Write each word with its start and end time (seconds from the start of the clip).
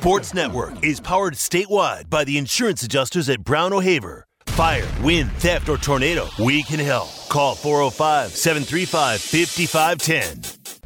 Sports 0.00 0.32
Network 0.32 0.82
is 0.82 0.98
powered 0.98 1.34
statewide 1.34 2.08
by 2.08 2.24
the 2.24 2.38
insurance 2.38 2.82
adjusters 2.82 3.28
at 3.28 3.44
Brown 3.44 3.74
O'Haver. 3.74 4.24
Fire, 4.46 4.88
wind, 5.02 5.30
theft, 5.32 5.68
or 5.68 5.76
tornado, 5.76 6.26
we 6.38 6.62
can 6.62 6.80
help. 6.80 7.10
Call 7.28 7.54
405 7.54 8.34
735 8.34 9.20
5510. 9.20 10.78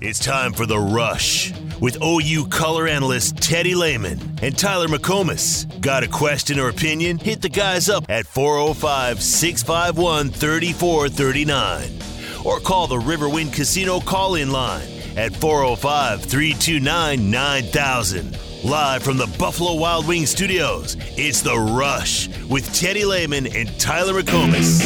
It's 0.00 0.20
time 0.20 0.52
for 0.52 0.64
The 0.64 0.78
Rush 0.78 1.52
with 1.80 1.98
OU 2.00 2.46
color 2.46 2.86
analyst 2.86 3.36
Teddy 3.38 3.74
Lehman 3.74 4.20
and 4.42 4.56
Tyler 4.56 4.86
McComas. 4.86 5.66
Got 5.80 6.04
a 6.04 6.08
question 6.08 6.60
or 6.60 6.68
opinion? 6.68 7.18
Hit 7.18 7.42
the 7.42 7.48
guys 7.48 7.88
up 7.88 8.04
at 8.08 8.28
405 8.28 9.20
651 9.20 10.30
3439 10.30 12.46
or 12.46 12.60
call 12.60 12.86
the 12.86 12.94
Riverwind 12.94 13.52
Casino 13.52 13.98
call 13.98 14.36
in 14.36 14.52
line 14.52 14.99
at 15.16 15.34
405 15.36 16.22
329 16.24 17.30
9000. 17.30 18.38
Live 18.62 19.02
from 19.02 19.16
the 19.16 19.26
Buffalo 19.38 19.74
Wild 19.74 20.06
Wings 20.06 20.30
studios, 20.30 20.96
it's 21.16 21.40
The 21.40 21.58
Rush 21.58 22.28
with 22.46 22.70
Teddy 22.74 23.06
Lehman 23.06 23.46
and 23.46 23.80
Tyler 23.80 24.12
McComas. 24.20 24.84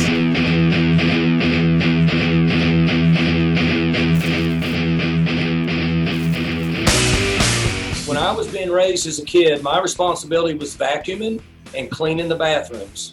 When 8.06 8.16
I 8.16 8.30
was 8.30 8.46
being 8.46 8.70
raised 8.70 9.08
as 9.08 9.18
a 9.18 9.24
kid, 9.24 9.60
my 9.62 9.80
responsibility 9.80 10.56
was 10.56 10.76
vacuuming 10.76 11.42
and 11.76 11.90
cleaning 11.90 12.28
the 12.28 12.36
bathrooms. 12.36 13.12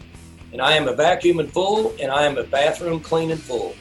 And 0.51 0.61
I 0.61 0.73
am 0.73 0.87
a 0.87 0.93
vacuum 0.93 1.39
in 1.39 1.47
full, 1.47 1.95
and 1.99 2.11
I 2.11 2.25
am 2.25 2.37
a 2.37 2.43
bathroom 2.43 2.99
cleaning 2.99 3.37
full. 3.37 3.73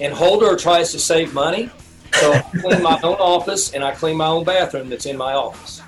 And 0.00 0.12
Holder 0.12 0.54
tries 0.56 0.92
to 0.92 0.98
save 0.98 1.32
money, 1.32 1.70
so 2.14 2.32
I 2.32 2.40
clean 2.40 2.82
my 2.82 2.98
own 3.02 3.16
office 3.16 3.72
and 3.74 3.84
I 3.84 3.92
clean 3.92 4.16
my 4.16 4.26
own 4.26 4.44
bathroom 4.44 4.88
that's 4.88 5.06
in 5.06 5.16
my 5.16 5.34
office. 5.34 5.82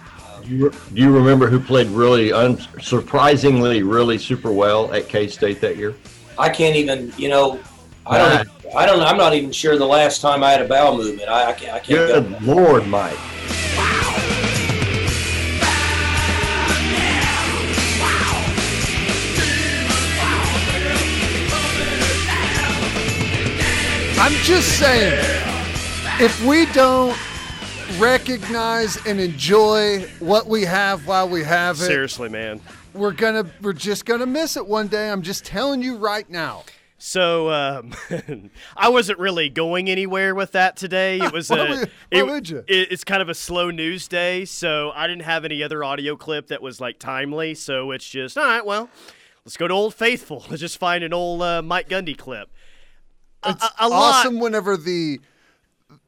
Do 0.44 0.56
you, 0.56 0.70
do 0.70 1.02
you 1.02 1.10
remember 1.10 1.48
who 1.48 1.60
played 1.60 1.88
really, 1.88 2.30
unsurprisingly, 2.30 3.88
really 3.88 4.18
super 4.18 4.50
well 4.50 4.92
at 4.92 5.08
K 5.08 5.28
State 5.28 5.60
that 5.60 5.76
year? 5.76 5.94
I 6.38 6.48
can't 6.48 6.76
even, 6.76 7.12
you 7.16 7.28
know, 7.28 7.60
I 8.06 8.18
don't, 8.18 8.48
I 8.74 8.86
don't, 8.86 9.00
I'm 9.00 9.18
not 9.18 9.34
even 9.34 9.52
sure 9.52 9.76
the 9.76 9.84
last 9.84 10.20
time 10.20 10.42
I 10.42 10.50
had 10.52 10.62
a 10.62 10.68
bowel 10.68 10.96
movement. 10.96 11.28
I, 11.28 11.50
I 11.50 11.52
can't, 11.52 11.74
I 11.74 11.78
can't. 11.78 12.38
Good 12.38 12.42
Lord, 12.42 12.86
Mike. 12.86 13.16
I'm 24.22 24.32
just 24.42 24.78
saying, 24.78 25.39
if 26.20 26.44
we 26.44 26.66
don't 26.66 27.16
recognize 27.98 28.96
and 29.06 29.20
enjoy 29.20 30.02
what 30.20 30.46
we 30.46 30.62
have 30.64 31.06
while 31.06 31.28
we 31.28 31.42
have 31.42 31.76
it, 31.76 31.80
Seriously, 31.86 32.28
man. 32.28 32.60
we're 32.94 33.12
gonna 33.12 33.44
we're 33.62 33.72
just 33.72 34.04
gonna 34.04 34.26
miss 34.26 34.56
it 34.56 34.66
one 34.66 34.88
day. 34.88 35.10
I'm 35.10 35.22
just 35.22 35.44
telling 35.44 35.82
you 35.82 35.96
right 35.96 36.28
now. 36.28 36.64
So 36.98 37.50
um, 37.50 37.94
I 38.76 38.90
wasn't 38.90 39.18
really 39.18 39.48
going 39.48 39.88
anywhere 39.88 40.34
with 40.34 40.52
that 40.52 40.76
today. 40.76 41.18
It 41.18 41.32
was 41.32 41.48
Why 41.48 41.58
a, 41.58 41.68
would- 41.68 41.78
why 41.78 41.88
it- 42.10 42.26
would 42.26 42.48
you? 42.48 42.58
it- 42.68 42.92
it's 42.92 43.04
kind 43.04 43.22
of 43.22 43.28
a 43.28 43.34
slow 43.34 43.70
news 43.70 44.06
day, 44.06 44.44
so 44.44 44.92
I 44.94 45.06
didn't 45.06 45.24
have 45.24 45.44
any 45.46 45.62
other 45.62 45.82
audio 45.82 46.16
clip 46.16 46.48
that 46.48 46.60
was 46.60 46.80
like 46.80 46.98
timely. 46.98 47.54
So 47.54 47.90
it's 47.92 48.08
just 48.08 48.36
all 48.36 48.44
right. 48.44 48.64
Well, 48.64 48.90
let's 49.46 49.56
go 49.56 49.66
to 49.66 49.72
Old 49.74 49.94
Faithful. 49.94 50.44
Let's 50.50 50.60
just 50.60 50.78
find 50.78 51.02
an 51.02 51.14
old 51.14 51.40
uh, 51.42 51.62
Mike 51.62 51.88
Gundy 51.88 52.16
clip. 52.16 52.50
A- 53.42 53.50
It's 53.50 53.64
a- 53.64 53.72
a 53.80 53.88
lot- 53.88 54.14
awesome 54.26 54.38
whenever 54.38 54.76
the 54.76 55.20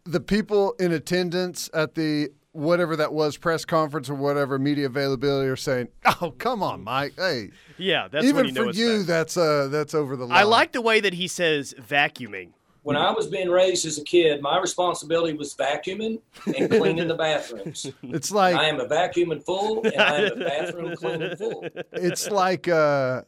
the 0.05 0.21
people 0.21 0.75
in 0.79 0.93
attendance 0.93 1.71
at 1.75 1.95
the 1.95 2.31
whatever 2.53 2.97
that 2.97 3.13
was 3.13 3.37
press 3.39 3.65
conference 3.65 4.11
or 4.11 4.15
whatever 4.15 4.59
media 4.59 4.87
availability 4.87 5.49
are 5.49 5.57
saying, 5.57 5.89
"Oh, 6.21 6.33
come 6.39 6.63
on, 6.63 6.85
Mike. 6.85 7.15
Hey, 7.17 7.51
Yeah, 7.79 8.09
that's 8.09 8.25
when 8.25 8.47
even 8.47 8.47
you 8.49 8.55
for 8.55 8.69
it's 8.71 8.79
you, 8.79 8.99
bad. 8.99 9.07
that's 9.07 9.37
uh 9.37 9.69
that's 9.71 9.95
over 9.95 10.17
the 10.17 10.27
line." 10.27 10.37
I 10.39 10.43
like 10.43 10.73
the 10.73 10.83
way 10.83 11.01
that 11.01 11.15
he 11.15 11.29
says 11.29 11.75
vacuuming. 11.81 12.51
When 12.85 12.97
I 12.97 13.13
was 13.13 13.29
being 13.29 13.49
raised 13.49 13.87
as 13.87 13.97
a 13.97 14.03
kid, 14.03 14.43
my 14.43 14.59
responsibility 14.59 15.35
was 15.37 15.55
vacuuming 15.55 16.21
and 16.47 16.69
cleaning 16.69 17.07
the 17.07 17.15
bathrooms. 17.15 17.87
It's 18.03 18.33
like 18.33 18.57
I 18.57 18.65
am 18.65 18.81
a 18.81 18.87
vacuum 18.89 19.31
in 19.31 19.39
full, 19.41 19.85
and 19.87 19.97
I 20.03 20.17
am 20.23 20.33
a 20.33 20.45
bathroom 20.45 20.97
cleaning 20.97 21.37
full. 21.37 21.65
it's 21.93 22.29
like 22.29 22.67
uh 22.67 23.23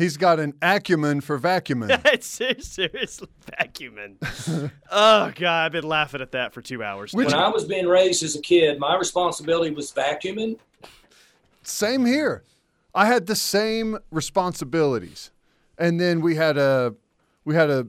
he's 0.00 0.16
got 0.16 0.40
an 0.40 0.54
acumen 0.62 1.20
for 1.20 1.38
vacuuming. 1.38 2.00
it's 2.12 2.26
ser- 2.26 2.60
seriously 2.60 3.28
vacuuming. 3.58 4.16
oh 4.90 5.32
god, 5.34 5.66
I've 5.66 5.72
been 5.72 5.88
laughing 5.88 6.20
at 6.20 6.32
that 6.32 6.52
for 6.52 6.62
two 6.62 6.82
hours. 6.82 7.12
When. 7.12 7.32
I 7.32 7.48
was 7.48 7.64
being 7.64 7.86
raised 7.86 8.22
as 8.22 8.36
a 8.36 8.40
kid, 8.40 8.78
my 8.78 8.96
responsibility 8.96 9.74
was 9.74 9.92
vacuuming 9.92 10.58
Same 11.62 12.06
here. 12.06 12.42
I 12.94 13.06
had 13.06 13.26
the 13.26 13.36
same 13.36 13.98
responsibilities, 14.10 15.30
and 15.78 16.00
then 16.00 16.20
we 16.20 16.34
had 16.34 16.58
a 16.58 16.94
we 17.44 17.54
had 17.54 17.70
a 17.70 17.86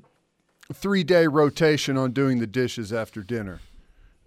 three 0.73 1.03
day 1.03 1.27
rotation 1.27 1.97
on 1.97 2.11
doing 2.11 2.39
the 2.39 2.47
dishes 2.47 2.93
after 2.93 3.23
dinner. 3.23 3.59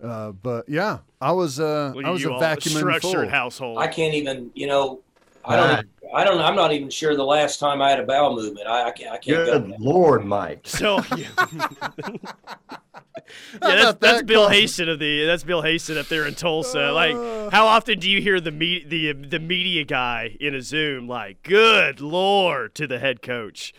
Uh, 0.03 0.33
but 0.33 0.69
yeah, 0.69 0.99
I 1.21 1.33
was 1.33 1.61
uh, 1.61 1.93
Look 1.95 2.05
I 2.05 2.11
was 2.11 2.25
a 2.25 2.33
all, 2.33 2.41
vacuum 2.41 2.75
structured 2.75 3.13
full. 3.13 3.29
household. 3.29 3.79
I 3.79 3.87
can't 3.87 4.15
even, 4.15 4.51
you 4.55 4.67
know, 4.67 5.01
I 5.47 5.57
don't, 5.57 5.89
I 6.15 6.25
don't, 6.25 6.41
I'm 6.41 6.55
not 6.55 6.73
even 6.73 6.91
sure 6.91 7.17
the 7.17 7.25
last 7.25 7.59
time 7.59 7.83
I 7.83 7.91
had 7.91 8.01
a 8.01 8.05
bowel 8.05 8.35
movement. 8.35 8.67
I, 8.67 8.89
I 8.89 8.91
can't, 8.93 9.13
I 9.13 9.19
can't 9.19 9.47
Good 9.47 9.69
go. 9.69 9.77
Lord, 9.79 10.25
Mike. 10.25 10.61
So 10.65 10.97
yeah, 11.17 11.27
yeah 11.57 12.19
that's, 13.61 13.99
that's 13.99 14.01
that, 14.01 14.27
Bill 14.27 14.45
Colin? 14.45 14.53
Haisten 14.53 14.89
of 14.89 14.99
the 14.99 15.25
that's 15.27 15.45
Bill 15.45 15.63
Haisten 15.63 15.99
up 15.99 16.07
there 16.07 16.27
in 16.27 16.35
Tulsa. 16.35 16.93
Like, 16.93 17.15
how 17.53 17.67
often 17.67 17.99
do 17.99 18.09
you 18.09 18.21
hear 18.21 18.41
the 18.41 18.53
me, 18.53 18.85
the 18.87 19.13
the 19.13 19.39
media 19.39 19.85
guy 19.85 20.37
in 20.41 20.55
a 20.55 20.63
Zoom 20.63 21.09
like, 21.09 21.43
"Good 21.43 22.01
lord" 22.01 22.75
to 22.77 22.87
the 22.87 22.99
head 22.99 23.21
coach? 23.21 23.75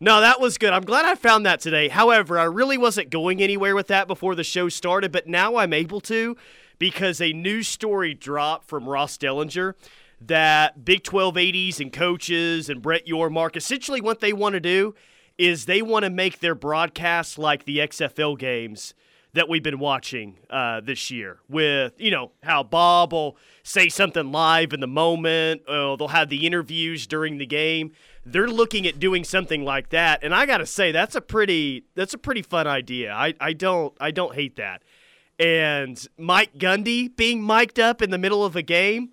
No, 0.00 0.20
that 0.20 0.40
was 0.40 0.58
good. 0.58 0.72
I'm 0.72 0.84
glad 0.84 1.04
I 1.04 1.14
found 1.14 1.46
that 1.46 1.60
today. 1.60 1.88
However, 1.88 2.38
I 2.38 2.44
really 2.44 2.76
wasn't 2.76 3.10
going 3.10 3.42
anywhere 3.42 3.74
with 3.74 3.86
that 3.86 4.06
before 4.06 4.34
the 4.34 4.44
show 4.44 4.68
started, 4.68 5.12
but 5.12 5.26
now 5.26 5.56
I'm 5.56 5.72
able 5.72 6.00
to 6.02 6.36
because 6.78 7.20
a 7.20 7.32
news 7.32 7.68
story 7.68 8.12
dropped 8.12 8.68
from 8.68 8.88
Ross 8.88 9.16
Dellenger 9.16 9.74
that 10.20 10.84
Big 10.84 11.02
12 11.02 11.36
ADs 11.36 11.80
and 11.80 11.92
coaches 11.92 12.68
and 12.68 12.80
Brett 12.80 13.06
Yormark 13.06 13.56
essentially 13.56 14.00
what 14.00 14.20
they 14.20 14.32
want 14.32 14.54
to 14.54 14.60
do 14.60 14.94
is 15.38 15.66
they 15.66 15.82
want 15.82 16.04
to 16.04 16.10
make 16.10 16.40
their 16.40 16.54
broadcasts 16.54 17.38
like 17.38 17.64
the 17.64 17.78
XFL 17.78 18.38
games 18.38 18.94
that 19.34 19.48
we've 19.48 19.64
been 19.64 19.80
watching 19.80 20.38
uh, 20.48 20.80
this 20.80 21.10
year 21.10 21.38
with, 21.48 22.00
you 22.00 22.10
know, 22.10 22.30
how 22.42 22.62
Bob 22.62 23.12
will 23.12 23.36
say 23.64 23.88
something 23.88 24.30
live 24.30 24.72
in 24.72 24.80
the 24.80 24.86
moment, 24.86 25.62
or 25.68 25.96
they'll 25.96 26.08
have 26.08 26.28
the 26.28 26.46
interviews 26.46 27.06
during 27.06 27.38
the 27.38 27.46
game. 27.46 27.92
They're 28.24 28.48
looking 28.48 28.86
at 28.86 29.00
doing 29.00 29.24
something 29.24 29.64
like 29.64 29.90
that, 29.90 30.22
and 30.22 30.34
I 30.34 30.46
got 30.46 30.58
to 30.58 30.66
say 30.66 30.92
that's 30.92 31.14
a 31.14 31.20
pretty 31.20 31.84
that's 31.94 32.14
a 32.14 32.18
pretty 32.18 32.42
fun 32.42 32.66
idea. 32.66 33.12
I, 33.12 33.34
I 33.40 33.52
don't 33.52 33.92
I 34.00 34.12
don't 34.12 34.34
hate 34.34 34.56
that. 34.56 34.82
And 35.38 36.06
Mike 36.16 36.54
Gundy 36.56 37.14
being 37.14 37.44
mic'd 37.44 37.80
up 37.80 38.00
in 38.00 38.10
the 38.10 38.18
middle 38.18 38.44
of 38.44 38.54
a 38.54 38.62
game, 38.62 39.10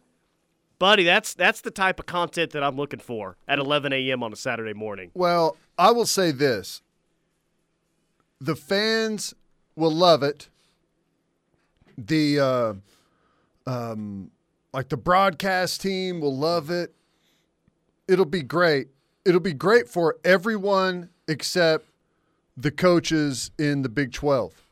buddy, 0.81 1.03
that's 1.03 1.35
that's 1.35 1.61
the 1.61 1.69
type 1.69 1.99
of 1.99 2.07
content 2.07 2.51
that 2.51 2.63
I'm 2.63 2.75
looking 2.75 2.99
for 2.99 3.37
at 3.47 3.59
11 3.59 3.93
a.m. 3.93 4.23
on 4.23 4.33
a 4.33 4.35
Saturday 4.35 4.73
morning. 4.73 5.11
Well, 5.13 5.55
I 5.77 5.91
will 5.91 6.07
say 6.07 6.31
this: 6.31 6.81
the 8.41 8.55
fans 8.55 9.35
will 9.75 9.91
love 9.91 10.23
it. 10.23 10.49
The 11.97 12.39
uh, 12.39 12.73
um, 13.67 14.31
like 14.73 14.89
the 14.89 14.97
broadcast 14.97 15.81
team 15.81 16.19
will 16.19 16.35
love 16.35 16.71
it. 16.71 16.95
It'll 18.07 18.25
be 18.25 18.41
great. 18.41 18.87
It'll 19.23 19.39
be 19.39 19.53
great 19.53 19.87
for 19.87 20.17
everyone 20.25 21.09
except 21.27 21.85
the 22.57 22.71
coaches 22.71 23.51
in 23.59 23.83
the 23.83 23.89
Big 23.89 24.11
12. 24.11 24.67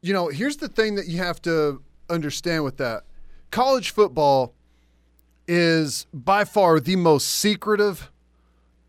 You 0.00 0.12
know, 0.12 0.28
here's 0.28 0.58
the 0.58 0.68
thing 0.68 0.94
that 0.94 1.08
you 1.08 1.18
have 1.18 1.42
to 1.42 1.82
understand 2.08 2.62
with 2.62 2.76
that. 2.76 3.02
College 3.50 3.90
football 3.90 4.54
is 5.50 6.06
by 6.14 6.44
far 6.44 6.78
the 6.80 6.94
most 6.96 7.28
secretive 7.28 8.10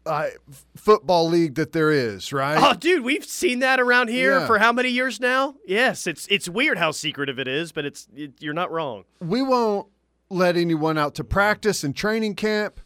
uh, 0.05 0.27
football 0.75 1.27
league 1.27 1.55
that 1.55 1.71
there 1.73 1.91
is, 1.91 2.31
right? 2.31 2.57
Oh, 2.59 2.73
dude, 2.75 3.03
we've 3.03 3.25
seen 3.25 3.59
that 3.59 3.79
around 3.79 4.09
here 4.09 4.39
Yeah. 4.39 4.47
for 4.47 4.57
how 4.59 4.71
many 4.71 4.89
years 4.89 5.19
now? 5.19 5.55
Yes, 5.65 6.07
it's 6.07 6.27
it's 6.27 6.47
weird 6.47 6.77
how 6.77 6.91
secretive 6.91 7.39
it 7.39 7.47
is, 7.47 7.71
but 7.71 7.85
it's 7.85 8.07
it, 8.15 8.33
you're 8.39 8.53
not 8.53 8.71
wrong. 8.71 9.03
we 9.19 9.41
won't 9.41 9.87
let 10.29 10.55
anyone 10.55 10.97
out 10.97 11.13
to 11.15 11.23
practice 11.23 11.83
and 11.83 11.95
training 11.95 12.35
camp. 12.35 12.79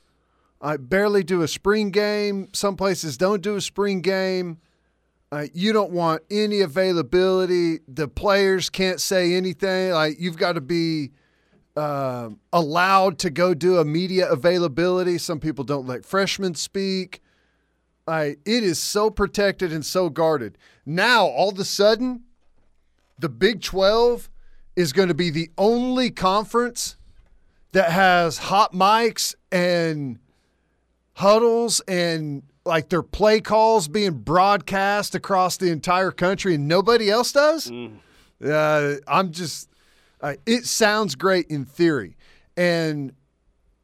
I 0.62 0.78
barely 0.78 1.24
do 1.24 1.42
a 1.42 1.48
spring 1.48 1.92
game. 1.92 2.48
Some 2.54 2.75
places 2.75 3.18
don't 3.18 3.42
do 3.42 3.56
a 3.56 3.62
spring 3.62 4.01
game. 4.01 4.57
Uh, 5.31 5.45
you 5.54 5.71
don't 5.74 5.92
want 5.92 6.21
any 6.31 6.62
availability. 6.62 7.80
The 7.88 8.07
players 8.07 8.69
can't 8.69 9.00
say 9.01 9.33
anything. 9.36 9.92
Like 9.92 10.16
you've 10.19 10.38
got 10.38 10.54
to 10.54 10.62
be 10.62 11.12
um 11.75 12.39
allowed 12.54 13.19
to 13.19 13.30
go 13.30 13.54
do 13.54 13.77
a 13.77 13.86
media 13.86 14.30
availability. 14.30 15.18
Some 15.18 15.39
people 15.39 15.63
don't 15.63 15.86
let 15.86 16.06
freshmen 16.06 16.56
speak. 16.56 17.22
I, 18.07 18.38
it 18.45 18.63
is 18.63 18.80
so 18.80 19.10
protected 19.10 19.74
and 19.74 19.86
so 19.86 20.10
guarded. 20.10 20.57
Now, 20.86 21.25
all 21.25 21.50
of 21.50 21.60
a 21.60 21.66
sudden, 21.66 22.24
the 23.18 23.30
Big 23.30 23.62
12 23.62 24.30
is 24.75 24.94
going 24.94 25.07
to 25.07 25.16
be 25.16 25.30
the 25.31 25.50
only 25.57 26.12
conference 26.12 26.98
that 27.72 27.92
has 27.92 28.38
hot 28.38 28.74
mics 28.74 29.33
and 29.51 30.19
huddles 31.13 31.80
and 31.88 32.44
like 32.66 32.89
their 32.89 33.01
play 33.04 33.39
calls 33.42 33.88
being 33.88 34.12
broadcast 34.13 35.16
across 35.16 35.57
the 35.57 35.71
entire 35.71 36.12
country 36.12 36.56
and 36.56 36.68
nobody 36.68 37.10
else 37.10 37.31
does. 37.31 37.71
Uh, 38.44 38.95
I'm 39.07 39.31
just, 39.31 39.69
uh, 40.25 40.36
it 40.45 40.66
sounds 40.66 41.16
great 41.16 41.48
in 41.48 41.66
theory. 41.66 42.18
And 42.57 43.13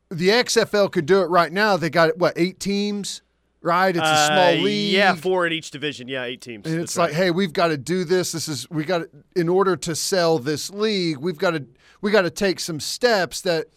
the 0.10 0.30
XFL 0.30 0.92
could 0.92 1.06
do 1.06 1.22
it 1.22 1.26
right 1.26 1.52
now. 1.52 1.78
They 1.78 1.90
got, 1.90 2.18
what, 2.18 2.34
eight 2.36 2.60
teams, 2.60 3.22
right? 3.62 3.96
It's 3.96 4.06
a 4.06 4.26
small 4.28 4.54
Uh, 4.54 4.64
league. 4.64 4.94
Yeah, 4.94 5.14
four 5.16 5.46
in 5.46 5.54
each 5.54 5.72
division. 5.72 6.08
Yeah, 6.08 6.24
eight 6.24 6.42
teams. 6.42 6.66
And 6.66 6.76
That's 6.80 6.92
it's 6.92 6.98
right. 6.98 7.06
like, 7.06 7.14
hey, 7.14 7.32
we've 7.32 7.54
got 7.54 7.68
to 7.68 7.78
do 7.78 8.04
this. 8.04 8.32
This 8.32 8.48
is 8.48 8.70
we 8.70 8.84
got 8.86 9.00
to, 9.00 9.10
in 9.36 9.50
order 9.50 9.76
to 9.78 9.96
sell 9.96 10.40
this 10.40 10.70
league, 10.70 11.18
we've 11.20 11.38
got 11.38 11.52
to 11.52 11.66
we 12.02 12.12
got 12.12 12.24
to 12.24 12.30
take 12.32 12.60
some 12.60 12.80
steps 12.80 13.42
that 13.42 13.68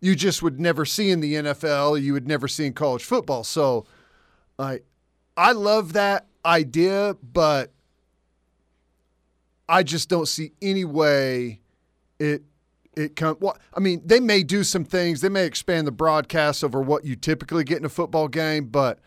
you 0.00 0.14
just 0.14 0.42
would 0.42 0.60
never 0.60 0.84
see 0.84 1.10
in 1.10 1.20
the 1.20 1.34
NFL, 1.34 2.00
you 2.00 2.12
would 2.12 2.28
never 2.28 2.46
see 2.46 2.66
in 2.66 2.72
college 2.74 3.02
football. 3.04 3.42
So, 3.44 3.86
I 4.58 4.80
I 5.36 5.52
love 5.52 5.94
that 5.94 6.26
idea, 6.44 7.16
but 7.22 7.72
I 9.68 9.82
just 9.82 10.08
don't 10.08 10.28
see 10.28 10.52
any 10.60 10.84
way 10.84 11.60
it 12.18 12.42
it 12.96 13.16
come. 13.16 13.36
Well, 13.40 13.56
I 13.74 13.80
mean, 13.80 14.02
they 14.04 14.20
may 14.20 14.42
do 14.42 14.64
some 14.64 14.84
things. 14.84 15.20
They 15.20 15.28
may 15.28 15.46
expand 15.46 15.86
the 15.86 15.92
broadcast 15.92 16.62
over 16.62 16.80
what 16.80 17.04
you 17.04 17.16
typically 17.16 17.64
get 17.64 17.78
in 17.78 17.84
a 17.84 17.88
football 17.88 18.28
game, 18.28 18.66
but 18.66 19.00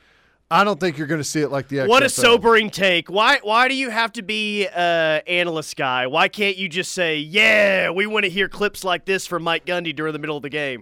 I 0.49 0.63
don't 0.63 0.79
think 0.79 0.97
you're 0.97 1.07
going 1.07 1.19
to 1.19 1.25
see 1.25 1.41
it 1.41 1.49
like 1.49 1.67
the 1.67 1.77
XFL. 1.77 1.87
What 1.89 2.03
a 2.03 2.09
sobering 2.09 2.69
take. 2.69 3.09
Why 3.09 3.39
why 3.43 3.67
do 3.67 3.75
you 3.75 3.89
have 3.89 4.13
to 4.13 4.21
be 4.21 4.67
uh 4.67 4.79
analyst 5.27 5.75
guy? 5.75 6.07
Why 6.07 6.27
can't 6.27 6.57
you 6.57 6.69
just 6.69 6.93
say, 6.93 7.17
"Yeah, 7.17 7.89
we 7.89 8.07
want 8.07 8.25
to 8.25 8.29
hear 8.29 8.47
clips 8.47 8.83
like 8.83 9.05
this 9.05 9.27
from 9.27 9.43
Mike 9.43 9.65
Gundy 9.65 9.95
during 9.95 10.13
the 10.13 10.19
middle 10.19 10.37
of 10.37 10.43
the 10.43 10.49
game." 10.49 10.81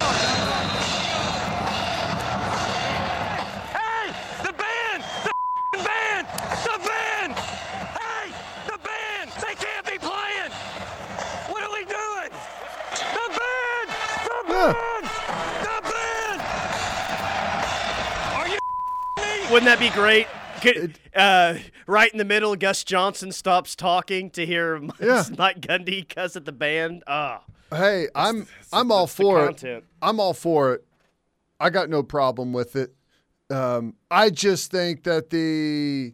Wouldn't 19.56 19.70
that 19.70 19.80
be 19.80 19.90
great? 19.96 20.28
Could, 20.62 21.00
uh, 21.16 21.56
right 21.88 22.12
in 22.12 22.18
the 22.18 22.26
middle, 22.26 22.58
Gus 22.58 22.84
Johnson 22.84 23.32
stops 23.32 23.74
talking 23.74 24.30
to 24.32 24.46
hear 24.46 24.78
Mike, 24.82 24.96
Yeah. 25.00 25.24
Mike 25.38 25.62
Gundy 25.62 26.14
cuss 26.14 26.36
at 26.36 26.44
the 26.44 26.52
band. 26.52 27.04
Ah, 27.08 27.42
Hey, 27.72 28.10
I'm 28.14 28.48
I'm 28.74 28.92
all 28.92 29.08
for 29.08 29.50
it. 29.50 29.86
I'm 30.02 30.20
all 30.20 30.34
for 30.34 30.74
it. 30.74 30.84
I 31.58 31.70
got 31.70 31.90
no 31.90 32.04
problem 32.04 32.52
with 32.52 32.76
it. 32.76 32.94
Um, 33.50 33.94
I 34.12 34.30
just 34.30 34.72
think 34.72 35.04
that 35.04 35.30
the, 35.30 36.14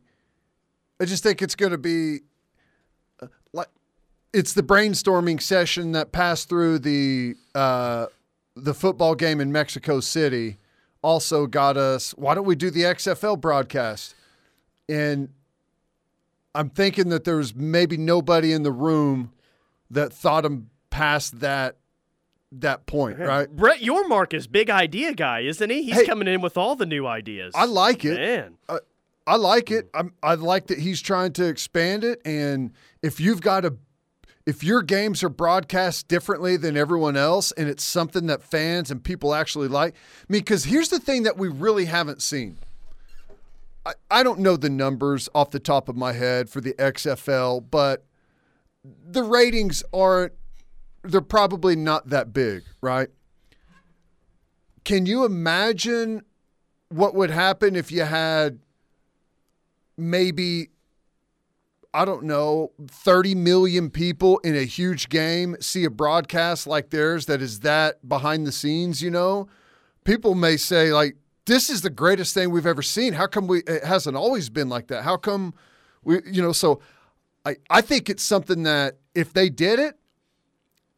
I 0.99 1.05
just 1.05 1.23
think 1.23 1.41
it's 1.41 1.55
going 1.55 1.71
to 1.71 1.79
be, 1.79 2.19
uh, 3.23 3.27
like, 3.53 3.69
it's 4.33 4.53
the 4.53 4.61
brainstorming 4.61 5.41
session 5.41 5.93
that 5.93 6.11
passed 6.11 6.47
through 6.47 6.77
the 6.77 7.33
uh, 7.55 8.05
the 8.55 8.75
football 8.75 9.15
game 9.15 9.41
in 9.41 9.51
Mexico 9.51 9.99
City. 9.99 10.57
Also 11.03 11.47
got 11.47 11.77
us. 11.77 12.11
Why 12.11 12.35
don't 12.35 12.45
we 12.45 12.55
do 12.55 12.69
the 12.69 12.81
XFL 12.83 13.39
broadcast? 13.39 14.13
And 14.87 15.29
I'm 16.53 16.69
thinking 16.69 17.09
that 17.09 17.23
there's 17.23 17.55
maybe 17.55 17.97
nobody 17.97 18.53
in 18.53 18.63
the 18.63 18.71
room 18.71 19.31
that 19.89 20.13
thought 20.13 20.45
him 20.45 20.69
past 20.89 21.39
that 21.39 21.77
that 22.53 22.85
point, 22.85 23.17
right? 23.17 23.49
Brett 23.49 23.79
Yormark 23.79 24.33
is 24.33 24.45
big 24.45 24.69
idea 24.69 25.13
guy, 25.13 25.39
isn't 25.39 25.69
he? 25.69 25.83
He's 25.83 25.95
Hey. 26.01 26.05
coming 26.05 26.27
in 26.27 26.41
with 26.41 26.57
all 26.57 26.75
the 26.75 26.85
new 26.85 27.07
ideas. 27.07 27.53
I 27.55 27.63
like 27.63 28.03
it. 28.03 28.15
Man, 28.15 28.57
I 29.25 29.37
like 29.37 29.71
it. 29.71 29.89
I'm, 29.93 30.13
I 30.21 30.33
like 30.33 30.67
that 30.67 30.77
he's 30.79 31.01
trying 31.01 31.31
to 31.33 31.45
expand 31.45 32.03
it. 32.03 32.21
And 32.25 32.73
if 33.01 33.21
you've 33.21 33.39
got 33.39 33.63
a, 33.63 33.75
if 34.45 34.63
your 34.63 34.81
games 34.81 35.23
are 35.23 35.29
broadcast 35.29 36.07
differently 36.07 36.57
than 36.57 36.75
everyone 36.75 37.15
else, 37.15 37.51
and 37.51 37.69
it's 37.69 37.83
something 37.83 38.27
that 38.27 38.41
fans 38.41 38.89
and 38.89 39.03
people 39.03 39.33
actually 39.33 39.67
like, 39.67 39.93
I 39.93 40.25
mean, 40.29 40.41
because 40.41 40.65
here's 40.65 40.89
the 40.89 40.99
thing 40.99 41.23
that 41.23 41.37
we 41.37 41.47
really 41.47 41.85
haven't 41.85 42.21
seen. 42.21 42.57
I, 43.85 43.93
I 44.09 44.23
don't 44.23 44.39
know 44.39 44.57
the 44.57 44.69
numbers 44.69 45.29
off 45.33 45.51
the 45.51 45.59
top 45.59 45.89
of 45.89 45.95
my 45.95 46.13
head 46.13 46.49
for 46.49 46.61
the 46.61 46.73
XFL, 46.73 47.63
but 47.69 48.05
the 48.83 49.23
ratings 49.23 49.83
aren't. 49.93 50.33
They're 51.03 51.21
probably 51.21 51.75
not 51.75 52.09
that 52.09 52.31
big, 52.31 52.63
right? 52.79 53.09
Can 54.83 55.07
you 55.07 55.25
imagine 55.25 56.23
what 56.89 57.15
would 57.15 57.31
happen 57.31 57.75
if 57.75 57.91
you 57.91 58.03
had 58.03 58.59
maybe 59.97 60.69
I 61.93 62.05
don't 62.05 62.23
know, 62.23 62.71
30 62.87 63.35
million 63.35 63.89
people 63.89 64.39
in 64.39 64.55
a 64.55 64.63
huge 64.63 65.09
game 65.09 65.57
see 65.59 65.83
a 65.83 65.89
broadcast 65.89 66.65
like 66.65 66.89
theirs 66.89 67.25
that 67.25 67.41
is 67.41 67.59
that 67.61 68.07
behind 68.07 68.47
the 68.47 68.51
scenes, 68.51 69.01
you 69.01 69.11
know? 69.11 69.47
People 70.05 70.33
may 70.33 70.57
say 70.57 70.93
like 70.93 71.17
this 71.45 71.69
is 71.69 71.81
the 71.81 71.89
greatest 71.89 72.33
thing 72.33 72.49
we've 72.49 72.65
ever 72.65 72.81
seen. 72.81 73.13
How 73.13 73.27
come 73.27 73.47
we 73.47 73.59
it 73.67 73.83
hasn't 73.83 74.15
always 74.15 74.49
been 74.49 74.69
like 74.69 74.87
that? 74.87 75.03
How 75.03 75.17
come 75.17 75.53
we 76.03 76.19
you 76.25 76.41
know, 76.41 76.53
so 76.53 76.81
I 77.45 77.57
I 77.69 77.81
think 77.81 78.09
it's 78.09 78.23
something 78.23 78.63
that 78.63 78.97
if 79.13 79.33
they 79.33 79.49
did 79.49 79.79
it 79.79 79.97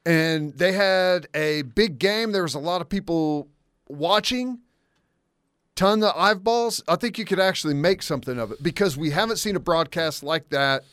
and 0.06 0.54
they 0.54 0.74
had 0.74 1.28
a 1.34 1.64
big 1.64 1.98
game, 1.98 2.32
there 2.32 2.44
was 2.44 2.56
a 2.56 2.60
lot 2.60 2.82
of 2.82 2.90
people 2.90 3.48
watching, 3.88 4.60
ton 5.76 6.04
of 6.04 6.14
eyeballs, 6.16 6.84
I 6.88 6.96
think 6.96 7.18
you 7.18 7.26
could 7.26 7.40
actually 7.40 7.74
make 7.74 8.02
something 8.02 8.40
of 8.40 8.52
it 8.52 8.64
because 8.64 8.98
we 8.98 9.12
haven't 9.12 9.38
seen 9.38 9.56
a 9.56 9.60
broadcast 9.60 10.24
like 10.24 10.50
that 10.50 10.84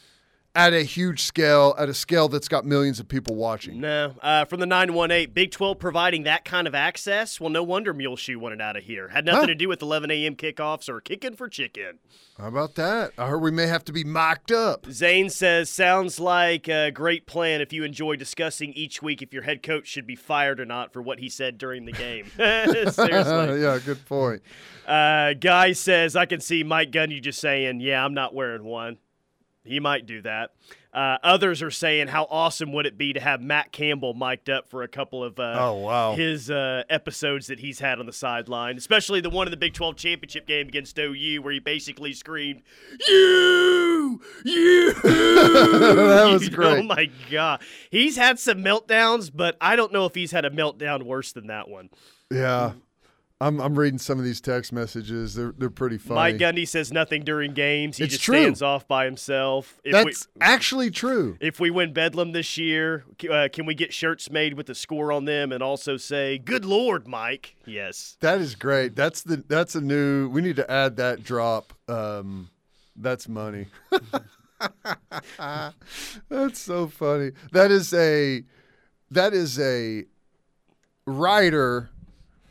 at 0.67 0.73
a 0.73 0.83
huge 0.83 1.23
scale, 1.23 1.75
at 1.79 1.89
a 1.89 1.95
scale 1.95 2.29
that's 2.29 2.49
got 2.49 2.65
millions 2.65 3.01
of 3.01 3.09
people 3.09 3.35
watching. 3.37 3.81
no. 3.81 4.15
Uh, 4.23 4.45
from 4.45 4.61
the 4.61 4.67
918, 4.67 5.31
Big 5.33 5.51
12 5.51 5.79
providing 5.79 6.23
that 6.25 6.45
kind 6.45 6.67
of 6.67 6.75
access. 6.75 7.41
Well, 7.41 7.51
no 7.51 7.62
wonder 7.62 7.93
Muleshoe 7.95 8.39
wanted 8.39 8.61
out 8.61 8.77
of 8.77 8.85
here. 8.85 9.09
Had 9.09 9.25
nothing 9.25 9.41
Huh? 9.43 9.47
to 9.49 9.55
do 9.55 9.69
with 9.69 9.83
11 9.83 10.11
a.m. 10.11 10.37
kickoffs 10.37 10.89
or 10.89 11.01
kicking 11.01 11.35
for 11.37 11.49
chicken. 11.49 11.99
How 12.39 12.49
about 12.49 12.75
that? 12.77 13.12
I 13.19 13.27
heard 13.27 13.41
we 13.43 13.51
may 13.51 13.67
have 13.67 13.85
to 13.85 13.93
be 13.93 14.03
mocked 14.05 14.51
up. 14.51 14.87
Zane 14.91 15.29
says, 15.29 15.69
sounds 15.69 16.19
like 16.19 16.69
a 16.69 16.91
great 16.91 17.27
plan 17.27 17.61
if 17.61 17.73
you 17.73 17.85
enjoy 17.85 18.17
discussing 18.17 18.73
each 18.73 19.02
week 19.02 19.21
if 19.21 19.33
your 19.35 19.43
head 19.43 19.62
coach 19.62 19.87
should 19.87 20.07
be 20.07 20.17
fired 20.17 20.59
or 20.59 20.64
not 20.64 20.93
for 20.93 21.02
what 21.02 21.19
he 21.19 21.29
said 21.29 21.59
during 21.59 21.85
the 21.85 21.93
game. 21.93 22.26
Seriously. 22.37 23.09
yeah, 23.62 23.79
good 23.85 24.05
point. 24.07 24.43
Uh, 24.87 25.35
Guy 25.35 25.73
says, 25.73 26.17
I 26.17 26.26
can 26.26 26.40
see 26.40 26.62
Mike 26.64 26.90
Gundy 26.90 27.21
just 27.23 27.40
saying, 27.40 27.81
yeah, 27.81 28.02
I'm 28.05 28.14
not 28.14 28.35
wearing 28.35 28.64
one. 28.64 28.99
He 29.64 29.79
might 29.79 30.07
do 30.07 30.23
that. 30.23 30.50
Uh, 30.93 31.19
others 31.23 31.62
are 31.62 31.71
saying, 31.71 32.09
how 32.09 32.26
awesome 32.31 32.73
would 32.73 32.87
it 32.87 32.97
be 32.99 33.12
to 33.12 33.21
have 33.21 33.40
Matt 33.40 33.71
Campbell 33.73 34.14
mic'd 34.14 34.49
up 34.50 34.69
for 34.69 34.83
a 34.83 34.88
couple 34.88 35.23
of 35.23 35.38
uh, 35.38 35.55
Oh, 35.59 35.75
wow. 35.75 36.14
his 36.17 36.50
uh, 36.50 36.83
episodes 36.90 37.47
that 37.49 37.61
he's 37.61 37.79
had 37.79 38.00
on 38.00 38.07
the 38.07 38.12
sideline, 38.12 38.76
especially 38.76 39.21
the 39.21 39.31
one 39.31 39.47
in 39.47 39.50
the 39.50 39.57
Big 39.57 39.75
12 39.75 39.97
championship 39.97 40.47
game 40.47 40.67
against 40.67 40.99
OU 40.99 41.43
where 41.43 41.52
he 41.52 41.61
basically 41.61 42.12
screamed, 42.12 42.62
You! 43.07 44.21
You! 44.45 44.95
That 45.02 46.29
was 46.33 46.45
You 46.45 46.50
great. 46.57 46.79
Oh, 46.79 46.83
my 46.83 47.11
God. 47.31 47.61
He's 47.90 48.17
had 48.17 48.38
some 48.38 48.59
meltdowns, 48.64 49.31
but 49.33 49.57
I 49.61 49.76
don't 49.76 49.93
know 49.93 50.07
if 50.07 50.14
he's 50.14 50.33
had 50.33 50.45
a 50.45 50.50
meltdown 50.50 51.05
worse 51.05 51.33
than 51.33 51.47
that 51.49 51.69
one. 51.69 51.90
Yeah. 52.31 52.73
I'm, 53.42 53.59
I'm 53.59 53.78
reading 53.78 53.99
some 53.99 54.18
of 54.18 54.25
these 54.25 54.40
text 54.40 54.70
messages. 54.70 55.35
They're, 55.35 55.52
they're 55.56 55.70
pretty 55.70 55.97
funny. 55.97 56.16
Mike 56.16 56.37
Gundy 56.37 56.68
says 56.68 56.92
nothing 56.92 57.23
during 57.25 57.54
games. 57.54 57.97
He 57.97 58.04
It's 58.04 58.12
just 58.12 58.25
true. 58.25 58.35
stands 58.35 58.61
off 58.61 58.87
by 58.87 59.06
himself. 59.06 59.80
If 59.82 59.92
That's 59.92 60.26
we, 60.35 60.40
actually 60.42 60.90
true. 60.90 61.38
if 61.40 61.59
we 61.59 61.70
win 61.70 61.94
Bedlam 61.94 62.32
this 62.32 62.59
year, 62.59 63.04
uh, 63.30 63.49
can 63.50 63.64
we 63.64 63.75
get 63.75 63.94
shirts 63.94 64.30
made 64.30 64.54
with 64.54 64.66
the 64.66 64.75
score 64.75 65.11
on 65.11 65.25
them 65.25 65.52
and 65.52 65.62
also 65.62 65.97
say, 65.97 66.37
"Good 66.37 66.66
Lord, 66.66 67.09
Mike"? 67.09 67.56
Yes. 67.64 68.18
That 68.20 68.40
is 68.42 68.54
great. 68.54 68.94
That's 68.94 69.23
the 69.23 69.42
that's 69.49 69.75
a 69.75 69.80
new. 69.80 70.28
We 70.28 70.42
need 70.42 70.56
to 70.56 70.70
add 70.70 70.97
that 70.97 71.25
drop. 71.25 71.73
Um, 71.88 72.50
that's 72.94 73.26
money. 73.26 73.68
that's 76.28 76.59
so 76.61 76.88
funny. 76.88 77.32
That 77.52 77.70
is 77.70 77.94
a 77.94 78.44
that 79.11 79.32
is 79.32 79.59
a 79.59 80.04
writer 81.06 81.90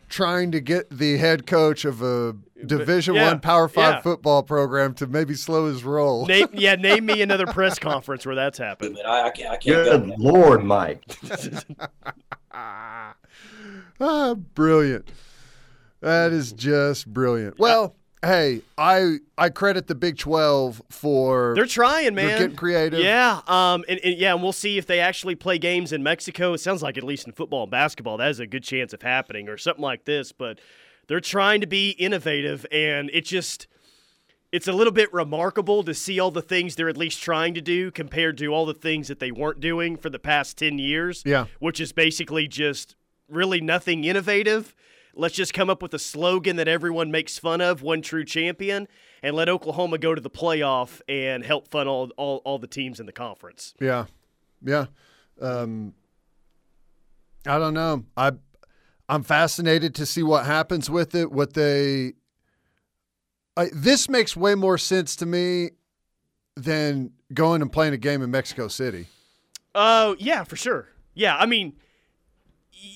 trying 0.10 0.52
to 0.52 0.60
get 0.60 0.90
the 0.90 1.18
head 1.18 1.48
coach 1.48 1.86
of 1.86 2.02
a 2.02 2.36
Division 2.66 3.16
yeah, 3.16 3.28
One 3.28 3.40
Power 3.40 3.68
Five 3.68 3.96
yeah. 3.96 4.02
football 4.02 4.44
program 4.44 4.94
to 4.96 5.08
maybe 5.08 5.34
slow 5.36 5.68
his 5.68 5.84
roll. 5.84 6.26
Name, 6.26 6.48
yeah, 6.54 6.76
name 6.76 7.06
me 7.06 7.22
another 7.22 7.46
press 7.46 7.80
conference 7.80 8.26
where 8.26 8.36
that's 8.36 8.58
happened. 8.58 8.98
I, 9.06 9.28
I 9.28 9.30
can't, 9.30 9.52
I 9.52 9.58
can't 9.58 9.86
go. 9.86 10.00
Good 10.00 10.20
Lord, 10.20 10.64
Mike. 10.64 11.04
Ah, 14.02 14.34
brilliant. 14.34 15.12
That 16.00 16.32
is 16.32 16.54
just 16.54 17.12
brilliant. 17.12 17.60
Well, 17.60 17.96
hey, 18.24 18.62
I 18.78 19.18
I 19.38 19.50
credit 19.50 19.88
the 19.88 19.96
Big 19.96 20.18
Twelve 20.18 20.82
for 20.90 21.54
They're 21.56 21.66
trying, 21.66 22.16
man. 22.16 22.40
getting 22.40 22.56
creative. 22.56 23.00
Yeah, 23.00 23.42
um, 23.48 23.84
and, 23.88 24.00
and 24.04 24.18
yeah, 24.18 24.34
and 24.34 24.44
we'll 24.44 24.54
see 24.54 24.78
if 24.78 24.86
they 24.86 25.00
actually 25.00 25.36
play 25.36 25.58
games 25.58 25.92
in 25.92 26.04
Mexico. 26.04 26.54
It 26.54 26.60
sounds 26.60 26.82
like 26.82 26.98
at 26.98 27.04
least 27.04 27.28
in 27.28 27.34
football 27.34 27.64
and 27.64 27.72
basketball, 27.72 28.18
that 28.18 28.30
is 28.30 28.40
a 28.40 28.48
good 28.48 28.64
chance 28.64 28.94
of 28.94 29.02
happening 29.02 29.50
or 29.50 29.58
something 29.58 29.84
like 29.84 30.06
this. 30.06 30.32
But 30.32 30.60
they're 31.08 31.20
trying 31.20 31.62
to 31.62 31.68
be 31.68 31.92
innovative, 31.92 32.66
and 32.72 33.10
it 33.14 33.26
just 33.26 33.68
it's 34.52 34.68
a 34.68 34.74
little 34.74 34.94
bit 34.94 35.14
remarkable 35.14 35.84
to 35.84 35.94
see 35.94 36.20
all 36.20 36.32
the 36.32 36.42
things 36.42 36.76
they're 36.76 36.90
at 36.90 36.98
least 36.98 37.22
trying 37.22 37.54
to 37.54 37.62
do 37.62 37.92
compared 37.92 38.38
to 38.40 38.48
all 38.48 38.66
the 38.66 38.74
things 38.74 39.08
that 39.08 39.20
they 39.20 39.32
weren't 39.32 39.60
doing 39.60 39.96
for 39.96 40.10
the 40.10 40.20
past 40.20 40.58
10 40.58 40.80
years. 40.80 41.22
Yeah. 41.26 41.46
Which 41.60 41.80
is 41.80 41.92
basically 41.92 42.48
just 42.48 42.96
really 43.28 43.62
nothing 43.62 44.04
innovative. 44.04 44.76
Let's 45.20 45.36
just 45.36 45.54
come 45.54 45.70
up 45.70 45.82
with 45.82 45.94
a 45.94 46.00
slogan 46.00 46.56
that 46.56 46.68
everyone 46.68 47.12
makes 47.12 47.38
fun 47.38 47.62
of, 47.62 47.82
one 47.82 48.02
true 48.02 48.24
champion, 48.24 48.88
and 49.22 49.36
let 49.36 49.50
Oklahoma 49.50 49.98
go 49.98 50.16
to 50.16 50.22
the 50.22 50.30
playoff 50.30 51.02
and 51.10 51.44
help 51.44 51.68
fund 51.68 51.90
all, 51.90 52.10
all, 52.18 52.38
all 52.46 52.58
the 52.58 52.68
teams 52.68 53.00
in 53.00 53.06
the 53.06 53.12
conference. 53.12 53.74
Yeah, 53.82 54.06
yeah. 54.66 54.86
Um, 55.42 55.94
I 57.46 57.60
don't 57.60 57.74
know. 57.74 58.06
I 58.16 58.32
I'm 59.08 59.24
fascinated 59.24 59.96
to 59.96 60.06
see 60.06 60.24
what 60.24 60.46
happens 60.46 60.90
with 60.90 61.16
it. 61.16 61.32
What 61.32 61.54
they 61.54 62.14
I, 63.58 63.70
this 63.74 64.08
makes 64.08 64.38
way 64.38 64.56
more 64.56 64.78
sense 64.78 65.18
to 65.18 65.26
me 65.26 65.72
than 66.56 67.12
going 67.34 67.62
and 67.62 67.72
playing 67.72 67.94
a 67.94 67.98
game 67.98 68.22
in 68.22 68.32
Mexico 68.32 68.70
City. 68.70 69.08
Oh, 69.76 70.16
yeah, 70.18 70.44
for 70.46 70.56
sure. 70.56 70.88
Yeah, 71.14 71.36
I 71.36 71.46
mean, 71.46 71.76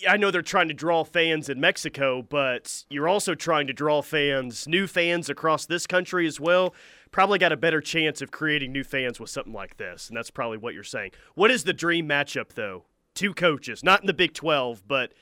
I 0.07 0.17
know 0.17 0.31
they're 0.31 0.41
trying 0.41 0.67
to 0.67 0.73
draw 0.73 1.03
fans 1.03 1.49
in 1.49 1.59
Mexico, 1.59 2.21
but 2.21 2.85
you're 2.89 3.07
also 3.07 3.35
trying 3.35 3.67
to 3.67 3.73
draw 3.73 4.01
fans, 4.01 4.67
new 4.67 4.87
fans 4.87 5.29
across 5.29 5.65
this 5.65 5.87
country 5.87 6.27
as 6.27 6.39
well. 6.39 6.73
Probably 7.11 7.39
got 7.39 7.51
a 7.51 7.57
better 7.57 7.81
chance 7.81 8.21
of 8.21 8.31
creating 8.31 8.71
new 8.71 8.83
fans 8.83 9.19
with 9.19 9.29
something 9.29 9.53
like 9.53 9.77
this, 9.77 10.07
and 10.07 10.17
that's 10.17 10.31
probably 10.31 10.57
what 10.57 10.73
you're 10.73 10.83
saying. 10.83 11.11
What 11.35 11.51
is 11.51 11.63
the 11.63 11.73
dream 11.73 12.07
matchup, 12.07 12.53
though? 12.53 12.85
Two 13.13 13.33
coaches, 13.33 13.83
not 13.83 14.01
in 14.01 14.07
the 14.07 14.13
Big 14.13 14.33
12, 14.33 14.83
but 14.87 15.13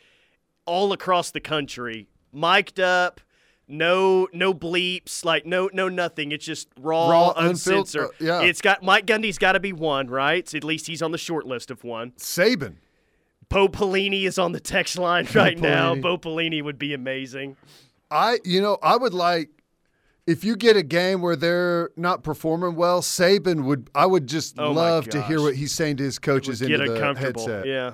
all 0.66 0.94
across 0.94 1.32
the 1.32 1.42
country, 1.42 2.08
mic'd 2.32 2.80
up, 2.80 3.20
no 3.68 4.28
no 4.34 4.54
bleeps, 4.54 5.24
like 5.26 5.46
no 5.46 5.70
no 5.74 5.88
nothing. 5.90 6.32
It's 6.32 6.46
just 6.46 6.68
raw, 6.80 7.10
Raw, 7.10 7.34
uncensored. 7.36 8.02
unfiltered, 8.04 8.30
uh, 8.30 8.42
yeah. 8.42 8.48
It's 8.48 8.62
got 8.62 8.84
Mike 8.84 9.06
Gundy's 9.06 9.38
got 9.38 9.54
to 9.54 9.60
be 9.60 9.74
one, 9.74 10.10
right? 10.10 10.54
At 10.54 10.64
least 10.64 10.88
he's 10.88 11.02
on 11.02 11.12
the 11.12 11.18
short 11.18 11.46
list 11.46 11.72
of 11.72 11.84
one. 11.84 12.12
Saban. 12.12 12.76
Bo 13.52 13.68
Pelini 13.68 14.24
is 14.24 14.40
on 14.40 14.54
the 14.54 14.60
text 14.60 14.98
line 14.98 15.28
right 15.36 15.60
now. 15.60 15.94
Pelini. 15.96 16.02
Bo 16.02 16.18
Pelini 16.18 16.64
would 16.64 16.80
be 16.80 16.94
amazing. 16.94 17.58
I 18.10 18.40
you 18.44 18.62
know 18.62 18.78
I 18.82 18.98
would 18.98 19.14
like 19.14 19.50
if 20.28 20.44
you 20.44 20.56
get 20.56 20.78
a 20.78 20.84
game 20.84 21.22
where 21.22 21.36
they're 21.36 21.90
not 21.96 22.24
performing 22.24 22.76
well, 22.76 23.02
Saban 23.02 23.64
would 23.66 23.90
I 23.94 24.06
would 24.06 24.28
just 24.28 24.58
Oh 24.60 24.72
love 24.72 25.08
to 25.10 25.22
hear 25.24 25.42
what 25.42 25.56
he's 25.56 25.72
saying 25.74 25.98
to 25.98 26.04
his 26.04 26.20
coaches 26.20 26.62
Get 26.62 26.72
into 26.72 26.86
the 26.86 26.96
uncomfortable. 26.96 27.42
headset. 27.48 27.66
Yeah. 27.68 27.94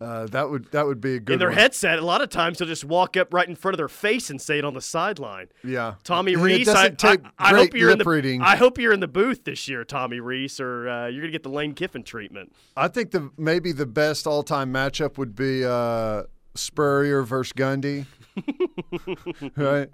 Uh, 0.00 0.26
that 0.26 0.48
would 0.48 0.70
that 0.70 0.86
would 0.86 1.00
be 1.00 1.16
a 1.16 1.20
good 1.20 1.32
In 1.34 1.38
their 1.40 1.48
one. 1.48 1.58
headset, 1.58 1.98
a 1.98 2.04
lot 2.04 2.20
of 2.20 2.28
times 2.28 2.58
they'll 2.58 2.68
just 2.68 2.84
walk 2.84 3.16
up 3.16 3.34
right 3.34 3.48
in 3.48 3.56
front 3.56 3.74
of 3.74 3.78
their 3.78 3.88
face 3.88 4.30
and 4.30 4.40
say 4.40 4.58
it 4.58 4.64
on 4.64 4.74
the 4.74 4.80
sideline. 4.80 5.48
Yeah, 5.64 5.94
Tommy 6.04 6.36
Rees, 6.36 6.68
I, 6.68 6.92
I, 7.02 7.18
I 7.36 7.48
hope 7.56 7.74
you're 7.74 7.90
in 7.90 7.98
the 7.98 8.04
reading. 8.04 8.40
I 8.40 8.54
hope 8.54 8.78
you're 8.78 8.92
in 8.92 9.00
the 9.00 9.08
booth 9.08 9.42
this 9.42 9.66
year, 9.66 9.82
Tommy 9.84 10.20
Rees, 10.20 10.60
or 10.60 10.88
uh, 10.88 11.06
you're 11.08 11.22
gonna 11.22 11.32
get 11.32 11.42
the 11.42 11.48
Lane 11.48 11.74
Kiffin 11.74 12.04
treatment. 12.04 12.52
I 12.76 12.86
think 12.86 13.10
the 13.10 13.30
maybe 13.36 13.72
the 13.72 13.86
best 13.86 14.26
all 14.28 14.44
time 14.44 14.72
matchup 14.72 15.18
would 15.18 15.34
be 15.34 15.64
uh, 15.64 16.22
Spurrier 16.54 17.22
versus 17.24 17.52
Gundy. 17.54 18.06
right? 19.56 19.90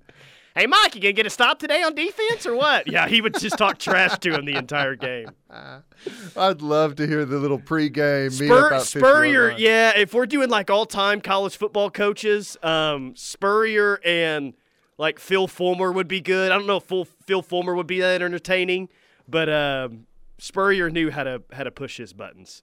Hey, 0.57 0.67
Mike, 0.67 0.95
you 0.95 1.01
gonna 1.01 1.13
get 1.13 1.27
a 1.27 1.31
stop 1.31 1.59
today 1.59 1.83
on 1.83 1.97
defense 1.97 2.47
or 2.47 2.55
what? 2.55 2.87
yeah, 2.87 3.09
he 3.09 3.21
would 3.21 3.35
just 3.41 3.59
talk 3.59 3.77
trash 3.77 4.17
to 4.21 4.35
him 4.35 4.45
the 4.45 4.55
entire 4.55 4.95
game. 4.95 5.31
I'd 6.37 6.63
love 6.63 6.95
to 6.97 7.09
hear 7.09 7.25
the 7.25 7.39
little 7.39 7.59
pregame 7.59 8.39
meet 8.39 8.47
Spur, 8.47 8.67
up 8.67 8.73
out 8.73 8.83
50 8.83 9.01
Spurrier, 9.01 9.51
yeah. 9.59 9.99
If 9.99 10.15
we're 10.15 10.27
doing 10.27 10.51
like 10.51 10.71
all-time 10.71 11.21
college 11.21 11.57
football 11.57 11.91
coaches, 11.91 12.57
um, 12.63 13.17
Spurrier 13.17 13.99
and 14.05 14.55
like 14.97 15.19
Phil 15.19 15.49
Fulmer 15.49 15.91
would 15.91 16.07
be 16.07 16.21
good. 16.21 16.53
I 16.53 16.57
don't 16.57 16.69
know 16.69 16.77
if 16.77 16.85
Phil, 16.85 17.07
Phil 17.27 17.43
Fulmer 17.43 17.75
would 17.75 17.89
be 17.89 17.99
that 17.99 18.23
entertaining, 18.23 18.91
but 19.29 19.49
um, 19.49 20.07
Spurrier 20.39 20.89
knew 20.89 21.11
how 21.11 21.25
to 21.25 21.43
how 21.53 21.65
to 21.65 21.73
push 21.73 21.97
his 21.97 22.13
buttons. 22.13 22.63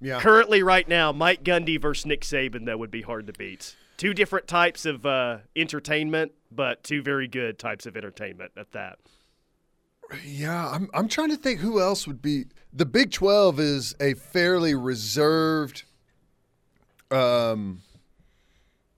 yeah. 0.00 0.20
Currently, 0.20 0.62
right 0.62 0.88
now, 0.88 1.12
Mike 1.12 1.44
Gundy 1.44 1.78
versus 1.78 2.06
Nick 2.06 2.22
Saban 2.22 2.64
that 2.64 2.78
would 2.78 2.90
be 2.90 3.02
hard 3.02 3.26
to 3.26 3.34
beat. 3.34 3.76
Two 4.02 4.14
different 4.14 4.48
types 4.48 4.84
of 4.84 5.06
uh, 5.06 5.36
entertainment, 5.54 6.32
but 6.50 6.82
two 6.82 7.02
very 7.02 7.28
good 7.28 7.56
types 7.56 7.86
of 7.86 7.96
entertainment 7.96 8.50
at 8.56 8.72
that. 8.72 8.98
Yeah, 10.26 10.68
I'm 10.70 10.90
I'm 10.92 11.06
trying 11.06 11.28
to 11.28 11.36
think 11.36 11.60
who 11.60 11.80
else 11.80 12.04
would 12.08 12.20
be. 12.20 12.46
The 12.72 12.84
Big 12.84 13.12
12 13.12 13.60
is 13.60 13.94
a 14.00 14.14
fairly 14.14 14.74
reserved 14.74 15.84
um 17.12 17.82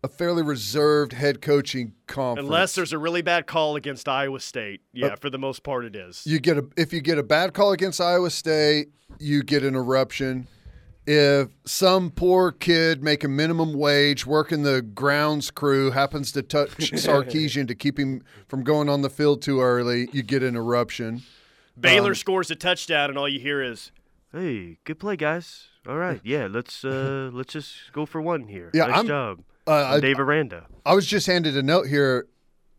a 0.03 0.09
fairly 0.09 0.43
reserved 0.43 1.13
head 1.13 1.43
coaching 1.43 1.93
conference. 2.07 2.47
Unless 2.47 2.75
there's 2.75 2.95
a 2.95 2.99
really 2.99 3.21
bad 3.21 3.47
call 3.47 3.77
against 3.77 4.09
Iowa 4.09 4.41
State. 4.41 4.81
Yeah, 4.95 5.09
Uh, 5.09 5.17
for 5.17 5.29
the 5.29 5.39
most 5.39 5.63
part, 5.63 5.85
it 5.85 5.95
is. 5.95 6.27
you 6.27 6.41
get 6.41 6.57
a 6.57 6.65
if 6.79 6.95
you 6.95 7.03
get 7.03 7.19
a 7.19 7.23
bad 7.23 7.53
call 7.53 7.73
against 7.73 8.01
Iowa 8.01 8.31
State, 8.31 8.89
you 9.19 9.43
get 9.43 9.65
an 9.65 9.75
eruption. 9.75 10.47
If 11.07 11.49
some 11.67 12.11
poor 12.11 12.51
kid 12.51 13.03
making 13.03 13.37
minimum 13.37 13.75
wage 13.75 14.25
working 14.25 14.63
the 14.63 14.81
grounds 14.81 15.51
crew 15.51 15.91
happens 15.91 16.33
to 16.33 16.43
touch 16.43 16.71
Sarkisian 16.79 17.69
to 17.69 17.75
keep 17.75 17.99
him 17.99 18.23
from 18.49 18.65
going 18.65 18.89
on 18.89 19.03
the 19.03 19.11
field 19.11 19.43
too 19.43 19.61
early, 19.61 20.09
you 20.13 20.23
get 20.23 20.43
an 20.43 20.57
eruption. 20.57 21.23
Baylor 21.79 22.11
Um, 22.11 22.15
scores 22.15 22.51
a 22.51 22.57
touchdown, 22.57 23.11
and 23.11 23.19
all 23.19 23.29
you 23.29 23.41
hear 23.41 23.61
is, 23.63 23.91
"Hey, 24.33 24.79
good 24.85 24.99
play, 24.99 25.17
guys. 25.17 25.69
All 25.87 25.99
right, 25.99 26.21
yeah, 26.25 26.47
let's 26.51 26.85
uh, 26.85 27.29
let's 27.33 27.53
just 27.53 27.75
go 27.93 28.07
for 28.07 28.23
one 28.23 28.47
here. 28.49 28.71
Yeah, 28.73 28.87
nice 28.87 28.97
I'm- 28.97 29.07
job, 29.07 29.41
Uh, 29.67 29.95
I'm 29.95 30.01
Dave 30.01 30.19
Aranda." 30.21 30.67
I 30.87 30.95
was 30.95 31.05
just 31.07 31.27
handed 31.27 31.57
a 31.57 31.63
note 31.63 31.87
here. 31.87 32.27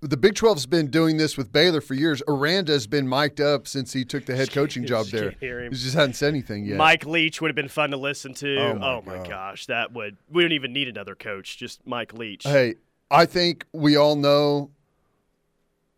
The 0.01 0.17
Big 0.17 0.35
12's 0.35 0.65
been 0.65 0.87
doing 0.87 1.17
this 1.17 1.37
with 1.37 1.51
Baylor 1.51 1.81
for 1.81 1.93
years. 1.95 2.21
Aranda's 2.27 2.85
been 2.85 3.07
mic'd 3.07 3.41
up 3.41 3.67
since 3.67 3.93
he 3.93 4.05
took 4.05 4.25
the 4.25 4.35
head 4.35 4.51
coaching 4.53 4.85
job 4.85 5.07
there. 5.07 5.29
can't 5.31 5.39
hear 5.39 5.63
him. 5.63 5.71
He 5.71 5.77
just 5.77 5.95
hadn't 5.95 6.13
said 6.13 6.29
anything 6.29 6.65
yet. 6.65 6.77
Mike 6.77 7.05
Leach 7.05 7.41
would 7.41 7.47
have 7.49 7.55
been 7.55 7.69
fun 7.69 7.91
to 7.91 7.97
listen 7.97 8.33
to. 8.35 8.57
Oh, 8.57 8.79
oh, 8.81 9.01
my 9.05 9.17
God. 9.17 9.29
gosh, 9.29 9.65
that 9.67 9.93
would. 9.93 10.17
We 10.29 10.43
don't 10.43 10.51
even 10.51 10.73
need 10.73 10.87
another 10.87 11.15
coach. 11.15 11.57
Just 11.57 11.85
Mike 11.87 12.13
Leach. 12.13 12.43
Hey, 12.43 12.75
I 13.09 13.25
think 13.25 13.65
we 13.73 13.95
all 13.95 14.15
know, 14.15 14.69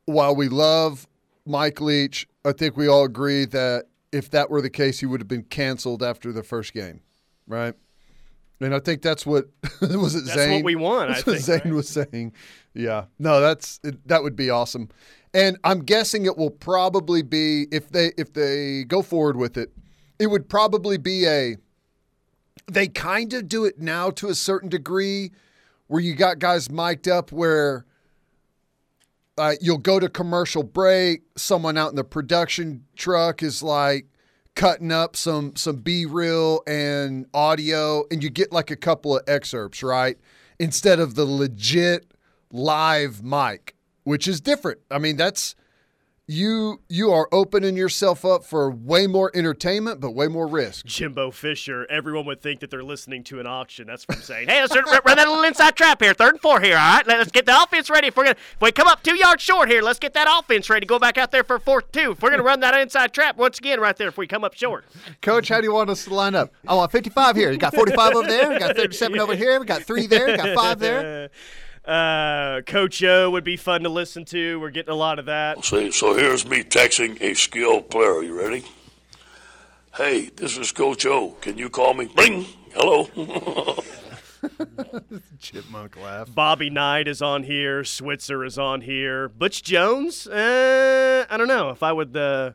while 0.06 0.36
we 0.36 0.48
love 0.48 1.08
Mike 1.46 1.82
Leach, 1.82 2.28
I 2.46 2.52
think 2.54 2.78
we 2.78 2.88
all 2.88 3.04
agree 3.04 3.46
that 3.46 3.86
if 4.12 4.30
that 4.32 4.50
were 4.50 4.62
the 4.62 4.70
case, 4.70 5.00
he 5.00 5.06
would 5.06 5.20
have 5.20 5.28
been 5.28 5.44
canceled 5.44 6.02
after 6.02 6.32
the 6.32 6.44
first 6.44 6.74
game, 6.74 7.02
right? 7.46 7.74
And 8.60 8.74
I 8.74 8.80
think 8.80 9.02
that's 9.02 9.26
what 9.26 9.46
was 9.82 10.16
it. 10.16 10.22
Zane. 10.22 10.26
That's 10.26 10.34
Zane? 10.40 10.54
what 10.56 10.64
we 10.64 10.76
want, 10.76 11.12
I 11.12 11.14
That's 11.14 11.26
what 11.28 11.34
think, 11.34 11.46
Zane 11.46 11.62
right? 11.66 11.74
was 11.74 11.90
saying. 11.90 12.34
Yeah, 12.74 13.06
no, 13.20 13.40
that's 13.40 13.80
that 14.06 14.24
would 14.24 14.36
be 14.36 14.50
awesome. 14.50 14.90
And 15.34 15.58
I'm 15.64 15.80
guessing 15.84 16.26
it 16.26 16.38
will 16.38 16.50
probably 16.50 17.22
be 17.22 17.68
if 17.72 17.90
they 17.90 18.12
if 18.18 18.34
they 18.34 18.84
go 18.86 19.02
forward 19.02 19.38
with 19.38 19.58
it, 19.58 19.72
it 20.20 20.28
would 20.28 20.50
probably 20.50 20.98
be 20.98 21.26
a. 21.28 21.58
They 22.70 22.88
kind 22.88 23.32
of 23.34 23.48
do 23.48 23.64
it 23.66 23.80
now 23.80 24.10
to 24.12 24.28
a 24.28 24.36
certain 24.36 24.70
degree, 24.70 25.32
where 25.88 26.02
you 26.02 26.16
got 26.16 26.40
guys 26.40 26.70
mic'd 26.70 27.08
up 27.08 27.32
where. 27.32 27.86
Uh, 29.40 29.54
you'll 29.62 29.78
go 29.78 30.00
to 30.00 30.10
commercial 30.10 30.64
break. 30.64 31.22
Someone 31.36 31.78
out 31.78 31.92
in 31.92 31.96
the 31.96 32.04
production 32.04 32.86
truck 32.96 33.44
is 33.44 33.62
like 33.62 34.08
cutting 34.58 34.92
up 34.92 35.16
some 35.16 35.56
some 35.56 35.78
B 35.78 36.06
reel 36.06 36.64
and 36.68 37.28
audio, 37.34 38.04
and 38.12 38.22
you 38.22 38.30
get 38.30 38.52
like 38.52 38.72
a 38.72 38.76
couple 38.76 39.16
of 39.16 39.24
excerpts, 39.28 39.82
right? 39.84 40.18
Instead 40.60 41.00
of 41.00 41.16
the 41.16 41.26
legit 41.26 42.12
live 42.52 43.24
mic, 43.24 43.76
which 44.04 44.28
is 44.28 44.42
different. 44.42 44.80
I 44.90 44.98
mean, 44.98 45.16
that's 45.16 45.56
you 46.28 46.82
you 46.90 47.10
are 47.12 47.30
opening 47.32 47.78
yourself 47.78 48.26
up 48.26 48.44
for 48.44 48.70
way 48.70 49.08
more 49.08 49.32
entertainment, 49.34 50.02
but 50.02 50.12
way 50.12 50.28
more 50.28 50.46
risk. 50.46 50.86
Jimbo 50.86 51.32
Fisher. 51.32 51.88
Everyone 51.90 52.26
would 52.26 52.42
think 52.42 52.60
that 52.60 52.70
they're 52.70 52.84
listening 52.84 53.24
to 53.26 53.40
an 53.40 53.48
auction. 53.48 53.88
That's 53.88 54.04
from 54.04 54.22
saying, 54.22 54.50
"Hey, 54.50 54.60
let's 54.60 54.76
run 54.76 54.84
run 54.86 55.02
that 55.16 55.28
little 55.28 55.44
inside 55.46 55.78
trap 55.78 56.02
here, 56.02 56.14
third 56.14 56.34
and 56.34 56.42
four 56.42 56.60
here. 56.60 56.78
All 56.78 56.96
right, 56.96 57.08
let's 57.08 57.32
get 57.32 57.46
the 57.46 57.64
offense 57.64 57.90
ready. 57.90 58.08
If 58.08 58.18
we're 58.18 58.26
gonna, 58.26 58.36
if 58.36 58.62
we 58.62 58.74
come 58.74 58.88
up 58.90 59.04
two 59.04 59.16
yards 59.16 59.42
short 59.42 59.70
here, 59.70 59.82
let's 59.82 60.00
get 60.00 60.14
that 60.16 60.28
offense 60.30 60.70
ready. 60.70 60.86
Go 60.86 61.00
back 61.00 61.18
out 61.18 61.32
there 61.32 61.46
for 61.46 61.60
fourth 61.60 61.92
two. 61.94 62.12
If 62.12 62.22
we're 62.22 62.32
gonna 62.32 62.44
run 62.44 62.60
that 62.60 62.78
inside 62.78 63.14
trap 63.14 63.38
once 63.38 63.60
again 63.60 63.80
right 63.80 63.96
there, 63.96 64.10
if 64.10 64.18
we 64.18 64.28
come 64.28 64.44
up 64.44 64.54
short, 64.54 64.84
Coach, 65.22 65.48
how 65.48 65.62
do 65.62 65.64
you 65.64 65.74
want 65.74 65.90
us 65.90 66.04
to 66.06 66.14
line 66.14 66.36
up? 66.36 66.52
Oh, 66.68 66.74
I 66.74 66.78
want 66.80 66.92
55 66.92 67.38
here. 67.38 67.52
You 67.52 67.58
got 67.58 67.74
45 67.74 68.16
over 68.16 68.28
there. 68.28 68.50
We 68.50 68.60
got 68.60 68.76
37 68.76 69.18
over 69.20 69.36
here. 69.36 69.60
We 69.62 69.66
got 69.66 69.84
three 69.84 70.08
there. 70.08 70.28
We 70.28 70.36
got 70.36 70.56
five 70.56 70.80
there. 70.80 71.30
Uh, 71.88 72.62
Coach 72.66 73.02
O 73.04 73.32
would 73.32 73.46
be 73.46 73.56
fun 73.56 73.84
to 73.84 73.90
listen 73.90 74.26
to. 74.26 74.60
We're 74.60 74.72
getting 74.72 74.92
a 74.92 74.98
lot 74.98 75.20
of 75.20 75.26
that. 75.26 75.64
See, 75.64 75.92
so 75.92 76.16
here's 76.16 76.46
me 76.46 76.64
texting 76.64 77.22
a 77.22 77.34
skilled 77.34 77.90
player. 77.90 78.22
You 78.24 78.38
ready? 78.38 78.66
Hey, 79.96 80.30
this 80.36 80.58
is 80.58 80.72
Coach 80.74 81.06
O. 81.06 81.32
Can 81.42 81.58
you 81.58 81.70
call 81.70 81.94
me? 81.94 82.06
Bling. 82.06 82.46
Hello. 82.74 83.08
Chipmunk 85.40 85.96
laugh. 85.98 86.34
Bobby 86.34 86.70
Knight 86.70 87.08
is 87.08 87.22
on 87.22 87.44
here. 87.44 87.84
Switzer 87.84 88.44
is 88.44 88.60
on 88.60 88.82
here. 88.82 89.30
Butch 89.30 89.64
Jones? 89.64 90.28
Uh, 90.28 91.26
I 91.30 91.38
don't 91.38 91.48
know 91.48 91.70
if 91.70 91.82
I 91.84 91.94
would. 91.94 92.16
Uh, 92.16 92.52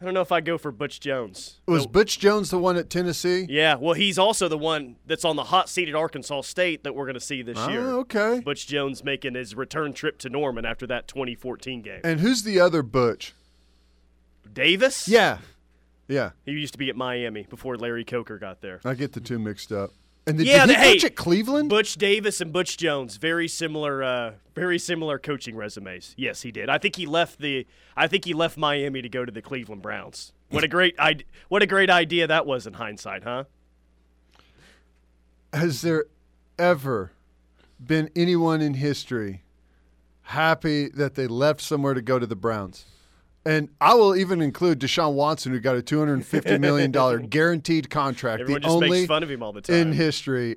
I 0.00 0.04
don't 0.04 0.12
know 0.12 0.20
if 0.20 0.30
I'd 0.30 0.44
go 0.44 0.58
for 0.58 0.70
Butch 0.70 1.00
Jones. 1.00 1.60
Was 1.66 1.86
But- 1.86 1.92
Butch 1.92 2.18
Jones 2.18 2.50
the 2.50 2.58
one 2.58 2.76
at 2.76 2.90
Tennessee? 2.90 3.46
yeah, 3.48 3.76
well, 3.76 3.94
he's 3.94 4.18
also 4.18 4.46
the 4.46 4.58
one 4.58 4.96
that's 5.06 5.24
on 5.24 5.36
the 5.36 5.44
hot 5.44 5.70
seat 5.70 5.88
at 5.88 5.94
Arkansas 5.94 6.42
State 6.42 6.84
that 6.84 6.94
we're 6.94 7.06
going 7.06 7.14
to 7.14 7.20
see 7.20 7.40
this 7.40 7.56
ah, 7.56 7.68
year. 7.68 7.80
Oh, 7.80 8.00
okay. 8.00 8.40
Butch 8.40 8.66
Jones 8.66 9.02
making 9.02 9.34
his 9.34 9.54
return 9.54 9.94
trip 9.94 10.18
to 10.18 10.28
Norman 10.28 10.66
after 10.66 10.86
that 10.88 11.08
2014 11.08 11.80
game. 11.80 12.00
And 12.04 12.20
who's 12.20 12.42
the 12.42 12.60
other 12.60 12.82
Butch? 12.82 13.34
Davis? 14.52 15.08
Yeah. 15.08 15.38
Yeah. 16.08 16.30
He 16.44 16.52
used 16.52 16.74
to 16.74 16.78
be 16.78 16.90
at 16.90 16.96
Miami 16.96 17.46
before 17.48 17.76
Larry 17.76 18.04
Coker 18.04 18.38
got 18.38 18.60
there. 18.60 18.80
I 18.84 18.94
get 18.94 19.12
the 19.12 19.20
two 19.20 19.38
mixed 19.38 19.72
up. 19.72 19.92
And 20.26 20.38
did, 20.38 20.46
Yeah, 20.48 20.66
did 20.66 20.70
he 20.70 20.74
the- 20.74 20.80
hey, 20.80 20.92
coach 20.94 21.04
at 21.04 21.14
Cleveland? 21.16 21.68
Butch 21.68 21.94
Davis 21.94 22.40
and 22.40 22.52
Butch 22.52 22.76
Jones, 22.76 23.16
very 23.16 23.46
similar, 23.46 24.02
uh, 24.02 24.32
very 24.56 24.78
similar 24.78 25.18
coaching 25.20 25.54
resumes. 25.54 26.14
Yes, 26.16 26.42
he 26.42 26.50
did. 26.50 26.68
I 26.68 26.78
think 26.78 26.96
he 26.96 27.06
left 27.06 27.38
the. 27.38 27.66
I 27.96 28.08
think 28.08 28.24
he 28.24 28.34
left 28.34 28.56
Miami 28.56 29.02
to 29.02 29.08
go 29.08 29.24
to 29.24 29.30
the 29.30 29.40
Cleveland 29.42 29.82
Browns. 29.82 30.32
What 30.48 30.64
a 30.64 30.68
great, 30.68 30.94
I, 30.98 31.16
what 31.48 31.62
a 31.62 31.66
great 31.66 31.90
idea 31.90 32.26
that 32.26 32.46
was 32.46 32.66
in 32.66 32.74
hindsight, 32.74 33.24
huh? 33.24 33.44
Has 35.52 35.82
there 35.82 36.06
ever 36.58 37.12
been 37.84 38.10
anyone 38.16 38.60
in 38.60 38.74
history 38.74 39.42
happy 40.22 40.88
that 40.88 41.14
they 41.14 41.26
left 41.26 41.60
somewhere 41.60 41.94
to 41.94 42.02
go 42.02 42.18
to 42.18 42.26
the 42.26 42.36
Browns? 42.36 42.84
And 43.46 43.68
I 43.80 43.94
will 43.94 44.16
even 44.16 44.42
include 44.42 44.80
Deshaun 44.80 45.14
Watson, 45.14 45.52
who 45.52 45.60
got 45.60 45.76
a 45.76 45.82
two 45.82 45.98
hundred 45.98 46.26
fifty 46.26 46.58
million 46.58 46.90
dollar 46.90 47.18
guaranteed 47.20 47.88
contract, 47.88 48.40
Everyone 48.42 48.60
the 48.62 48.66
just 48.66 48.74
only 48.74 48.90
makes 48.90 49.06
fun 49.06 49.22
of 49.22 49.30
him 49.30 49.42
all 49.42 49.52
the 49.52 49.60
time. 49.60 49.76
in 49.76 49.92
history. 49.92 50.56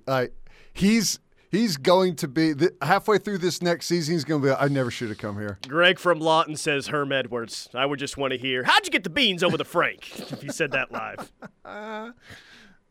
He's 0.74 1.20
he's 1.52 1.78
going 1.78 2.16
to 2.18 2.28
be 2.28 2.54
th- 2.56 2.72
halfway 2.82 3.18
through 3.18 3.40
this 3.40 3.62
next 3.62 3.86
season. 3.88 4.14
He's 4.14 4.24
going 4.24 4.42
to 4.42 4.48
be. 4.50 4.54
I 4.54 4.68
never 4.68 4.90
should 4.92 5.10
have 5.10 5.18
come 5.18 5.38
here. 5.38 5.60
Greg 5.68 6.00
from 6.00 6.20
Lawton 6.20 6.56
says 6.56 6.88
Herm 6.88 7.12
Edwards. 7.12 7.70
I 7.74 7.86
would 7.86 8.00
just 8.00 8.18
want 8.18 8.32
to 8.34 8.38
hear, 8.40 8.64
how'd 8.64 8.86
you 8.86 8.92
get 8.92 9.04
the 9.04 9.10
beans 9.10 9.44
over 9.44 9.58
the 9.58 9.66
Frank? 9.66 10.20
if 10.32 10.44
you 10.44 10.52
said 10.52 10.72
that 10.72 10.92
live. 10.92 11.32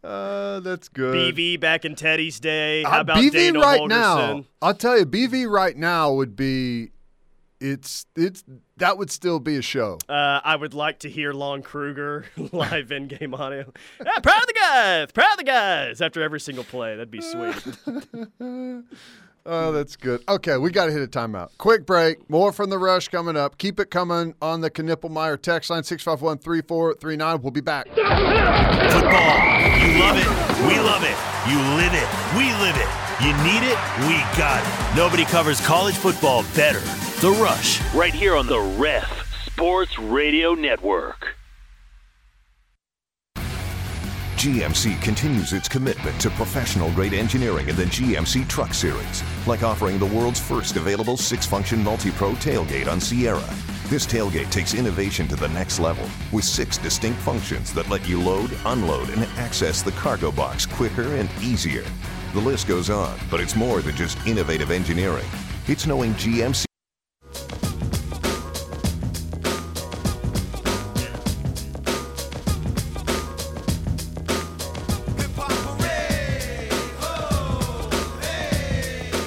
Uh, 0.05 0.61
that's 0.61 0.89
good. 0.89 1.35
BV 1.35 1.59
back 1.59 1.85
in 1.85 1.97
Teddy's 1.97 2.39
day. 2.39 2.85
Uh, 2.85 2.91
How 2.91 3.01
about 3.01 3.19
BV 3.19 3.33
Dana 3.33 3.59
right 3.59 3.81
Holgorsen? 3.81 3.89
now? 3.89 4.45
I'll 4.63 4.75
tell 4.75 4.97
you, 4.97 5.05
BV 5.05 5.51
right 5.51 5.77
now 5.77 6.13
would 6.13 6.37
be. 6.37 6.93
It's 7.61 8.07
it's 8.15 8.45
that 8.77 8.99
would 8.99 9.11
still 9.11 9.41
be 9.41 9.57
a 9.57 9.63
show. 9.63 9.99
Uh, 10.09 10.41
I 10.45 10.55
would 10.55 10.75
like 10.75 11.01
to 11.01 11.11
hear 11.11 11.33
Lon 11.33 11.63
Kruger 11.63 12.27
live 12.53 12.93
in 12.93 13.09
game 13.09 13.35
audio. 13.35 13.73
Yeah, 14.05 14.19
proud 14.21 14.43
of 14.43 14.47
the 14.47 14.55
guys, 14.55 15.13
proud 15.13 15.33
of 15.33 15.39
the 15.39 15.45
guys 15.45 16.01
after 16.01 16.23
every 16.23 16.41
single 16.41 16.65
play. 16.65 16.91
That'd 16.97 17.11
be 17.11 17.21
sweet. 17.21 17.57
Oh, 19.51 19.73
that's 19.73 19.97
good. 19.97 20.23
Okay, 20.29 20.59
we 20.59 20.71
got 20.71 20.87
to 20.87 20.93
hit 20.93 21.01
a 21.01 21.07
timeout. 21.07 21.49
Quick 21.57 21.87
break. 21.87 22.29
More 22.29 22.53
from 22.53 22.69
the 22.69 22.77
rush 22.77 23.09
coming 23.09 23.35
up. 23.35 23.57
Keep 23.57 23.81
it 23.81 23.91
coming 23.91 24.35
on 24.43 24.61
the 24.61 24.71
Knippelmayer 24.71 25.41
text 25.41 25.71
line 25.71 25.83
651 25.85 26.37
3439. 26.39 27.41
We'll 27.41 27.51
be 27.51 27.63
back. 27.63 27.87
Football. 27.89 28.05
You 29.81 29.99
love 29.99 30.19
it. 30.19 30.29
We 30.69 30.79
love 30.85 31.03
it. 31.03 31.17
You 31.49 31.57
live 31.81 31.95
it. 31.95 32.09
We 32.37 32.53
live 32.61 32.77
it. 32.77 33.08
You 33.21 33.33
need 33.39 33.65
it. 33.67 33.77
We 34.07 34.15
got 34.39 34.63
it. 34.63 34.97
Nobody 34.97 35.25
covers 35.25 35.61
college 35.67 35.97
football 35.97 36.45
better. 36.55 36.79
The 37.21 37.37
Rush. 37.43 37.83
Right 37.93 38.15
here 38.15 38.37
on 38.37 38.47
the 38.47 38.61
Ref 38.61 39.45
Sports 39.45 39.99
Radio 39.99 40.55
Network. 40.55 41.35
GMC 44.37 45.03
continues 45.03 45.53
its 45.53 45.69
commitment 45.69 46.21
to 46.21 46.31
professional 46.31 46.93
grade 46.93 47.13
engineering 47.13 47.69
in 47.69 47.75
the 47.75 47.87
GMC 47.87 48.47
Truck 48.47 48.73
Series, 48.73 49.25
like 49.49 49.65
offering 49.65 49.99
the 49.99 50.07
world's 50.07 50.39
first 50.39 50.77
available 50.77 51.17
six 51.17 51.45
function 51.45 51.83
multi 51.83 52.13
pro 52.13 52.35
tailgate 52.35 52.87
on 52.87 53.01
Sierra. 53.01 53.43
This 53.87 54.07
tailgate 54.07 54.53
takes 54.53 54.75
innovation 54.75 55.27
to 55.27 55.35
the 55.35 55.49
next 55.49 55.81
level 55.81 56.09
with 56.31 56.45
six 56.45 56.79
distinct 56.79 57.19
functions 57.23 57.75
that 57.75 57.91
let 57.91 58.09
you 58.09 58.23
load, 58.23 58.57
unload, 58.67 59.11
and 59.11 59.25
access 59.39 59.83
the 59.83 59.91
cargo 59.91 60.31
box 60.31 60.67
quicker 60.67 61.17
and 61.17 61.29
easier. 61.43 61.85
The 62.35 62.41
list 62.41 62.69
goes 62.69 62.91
on, 62.91 63.19
but 63.31 63.41
it's 63.41 63.57
more 63.57 63.81
than 63.81 63.97
just 63.97 64.19
innovative 64.27 64.71
engineering. 64.71 65.25
It's 65.67 65.87
knowing 65.87 66.13
GMC. 66.15 66.67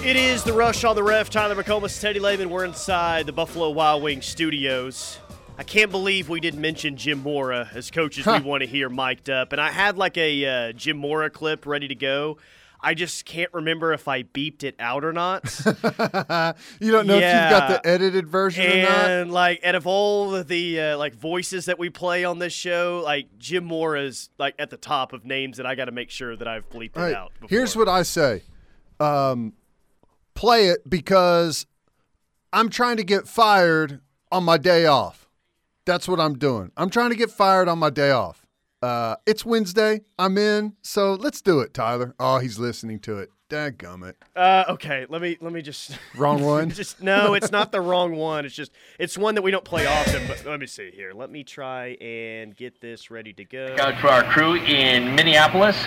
It 0.04 0.16
is 0.16 0.44
the 0.44 0.54
rush 0.54 0.84
on 0.84 0.96
the 0.96 1.04
ref. 1.04 1.30
Tyler 1.30 1.56
McComas, 1.56 2.00
Teddy 2.00 2.20
Lehman. 2.20 2.50
We're 2.50 2.66
inside 2.66 3.26
the 3.26 3.32
Buffalo 3.32 3.70
Wild 3.70 4.04
Wings 4.04 4.26
studios. 4.26 5.18
I 5.58 5.64
can't 5.64 5.90
believe 5.90 6.30
we 6.30 6.40
didn't 6.40 6.62
mention 6.62 6.98
Jim 6.98 7.20
Mora 7.20 7.70
as 7.74 7.90
coaches 7.90 8.26
we 8.26 8.42
want 8.42 8.62
to 8.62 8.68
hear 8.68 8.90
mic'd 8.90 9.30
up. 9.30 9.54
And 9.54 9.62
I 9.62 9.72
had 9.72 9.98
like 9.98 10.18
a 10.18 10.46
uh, 10.46 10.72
Jim 10.74 10.98
Mora 10.98 11.30
clip 11.30 11.66
ready 11.66 11.88
to 11.88 11.96
go. 11.96 12.38
I 12.84 12.96
just 12.96 13.26
can't 13.26 13.54
remember 13.54 13.94
if 13.94 14.08
I 14.08 14.24
beeped 14.24 14.64
it 14.64 14.76
out 14.80 15.04
or 15.06 15.14
not. 15.14 15.44
You 16.80 16.92
don't 16.92 17.06
know 17.06 17.18
if 17.18 17.22
you've 17.22 17.50
got 17.50 17.70
the 17.84 17.88
edited 17.88 18.28
version 18.28 18.66
or 18.66 18.84
not? 18.84 19.10
and 19.10 19.32
like 19.32 19.64
out 19.64 19.76
of 19.76 19.86
all 19.86 20.34
of 20.34 20.48
the 20.48 20.80
uh, 20.80 20.98
like 20.98 21.14
voices 21.14 21.66
that 21.66 21.78
we 21.78 21.90
play 21.90 22.24
on 22.24 22.40
this 22.40 22.54
show, 22.54 23.02
like 23.04 23.38
Jim 23.38 23.64
Mora 23.66 24.02
is 24.04 24.30
like 24.40 24.56
at 24.58 24.70
the 24.70 24.78
top 24.78 25.14
of 25.14 25.26
names 25.26 25.58
that 25.58 25.66
I 25.66 25.76
got 25.76 25.86
to 25.86 25.92
make 25.92 26.10
sure 26.10 26.36
that 26.36 26.48
I've 26.48 26.68
bleeped 26.70 26.98
All 26.98 27.06
it 27.06 27.16
out. 27.16 27.32
Before. 27.40 27.56
Here's 27.56 27.76
what 27.76 27.88
I 27.88 28.02
say. 28.04 28.44
Um, 29.00 29.54
play 30.34 30.68
it 30.68 30.90
because 30.90 31.66
I'm 32.52 32.70
trying 32.70 32.98
to 32.98 33.04
get 33.04 33.28
fired 33.28 34.02
on 34.32 34.44
my 34.44 34.58
day 34.58 34.86
off. 34.86 35.30
That's 35.86 36.08
what 36.08 36.20
I'm 36.20 36.38
doing. 36.38 36.72
I'm 36.78 36.90
trying 36.90 37.12
to 37.12 37.16
get 37.16 37.30
fired 37.32 37.68
on 37.68 37.80
my 37.80 37.90
day 37.90 38.12
off. 38.12 38.41
Uh, 38.82 39.16
it's 39.26 39.46
Wednesday. 39.46 40.02
I'm 40.18 40.38
in. 40.38 40.74
So 40.82 41.14
let's 41.14 41.42
do 41.42 41.60
it, 41.60 41.74
Tyler. 41.74 42.16
Oh, 42.20 42.40
he's 42.40 42.58
listening 42.58 43.00
to 43.02 43.18
it. 43.20 43.30
Dadgummit. 43.52 44.14
Uh, 44.34 44.64
okay, 44.70 45.06
let 45.10 45.22
me 45.22 45.38
let 45.42 45.52
me 45.52 45.62
just 45.62 46.00
Wrong 46.16 46.42
one? 46.42 46.70
just 46.72 47.02
no, 47.04 47.34
it's 47.34 47.52
not 47.52 47.74
the 47.74 47.82
wrong 47.82 48.16
one. 48.16 48.46
It's 48.46 48.56
just 48.56 48.72
it's 48.98 49.18
one 49.18 49.36
that 49.36 49.42
we 49.42 49.52
don't 49.52 49.66
play 49.66 49.86
often. 49.86 50.26
But 50.26 50.46
let 50.46 50.60
me 50.60 50.68
see 50.68 50.90
here. 50.92 51.12
Let 51.14 51.30
me 51.30 51.44
try 51.44 51.98
and 52.00 52.56
get 52.56 52.80
this 52.80 53.12
ready 53.12 53.34
to 53.34 53.44
go. 53.44 53.76
Out 53.78 54.00
for 54.00 54.08
our 54.08 54.24
crew 54.24 54.56
in 54.56 55.16
Minneapolis, 55.16 55.78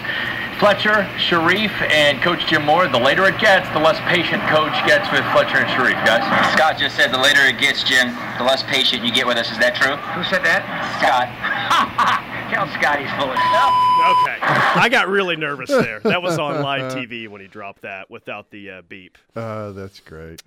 Fletcher, 0.60 1.08
Sharif, 1.18 1.72
and 1.90 2.20
Coach 2.20 2.46
Jim 2.46 2.66
Mora. 2.66 2.92
The 2.92 2.98
later 2.98 3.24
it 3.24 3.38
gets, 3.38 3.66
the 3.70 3.80
less 3.80 3.98
patient 4.12 4.42
Coach 4.50 4.74
gets 4.86 5.10
with 5.10 5.24
Fletcher 5.32 5.64
and 5.64 5.70
Sharif, 5.70 5.96
guys. 6.04 6.22
Scott 6.52 6.76
just 6.78 6.96
said 6.96 7.14
the 7.14 7.18
later 7.18 7.40
it 7.40 7.58
gets, 7.58 7.82
Jim, 7.82 8.14
the 8.36 8.44
less 8.44 8.62
patient 8.62 9.02
you 9.02 9.10
get 9.10 9.26
with 9.26 9.38
us. 9.38 9.50
Is 9.50 9.58
that 9.58 9.74
true? 9.74 9.96
Who 9.96 10.22
said 10.24 10.44
that? 10.44 10.68
Scott. 11.00 11.53
Tell 12.64 12.80
Scott 12.80 12.98
he's 12.98 13.10
full 13.10 13.30
of 13.30 13.36
stuff. 13.38 13.74
Okay, 14.06 14.38
I 14.40 14.88
got 14.90 15.08
really 15.08 15.36
nervous 15.36 15.68
there. 15.68 16.00
That 16.00 16.22
was 16.22 16.38
on 16.38 16.62
live 16.62 16.92
TV 16.94 17.28
when 17.28 17.40
he 17.40 17.46
dropped 17.46 17.82
that 17.82 18.10
without 18.10 18.50
the 18.50 18.70
uh, 18.70 18.82
beep. 18.88 19.18
Uh, 19.36 19.72
that's 19.72 20.00
great. 20.00 20.42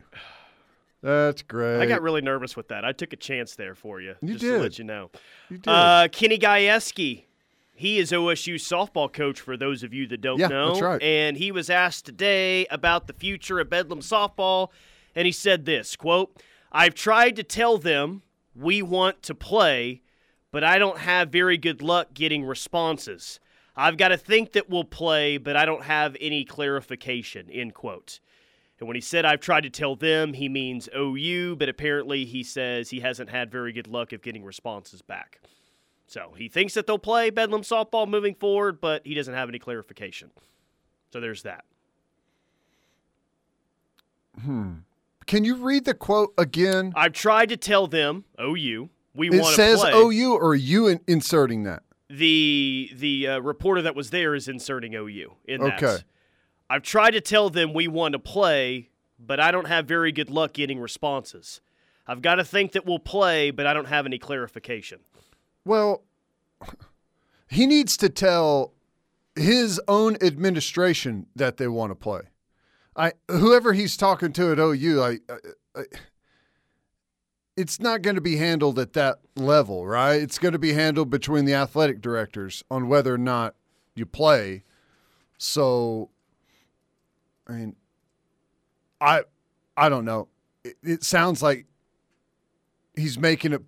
That's 1.03 1.43
great. 1.43 1.79
I 1.79 1.85
got 1.85 2.01
really 2.01 2.21
nervous 2.21 2.55
with 2.55 2.69
that. 2.69 2.83
I 2.83 2.91
took 2.91 3.13
a 3.13 3.17
chance 3.17 3.55
there 3.55 3.75
for 3.75 4.01
you. 4.01 4.15
You 4.21 4.29
just 4.33 4.41
did. 4.41 4.53
to 4.53 4.57
let 4.59 4.79
you 4.79 4.83
know. 4.85 5.11
You 5.49 5.57
did. 5.57 5.67
Uh, 5.69 6.07
Kenny 6.11 6.39
Gajewski. 6.39 7.25
He 7.75 7.99
is 7.99 8.11
OSU 8.11 8.55
softball 8.55 9.11
coach 9.13 9.39
for 9.39 9.55
those 9.55 9.83
of 9.83 9.93
you 9.93 10.07
that 10.07 10.19
don't 10.19 10.39
Yeah, 10.39 10.47
know. 10.47 10.69
that's 10.71 10.81
right. 10.81 11.01
And 11.03 11.37
he 11.37 11.51
was 11.51 11.69
asked 11.69 12.07
today 12.07 12.65
about 12.71 13.05
the 13.05 13.13
future 13.13 13.59
of 13.59 13.69
Bedlam 13.69 13.99
softball, 13.99 14.69
and 15.13 15.27
he 15.27 15.31
said 15.31 15.65
this 15.65 15.95
quote, 15.95 16.35
I've 16.71 16.95
tried 16.95 17.35
to 17.35 17.43
tell 17.43 17.77
them 17.77 18.23
we 18.55 18.81
want 18.81 19.21
to 19.23 19.35
play, 19.35 20.01
but 20.57 20.63
I 20.63 20.79
don't 20.79 20.97
have 20.97 21.29
very 21.29 21.55
good 21.55 21.83
luck 21.83 22.15
getting 22.15 22.43
responses. 22.43 23.39
I've 23.75 23.95
got 23.95 24.07
to 24.07 24.17
think 24.17 24.53
that 24.53 24.67
we'll 24.67 24.85
play, 24.85 25.37
but 25.37 25.55
I 25.55 25.65
don't 25.67 25.83
have 25.83 26.17
any 26.19 26.43
clarification, 26.45 27.47
end 27.51 27.75
quote. 27.75 28.19
And 28.79 28.87
when 28.87 28.95
he 28.95 29.01
said 29.01 29.23
I've 29.23 29.39
tried 29.39 29.65
to 29.65 29.69
tell 29.69 29.95
them, 29.95 30.33
he 30.33 30.49
means 30.49 30.89
OU, 30.97 31.57
but 31.57 31.69
apparently 31.69 32.25
he 32.25 32.41
says 32.41 32.89
he 32.89 33.01
hasn't 33.01 33.29
had 33.29 33.51
very 33.51 33.71
good 33.71 33.85
luck 33.85 34.13
of 34.13 34.23
getting 34.23 34.43
responses 34.43 35.03
back. 35.03 35.41
So 36.07 36.33
he 36.35 36.49
thinks 36.49 36.73
that 36.73 36.87
they'll 36.87 36.97
play 36.97 37.29
Bedlam 37.29 37.61
softball 37.61 38.09
moving 38.09 38.33
forward, 38.33 38.81
but 38.81 39.05
he 39.05 39.13
doesn't 39.13 39.35
have 39.35 39.49
any 39.49 39.59
clarification. 39.59 40.31
So 41.13 41.19
there's 41.19 41.43
that. 41.43 41.65
Hmm. 44.43 44.71
Can 45.27 45.43
you 45.43 45.57
read 45.57 45.85
the 45.85 45.93
quote 45.93 46.33
again? 46.35 46.93
I've 46.95 47.13
tried 47.13 47.49
to 47.49 47.57
tell 47.57 47.85
them, 47.85 48.25
OU, 48.41 48.89
we 49.17 49.27
It 49.27 49.41
want 49.41 49.47
to 49.47 49.53
says 49.55 49.81
play. 49.81 49.91
OU, 49.93 50.33
or 50.35 50.49
are 50.51 50.55
you 50.55 50.87
in- 50.87 51.01
inserting 51.07 51.63
that? 51.63 51.83
the 52.09 52.89
the 52.95 53.27
uh, 53.27 53.39
reporter 53.39 53.81
that 53.81 53.93
was 53.93 54.11
there 54.11 54.33
is 54.33 54.47
inserting 54.47 54.93
OU 54.95 55.33
in 55.45 55.61
that. 55.61 55.83
Okay. 55.83 56.03
I've 56.69 56.81
tried 56.83 57.11
to 57.11 57.21
tell 57.21 57.49
them 57.49 57.73
we 57.73 57.89
want 57.89 58.13
to 58.13 58.19
play, 58.19 58.89
but 59.19 59.41
I 59.41 59.51
don't 59.51 59.67
have 59.67 59.85
very 59.87 60.13
good 60.13 60.29
luck 60.29 60.53
getting 60.53 60.79
responses. 60.79 61.59
I've 62.07 62.21
got 62.21 62.35
to 62.35 62.45
think 62.45 62.71
that 62.73 62.85
we'll 62.85 62.99
play, 62.99 63.51
but 63.51 63.67
I 63.67 63.73
don't 63.73 63.87
have 63.89 64.05
any 64.05 64.17
clarification. 64.19 64.99
Well, 65.65 66.03
he 67.49 67.65
needs 67.65 67.97
to 67.97 68.07
tell 68.09 68.71
his 69.35 69.79
own 69.89 70.15
administration 70.21 71.25
that 71.35 71.57
they 71.57 71.67
want 71.67 71.91
to 71.91 71.95
play. 71.95 72.21
I 72.95 73.11
whoever 73.29 73.73
he's 73.73 73.97
talking 73.97 74.31
to 74.33 74.51
at 74.53 74.59
OU, 74.59 75.01
I, 75.03 75.09
I, 75.29 75.37
I 75.75 75.83
it's 77.57 77.79
not 77.79 78.03
going 78.03 78.15
to 78.15 78.21
be 78.21 78.37
handled 78.37 78.77
at 78.77 78.93
that 78.93 79.19
level, 79.35 79.87
right? 79.87 80.21
It's 80.21 80.37
going 80.37 80.51
to 80.51 80.59
be 80.59 80.73
handled 80.73 81.09
between 81.09 81.45
the 81.45 81.55
athletic 81.55 82.01
directors 82.01 82.63
on 82.69 82.87
whether 82.87 83.13
or 83.13 83.17
not 83.17 83.55
you 83.95 84.05
play. 84.05 84.63
So, 85.39 86.11
I 87.47 87.53
mean, 87.53 87.75
I 89.01 89.23
I 89.75 89.89
don't 89.89 90.05
know. 90.05 90.27
It, 90.63 90.77
it 90.83 91.03
sounds 91.03 91.41
like 91.41 91.65
he's 92.95 93.17
making 93.17 93.53
it 93.53 93.63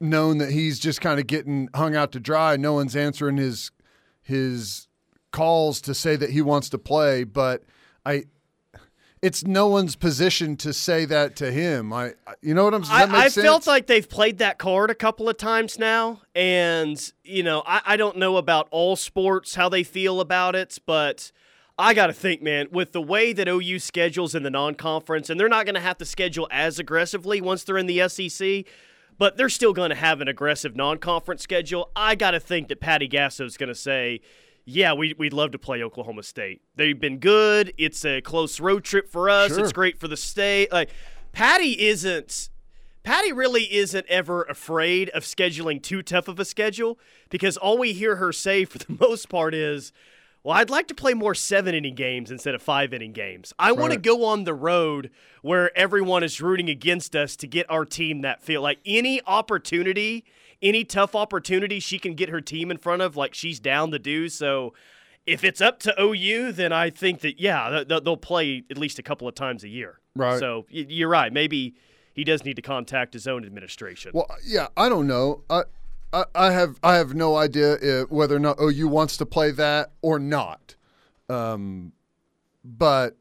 known 0.00 0.38
that 0.38 0.50
he's 0.50 0.78
just 0.78 1.02
kind 1.02 1.20
of 1.20 1.26
getting 1.26 1.68
hung 1.74 1.94
out 1.94 2.12
to 2.12 2.20
dry. 2.20 2.56
No 2.56 2.72
one's 2.72 2.96
answering 2.96 3.36
his 3.36 3.70
his 4.22 4.88
calls 5.30 5.82
to 5.82 5.94
say 5.94 6.16
that 6.16 6.30
he 6.30 6.40
wants 6.40 6.70
to 6.70 6.78
play, 6.78 7.24
but 7.24 7.64
I 8.06 8.24
it's 9.22 9.44
no 9.44 9.66
one's 9.66 9.96
position 9.96 10.56
to 10.56 10.72
say 10.72 11.04
that 11.04 11.36
to 11.36 11.52
him. 11.52 11.92
I, 11.92 12.14
you 12.40 12.54
know 12.54 12.64
what 12.64 12.74
I'm 12.74 12.84
saying? 12.84 13.10
I, 13.10 13.24
I 13.24 13.28
felt 13.28 13.66
like 13.66 13.86
they've 13.86 14.08
played 14.08 14.38
that 14.38 14.58
card 14.58 14.90
a 14.90 14.94
couple 14.94 15.28
of 15.28 15.36
times 15.36 15.78
now, 15.78 16.22
and 16.34 17.12
you 17.22 17.42
know, 17.42 17.62
I, 17.66 17.82
I 17.84 17.96
don't 17.96 18.16
know 18.16 18.36
about 18.36 18.68
all 18.70 18.96
sports 18.96 19.54
how 19.54 19.68
they 19.68 19.82
feel 19.82 20.20
about 20.20 20.56
it, 20.56 20.78
but 20.86 21.32
I 21.78 21.92
got 21.92 22.06
to 22.06 22.12
think, 22.14 22.42
man, 22.42 22.68
with 22.72 22.92
the 22.92 23.02
way 23.02 23.32
that 23.34 23.46
OU 23.46 23.78
schedules 23.80 24.34
in 24.34 24.42
the 24.42 24.50
non-conference, 24.50 25.28
and 25.28 25.38
they're 25.38 25.48
not 25.48 25.66
going 25.66 25.74
to 25.74 25.80
have 25.80 25.98
to 25.98 26.04
schedule 26.04 26.48
as 26.50 26.78
aggressively 26.78 27.40
once 27.40 27.64
they're 27.64 27.78
in 27.78 27.86
the 27.86 28.08
SEC. 28.08 28.64
But 29.18 29.36
they're 29.36 29.50
still 29.50 29.74
going 29.74 29.90
to 29.90 29.96
have 29.96 30.22
an 30.22 30.28
aggressive 30.28 30.74
non-conference 30.74 31.42
schedule. 31.42 31.90
I 31.94 32.14
got 32.14 32.30
to 32.30 32.40
think 32.40 32.68
that 32.68 32.80
Patty 32.80 33.06
Gasso 33.06 33.44
is 33.44 33.58
going 33.58 33.68
to 33.68 33.74
say, 33.74 34.22
yeah, 34.64 34.92
we, 34.92 35.14
we'd 35.18 35.32
love 35.32 35.52
to 35.52 35.58
play 35.58 35.82
Oklahoma 35.82 36.22
State. 36.22 36.62
They've 36.76 36.98
been 36.98 37.18
good. 37.18 37.72
It's 37.78 38.04
a 38.04 38.20
close 38.20 38.60
road 38.60 38.84
trip 38.84 39.08
for 39.08 39.28
us. 39.28 39.52
Sure. 39.52 39.60
It's 39.60 39.72
great 39.72 39.98
for 39.98 40.08
the 40.08 40.16
state. 40.16 40.70
Like 40.72 40.90
Patty 41.32 41.80
isn't 41.88 42.50
Patty 43.02 43.32
really 43.32 43.72
isn't 43.74 44.06
ever 44.08 44.42
afraid 44.42 45.08
of 45.10 45.22
scheduling 45.24 45.82
too 45.82 46.02
tough 46.02 46.28
of 46.28 46.38
a 46.38 46.44
schedule 46.44 46.98
because 47.30 47.56
all 47.56 47.78
we 47.78 47.92
hear 47.92 48.16
her 48.16 48.32
say 48.32 48.64
for 48.64 48.78
the 48.78 48.96
most 49.00 49.28
part 49.28 49.54
is, 49.54 49.92
well, 50.42 50.56
I'd 50.56 50.70
like 50.70 50.86
to 50.88 50.94
play 50.94 51.14
more 51.14 51.34
seven 51.34 51.74
inning 51.74 51.94
games 51.94 52.30
instead 52.30 52.54
of 52.54 52.62
five 52.62 52.92
inning 52.92 53.12
games. 53.12 53.52
I 53.58 53.72
want 53.72 53.92
to 53.92 53.98
go 53.98 54.24
on 54.24 54.44
the 54.44 54.54
road 54.54 55.10
where 55.42 55.76
everyone 55.76 56.22
is 56.22 56.40
rooting 56.40 56.70
against 56.70 57.14
us 57.14 57.36
to 57.36 57.46
get 57.46 57.70
our 57.70 57.84
team 57.84 58.20
that 58.22 58.42
feel 58.42 58.62
like 58.62 58.78
any 58.86 59.20
opportunity, 59.26 60.24
any 60.62 60.84
tough 60.84 61.14
opportunity 61.14 61.80
she 61.80 61.98
can 61.98 62.14
get 62.14 62.28
her 62.28 62.40
team 62.40 62.70
in 62.70 62.76
front 62.76 63.02
of, 63.02 63.16
like 63.16 63.34
she's 63.34 63.60
down 63.60 63.90
to 63.92 63.98
do. 63.98 64.28
So 64.28 64.74
if 65.26 65.44
it's 65.44 65.60
up 65.60 65.78
to 65.80 65.94
OU, 66.00 66.52
then 66.52 66.72
I 66.72 66.90
think 66.90 67.20
that, 67.20 67.40
yeah, 67.40 67.68
th- 67.68 67.88
th- 67.88 68.04
they'll 68.04 68.16
play 68.16 68.64
at 68.70 68.78
least 68.78 68.98
a 68.98 69.02
couple 69.02 69.28
of 69.28 69.34
times 69.34 69.64
a 69.64 69.68
year. 69.68 70.00
Right. 70.14 70.38
So 70.38 70.66
you're 70.70 71.08
right. 71.08 71.32
Maybe 71.32 71.74
he 72.14 72.24
does 72.24 72.44
need 72.44 72.56
to 72.56 72.62
contact 72.62 73.14
his 73.14 73.26
own 73.26 73.44
administration. 73.44 74.12
Well, 74.14 74.26
yeah, 74.44 74.68
I 74.76 74.88
don't 74.88 75.06
know. 75.06 75.44
I, 75.48 75.62
I, 76.12 76.24
I 76.34 76.52
have 76.52 76.78
I 76.82 76.96
have 76.96 77.14
no 77.14 77.36
idea 77.36 77.74
if, 77.80 78.10
whether 78.10 78.34
or 78.36 78.40
not 78.40 78.60
OU 78.60 78.88
wants 78.88 79.16
to 79.18 79.26
play 79.26 79.52
that 79.52 79.92
or 80.02 80.18
not. 80.18 80.74
Um, 81.28 81.92
but 82.64 83.16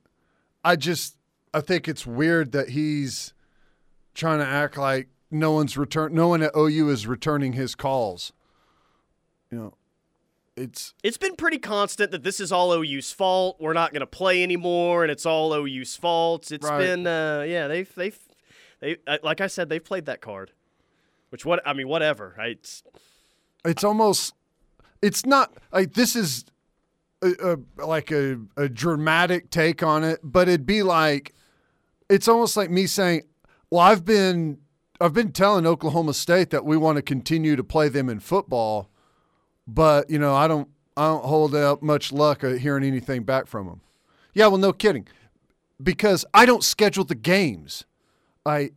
I 0.64 0.76
just 0.76 1.16
I 1.54 1.62
think 1.62 1.88
it's 1.88 2.06
weird 2.06 2.52
that 2.54 2.70
he's 2.70 3.34
trying 4.16 4.40
to 4.40 4.46
act 4.46 4.78
like 4.78 5.10
no 5.32 5.52
one's 5.52 5.78
return 5.78 6.14
no 6.14 6.28
one 6.30 6.42
at 6.42 6.52
OU 6.56 6.90
is 6.90 7.08
returning 7.08 7.54
his 7.54 7.76
calls. 7.76 8.34
You 9.52 9.58
know, 9.58 9.74
it's 10.56 10.94
It's 11.04 11.18
been 11.18 11.36
pretty 11.36 11.58
constant 11.60 12.12
that 12.12 12.24
this 12.24 12.40
is 12.40 12.52
all 12.52 12.72
OU's 12.74 13.12
fault. 13.12 13.58
We're 13.60 13.74
not 13.74 13.92
going 13.92 14.02
to 14.02 14.08
play 14.08 14.44
anymore, 14.44 15.04
and 15.04 15.12
it's 15.12 15.26
all 15.26 15.54
OU's 15.54 15.96
fault. 15.96 16.52
It's 16.52 16.68
Right. 16.68 16.80
been, 16.80 17.08
uh, 17.08 17.46
yeah, 17.48 17.68
they've 17.68 17.94
they've 17.96 18.20
they 18.80 18.98
uh, 19.08 19.18
like 19.24 19.42
I 19.42 19.48
said, 19.48 19.70
they've 19.70 19.84
played 19.84 20.06
that 20.06 20.22
card. 20.22 20.52
Which 21.30 21.46
what 21.46 21.62
I 21.66 21.74
mean, 21.74 21.88
whatever. 21.88 22.36
I, 22.40 22.48
it's 22.48 22.84
it's 23.66 23.84
almost 23.84 24.34
it's 25.02 25.26
not 25.26 25.54
like 25.72 25.94
this 25.94 26.16
is 26.16 26.46
a, 27.22 27.58
a, 27.78 27.86
like 27.86 28.12
a, 28.12 28.40
a 28.58 28.70
dramatic 28.70 29.50
take 29.50 29.84
on 29.84 30.04
it 30.06 30.20
but 30.24 30.48
it'd 30.48 30.66
be 30.66 30.84
like 30.84 31.34
it's 32.10 32.30
almost 32.30 32.56
like 32.56 32.70
me 32.70 32.88
saying 32.88 33.24
well 33.70 33.82
i've 33.82 34.06
been 34.06 34.58
i've 35.02 35.14
been 35.14 35.32
telling 35.32 35.66
oklahoma 35.66 36.14
state 36.14 36.50
that 36.50 36.66
we 36.66 36.78
want 36.78 36.96
to 36.96 37.02
continue 37.02 37.56
to 37.56 37.64
play 37.64 37.90
them 37.90 38.10
in 38.10 38.20
football 38.20 38.90
but 39.68 40.10
you 40.10 40.20
know 40.20 40.36
i 40.36 40.48
don't 40.48 40.70
i 40.98 41.06
don't 41.08 41.26
hold 41.26 41.56
out 41.56 41.82
much 41.82 42.12
luck 42.12 42.44
at 42.44 42.60
hearing 42.60 42.84
anything 42.84 43.24
back 43.24 43.48
from 43.48 43.68
them 43.68 43.82
yeah 44.34 44.48
well 44.48 44.58
no 44.58 44.74
kidding 44.74 45.08
because 45.82 46.26
i 46.34 46.46
don't 46.46 46.64
schedule 46.64 47.04
the 47.04 47.16
games 47.16 47.86
i 48.46 48.72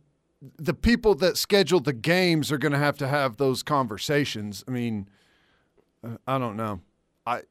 the 0.57 0.73
people 0.73 1.15
that 1.15 1.37
schedule 1.37 1.79
the 1.79 1.93
games 1.93 2.51
are 2.51 2.57
going 2.57 2.71
to 2.71 2.77
have 2.77 2.97
to 2.97 3.07
have 3.07 3.37
those 3.37 3.63
conversations. 3.63 4.63
I 4.67 4.71
mean, 4.71 5.07
uh, 6.03 6.17
I 6.27 6.37
don't 6.37 6.57
know. 6.57 6.81
I 7.25 7.41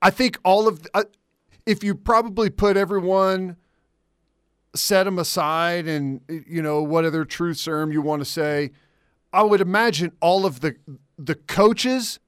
I 0.00 0.10
think 0.10 0.38
all 0.44 0.66
of 0.66 0.86
uh, 0.94 1.04
if 1.66 1.84
you 1.84 1.94
probably 1.94 2.50
put 2.50 2.76
everyone 2.76 3.56
set 4.74 5.04
them 5.04 5.18
aside 5.18 5.86
and 5.86 6.20
you 6.28 6.62
know 6.62 6.82
what 6.82 7.04
other 7.04 7.24
truth 7.24 7.58
serum 7.58 7.92
you 7.92 8.02
want 8.02 8.20
to 8.20 8.24
say, 8.24 8.70
I 9.32 9.42
would 9.42 9.60
imagine 9.60 10.12
all 10.20 10.46
of 10.46 10.60
the 10.60 10.76
the 11.18 11.34
coaches 11.34 12.18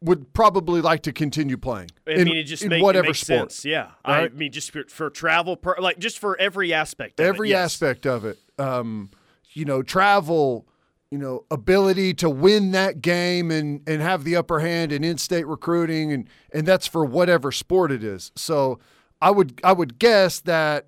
would 0.00 0.32
probably 0.32 0.80
like 0.80 1.02
to 1.02 1.12
continue 1.12 1.56
playing. 1.56 1.90
I 2.06 2.12
in, 2.12 2.24
mean, 2.24 2.36
it 2.36 2.44
just 2.44 2.62
in 2.62 2.68
make, 2.68 2.82
whatever 2.82 3.08
makes 3.08 3.20
sport. 3.20 3.52
sense. 3.52 3.64
Yeah, 3.64 3.90
I 4.04 4.28
mean, 4.28 4.52
just 4.52 4.70
for, 4.70 4.84
for 4.84 5.10
travel, 5.10 5.56
per, 5.56 5.74
like 5.78 5.98
just 5.98 6.18
for 6.18 6.38
every 6.38 6.72
aspect. 6.72 7.18
Of 7.18 7.26
every 7.26 7.48
it, 7.48 7.52
yes. 7.52 7.72
aspect 7.72 8.06
of 8.06 8.24
it. 8.24 8.38
Um, 8.58 9.10
you 9.52 9.64
know, 9.64 9.82
travel, 9.82 10.68
you 11.10 11.18
know, 11.18 11.44
ability 11.50 12.14
to 12.14 12.30
win 12.30 12.70
that 12.72 13.02
game 13.02 13.50
and 13.50 13.82
and 13.88 14.00
have 14.00 14.24
the 14.24 14.36
upper 14.36 14.60
hand 14.60 14.92
in 14.92 15.02
in-state 15.02 15.46
recruiting, 15.46 16.12
and 16.12 16.28
and 16.52 16.66
that's 16.66 16.86
for 16.86 17.04
whatever 17.04 17.50
sport 17.50 17.90
it 17.90 18.04
is. 18.04 18.30
So, 18.36 18.78
I 19.20 19.30
would 19.32 19.60
I 19.64 19.72
would 19.72 19.98
guess 19.98 20.38
that, 20.40 20.86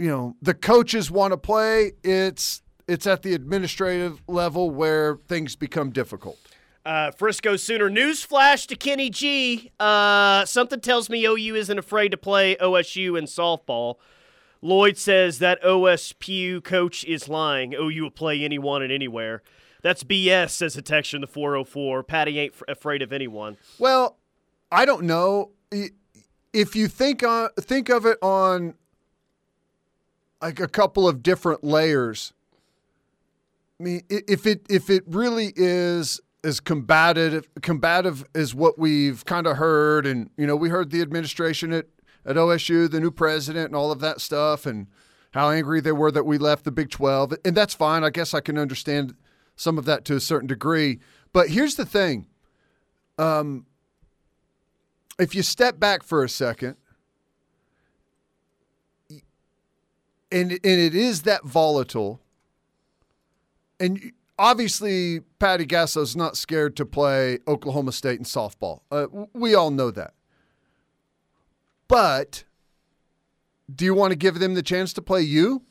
you 0.00 0.08
know, 0.08 0.34
the 0.40 0.54
coaches 0.54 1.10
want 1.10 1.32
to 1.32 1.36
play. 1.36 1.92
It's 2.02 2.62
it's 2.88 3.06
at 3.06 3.22
the 3.22 3.34
administrative 3.34 4.22
level 4.26 4.70
where 4.70 5.18
things 5.28 5.54
become 5.56 5.90
difficult. 5.90 6.38
Uh, 6.84 7.10
Frisco 7.10 7.56
Sooner 7.56 7.90
news 7.90 8.24
flash 8.24 8.66
to 8.68 8.74
Kenny 8.74 9.10
G. 9.10 9.70
Uh, 9.78 10.46
something 10.46 10.80
tells 10.80 11.10
me 11.10 11.24
OU 11.26 11.54
isn't 11.54 11.78
afraid 11.78 12.08
to 12.08 12.16
play 12.16 12.56
OSU 12.56 13.18
in 13.18 13.26
softball. 13.26 13.96
Lloyd 14.62 14.96
says 14.96 15.38
that 15.38 15.62
OSPU 15.62 16.64
coach 16.64 17.04
is 17.04 17.28
lying. 17.28 17.74
OU 17.74 18.02
will 18.02 18.10
play 18.10 18.42
anyone 18.42 18.82
and 18.82 18.90
anywhere. 18.90 19.42
That's 19.82 20.02
BS, 20.02 20.50
says 20.50 20.76
a 20.76 20.82
texture 20.82 21.18
in 21.18 21.20
the 21.20 21.26
404. 21.26 22.02
Patty 22.02 22.38
ain't 22.38 22.54
f- 22.54 22.62
afraid 22.68 23.02
of 23.02 23.12
anyone. 23.12 23.56
Well, 23.78 24.18
I 24.72 24.84
don't 24.84 25.04
know 25.04 25.52
if 26.52 26.74
you 26.74 26.88
think 26.88 27.22
on 27.22 27.50
think 27.58 27.88
of 27.88 28.06
it 28.06 28.18
on 28.22 28.74
like 30.40 30.60
a 30.60 30.68
couple 30.68 31.08
of 31.08 31.22
different 31.22 31.64
layers. 31.64 32.32
I 33.78 33.82
mean, 33.82 34.02
if 34.08 34.46
it 34.46 34.66
if 34.68 34.90
it 34.90 35.04
really 35.06 35.52
is 35.56 36.20
as 36.44 36.60
combative 36.60 37.48
combative 37.62 38.24
as 38.34 38.54
what 38.54 38.78
we've 38.78 39.24
kind 39.24 39.46
of 39.46 39.56
heard, 39.56 40.06
and 40.06 40.30
you 40.36 40.46
know, 40.46 40.56
we 40.56 40.68
heard 40.68 40.90
the 40.90 41.00
administration 41.00 41.72
at 41.72 41.86
at 42.26 42.36
OSU, 42.36 42.90
the 42.90 43.00
new 43.00 43.10
president, 43.10 43.66
and 43.66 43.76
all 43.76 43.90
of 43.90 44.00
that 44.00 44.20
stuff, 44.20 44.66
and 44.66 44.86
how 45.32 45.50
angry 45.50 45.80
they 45.80 45.92
were 45.92 46.10
that 46.10 46.24
we 46.24 46.36
left 46.36 46.64
the 46.64 46.72
Big 46.72 46.90
Twelve, 46.90 47.32
and 47.44 47.56
that's 47.56 47.74
fine. 47.74 48.04
I 48.04 48.10
guess 48.10 48.34
I 48.34 48.40
can 48.40 48.58
understand 48.58 49.14
some 49.56 49.78
of 49.78 49.84
that 49.86 50.04
to 50.06 50.16
a 50.16 50.20
certain 50.20 50.46
degree. 50.46 51.00
But 51.32 51.48
here's 51.48 51.76
the 51.76 51.86
thing. 51.86 52.26
Um, 53.18 53.66
if 55.18 55.34
you 55.34 55.42
step 55.42 55.78
back 55.78 56.02
for 56.02 56.24
a 56.24 56.28
second, 56.28 56.76
and 60.32 60.52
and 60.52 60.60
it 60.62 60.94
is 60.94 61.22
that 61.22 61.44
volatile, 61.44 62.20
and 63.78 64.12
obviously 64.38 65.20
Patty 65.38 65.66
Gasso's 65.66 66.16
not 66.16 66.36
scared 66.36 66.76
to 66.76 66.86
play 66.86 67.38
Oklahoma 67.46 67.92
State 67.92 68.18
in 68.18 68.24
softball. 68.24 68.80
Uh, 68.90 69.06
we 69.32 69.54
all 69.54 69.70
know 69.70 69.90
that. 69.90 70.14
But 71.86 72.44
do 73.72 73.84
you 73.84 73.94
want 73.94 74.12
to 74.12 74.16
give 74.16 74.38
them 74.38 74.54
the 74.54 74.62
chance 74.62 74.92
to 74.94 75.02
play 75.02 75.22
you? 75.22 75.62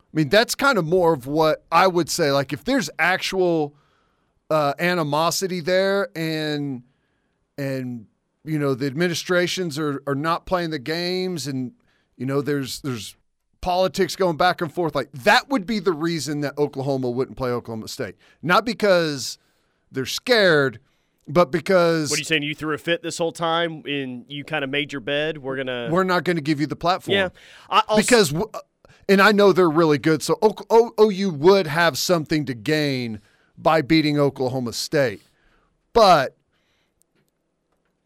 I 0.00 0.16
mean, 0.16 0.28
that's 0.28 0.54
kind 0.54 0.76
of 0.76 0.84
more 0.84 1.12
of 1.12 1.26
what 1.26 1.64
I 1.70 1.86
would 1.86 2.10
say. 2.10 2.32
Like, 2.32 2.52
if 2.52 2.64
there's 2.64 2.90
actual 2.98 3.76
uh, 4.50 4.74
animosity 4.78 5.60
there, 5.60 6.08
and 6.16 6.82
and 7.56 8.06
you 8.44 8.58
know 8.58 8.74
the 8.74 8.86
administrations 8.86 9.78
are 9.78 10.02
are 10.06 10.16
not 10.16 10.46
playing 10.46 10.70
the 10.70 10.80
games, 10.80 11.46
and 11.46 11.72
you 12.16 12.26
know 12.26 12.40
there's 12.40 12.80
there's 12.80 13.14
politics 13.60 14.16
going 14.16 14.36
back 14.36 14.60
and 14.60 14.72
forth, 14.72 14.94
like 14.94 15.10
that 15.12 15.48
would 15.48 15.66
be 15.66 15.78
the 15.78 15.92
reason 15.92 16.40
that 16.40 16.56
Oklahoma 16.58 17.10
wouldn't 17.10 17.36
play 17.36 17.50
Oklahoma 17.50 17.88
State, 17.88 18.16
not 18.42 18.64
because 18.64 19.38
they're 19.90 20.06
scared. 20.06 20.80
But 21.28 21.52
because 21.52 22.10
What 22.10 22.16
are 22.16 22.20
you 22.20 22.24
saying? 22.24 22.42
You 22.42 22.56
threw 22.56 22.74
a 22.74 22.78
fit 22.78 23.04
this 23.04 23.18
whole 23.18 23.30
time 23.30 23.84
and 23.86 24.24
you 24.26 24.42
kind 24.42 24.64
of 24.64 24.70
made 24.70 24.92
your 24.92 25.00
bed. 25.00 25.38
We're 25.38 25.56
gonna. 25.56 25.88
we're 25.88 26.02
not 26.02 26.24
going 26.24 26.36
to 26.36 26.42
give 26.42 26.58
you 26.58 26.66
the 26.66 26.74
platform. 26.74 27.14
Yeah. 27.14 27.28
I 27.68 27.82
because 27.96 28.34
and 29.08 29.20
I 29.20 29.30
know 29.30 29.52
they're 29.52 29.70
really 29.70 29.98
good. 29.98 30.22
So 30.22 30.38
OU 30.42 31.30
would 31.30 31.68
have 31.68 31.98
something 31.98 32.46
to 32.46 32.54
gain 32.54 33.20
by 33.56 33.82
beating 33.82 34.18
Oklahoma 34.18 34.72
State, 34.72 35.22
but 35.92 36.36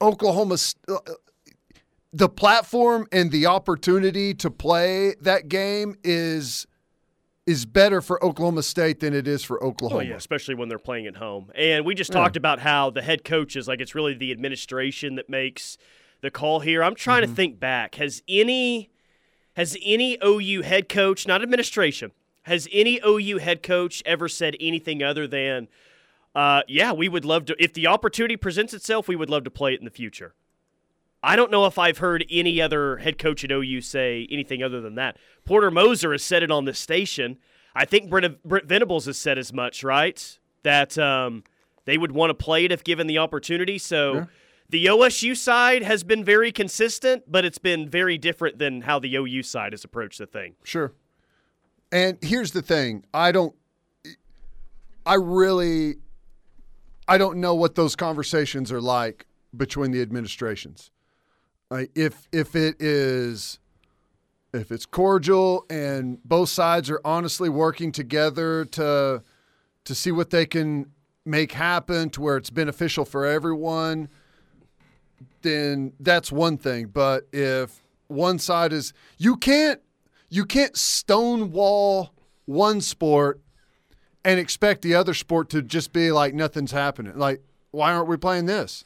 Oklahoma, 0.00 0.56
uh, 0.88 0.96
the 2.16 2.28
platform 2.28 3.06
and 3.10 3.32
the 3.32 3.44
opportunity 3.46 4.32
to 4.34 4.48
play 4.50 5.14
that 5.20 5.48
game 5.48 5.96
is 6.04 6.66
is 7.46 7.66
better 7.66 8.00
for 8.00 8.24
Oklahoma 8.24 8.62
State 8.62 9.00
than 9.00 9.12
it 9.12 9.28
is 9.28 9.44
for 9.44 9.62
Oklahoma. 9.62 10.00
Oh 10.00 10.02
yeah, 10.02 10.14
especially 10.14 10.54
when 10.54 10.68
they're 10.70 10.78
playing 10.78 11.06
at 11.06 11.16
home. 11.16 11.50
And 11.54 11.84
we 11.84 11.94
just 11.94 12.10
Yeah. 12.10 12.20
talked 12.20 12.36
about 12.36 12.60
how 12.60 12.88
the 12.88 13.02
head 13.02 13.22
coach 13.24 13.54
is 13.56 13.68
like 13.68 13.80
it's 13.80 13.94
really 13.94 14.14
the 14.14 14.30
administration 14.32 15.16
that 15.16 15.28
makes 15.28 15.76
the 16.22 16.30
call 16.30 16.60
here. 16.60 16.82
I'm 16.82 16.94
trying 16.94 17.22
Mm-hmm. 17.24 17.32
to 17.32 17.36
think 17.36 17.60
back. 17.60 17.96
Has 17.96 18.22
any 18.28 18.90
has 19.56 19.76
any 19.84 20.16
OU 20.24 20.62
head 20.62 20.88
coach, 20.88 21.26
not 21.28 21.42
administration, 21.42 22.12
has 22.42 22.66
any 22.72 22.98
OU 23.06 23.38
head 23.38 23.62
coach 23.62 24.02
ever 24.06 24.28
said 24.28 24.56
anything 24.60 25.02
other 25.02 25.26
than 25.26 25.68
uh, 26.34 26.62
yeah, 26.66 26.92
we 26.92 27.08
would 27.08 27.24
love 27.24 27.44
to 27.46 27.56
if 27.62 27.72
the 27.74 27.86
opportunity 27.88 28.36
presents 28.36 28.72
itself, 28.72 29.06
we 29.08 29.16
would 29.16 29.30
love 29.30 29.44
to 29.44 29.50
play 29.50 29.74
it 29.74 29.80
in 29.80 29.84
the 29.84 29.90
future. 29.90 30.34
I 31.24 31.36
don't 31.36 31.50
know 31.50 31.64
if 31.64 31.78
I've 31.78 31.98
heard 31.98 32.24
any 32.30 32.60
other 32.60 32.98
head 32.98 33.18
coach 33.18 33.44
at 33.44 33.50
OU 33.50 33.80
say 33.80 34.28
anything 34.30 34.62
other 34.62 34.82
than 34.82 34.96
that. 34.96 35.16
Porter 35.46 35.70
Moser 35.70 36.12
has 36.12 36.22
said 36.22 36.42
it 36.42 36.50
on 36.50 36.66
this 36.66 36.78
station. 36.78 37.38
I 37.74 37.86
think 37.86 38.10
Brent, 38.10 38.42
Brent 38.44 38.66
Venables 38.66 39.06
has 39.06 39.16
said 39.16 39.38
as 39.38 39.52
much, 39.52 39.82
right? 39.82 40.38
That 40.64 40.98
um, 40.98 41.42
they 41.86 41.96
would 41.96 42.12
want 42.12 42.30
to 42.30 42.34
play 42.34 42.66
it 42.66 42.72
if 42.72 42.84
given 42.84 43.06
the 43.06 43.18
opportunity. 43.18 43.78
So 43.78 44.26
the 44.68 44.86
OSU 44.86 45.34
side 45.34 45.82
has 45.82 46.04
been 46.04 46.24
very 46.24 46.52
consistent, 46.52 47.24
but 47.26 47.44
it's 47.44 47.58
been 47.58 47.88
very 47.88 48.18
different 48.18 48.58
than 48.58 48.82
how 48.82 48.98
the 48.98 49.14
OU 49.16 49.44
side 49.44 49.72
has 49.72 49.82
approached 49.82 50.18
the 50.18 50.26
thing. 50.26 50.54
Sure. 50.62 50.92
And 51.90 52.18
here's 52.20 52.52
the 52.52 52.62
thing 52.62 53.04
I 53.14 53.32
don't, 53.32 53.54
I 55.06 55.14
really, 55.14 55.96
I 57.08 57.16
don't 57.16 57.38
know 57.38 57.54
what 57.54 57.76
those 57.76 57.96
conversations 57.96 58.70
are 58.70 58.80
like 58.80 59.26
between 59.56 59.90
the 59.90 60.02
administrations. 60.02 60.90
If 61.94 62.28
if 62.32 62.54
it 62.54 62.80
is, 62.80 63.58
if 64.52 64.70
it's 64.70 64.86
cordial 64.86 65.66
and 65.68 66.22
both 66.24 66.48
sides 66.48 66.90
are 66.90 67.00
honestly 67.04 67.48
working 67.48 67.92
together 67.92 68.64
to 68.66 69.22
to 69.84 69.94
see 69.94 70.12
what 70.12 70.30
they 70.30 70.46
can 70.46 70.90
make 71.24 71.52
happen 71.52 72.10
to 72.10 72.20
where 72.20 72.36
it's 72.36 72.50
beneficial 72.50 73.04
for 73.04 73.24
everyone, 73.24 74.08
then 75.42 75.92
that's 76.00 76.30
one 76.30 76.58
thing. 76.58 76.86
But 76.86 77.28
if 77.32 77.80
one 78.08 78.38
side 78.38 78.72
is 78.72 78.92
you 79.18 79.36
can't 79.36 79.80
you 80.28 80.44
can't 80.44 80.76
stonewall 80.76 82.12
one 82.46 82.80
sport 82.80 83.40
and 84.24 84.40
expect 84.40 84.82
the 84.82 84.94
other 84.94 85.14
sport 85.14 85.50
to 85.50 85.62
just 85.62 85.92
be 85.92 86.10
like 86.10 86.34
nothing's 86.34 86.72
happening. 86.72 87.16
Like, 87.16 87.42
why 87.70 87.92
aren't 87.92 88.08
we 88.08 88.16
playing 88.16 88.46
this? 88.46 88.84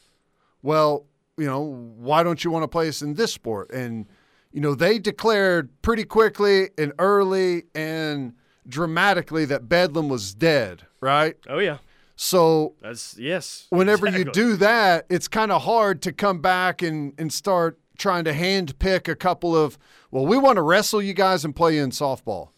Well, 0.61 1.05
you 1.39 1.45
know, 1.45 1.61
why 1.97 2.21
don't 2.23 2.43
you 2.43 2.51
want 2.51 2.63
to 2.63 2.67
play 2.67 2.87
us 2.89 3.01
in 3.01 3.15
this 3.15 3.33
sport? 3.33 3.71
And 3.71 4.05
you 4.51 4.61
know, 4.61 4.75
they 4.75 4.99
declared 4.99 5.69
pretty 5.81 6.03
quickly 6.03 6.69
and 6.77 6.93
early 6.99 7.63
and 7.75 8.33
dramatically 8.67 9.45
that 9.45 9.69
Bedlam 9.69 10.09
was 10.09 10.33
dead, 10.33 10.83
right? 11.01 11.35
Oh 11.47 11.59
yeah. 11.59 11.77
So 12.15 12.75
That's 12.81 13.17
yes. 13.17 13.67
whenever 13.69 14.09
you 14.09 14.25
do 14.25 14.57
that, 14.57 15.05
it's 15.09 15.29
kind 15.29 15.53
of 15.53 15.61
hard 15.61 16.01
to 16.01 16.11
come 16.11 16.41
back 16.41 16.81
and, 16.81 17.13
and 17.17 17.31
start 17.31 17.79
trying 17.97 18.25
to 18.25 18.33
hand 18.33 18.77
pick 18.79 19.07
a 19.07 19.15
couple 19.15 19.55
of, 19.55 19.77
well, 20.11 20.25
we 20.25 20.37
want 20.37 20.57
to 20.57 20.61
wrestle 20.61 21.01
you 21.01 21.13
guys 21.13 21.45
and 21.45 21.55
play 21.55 21.77
in 21.77 21.91
softball. 21.91 22.49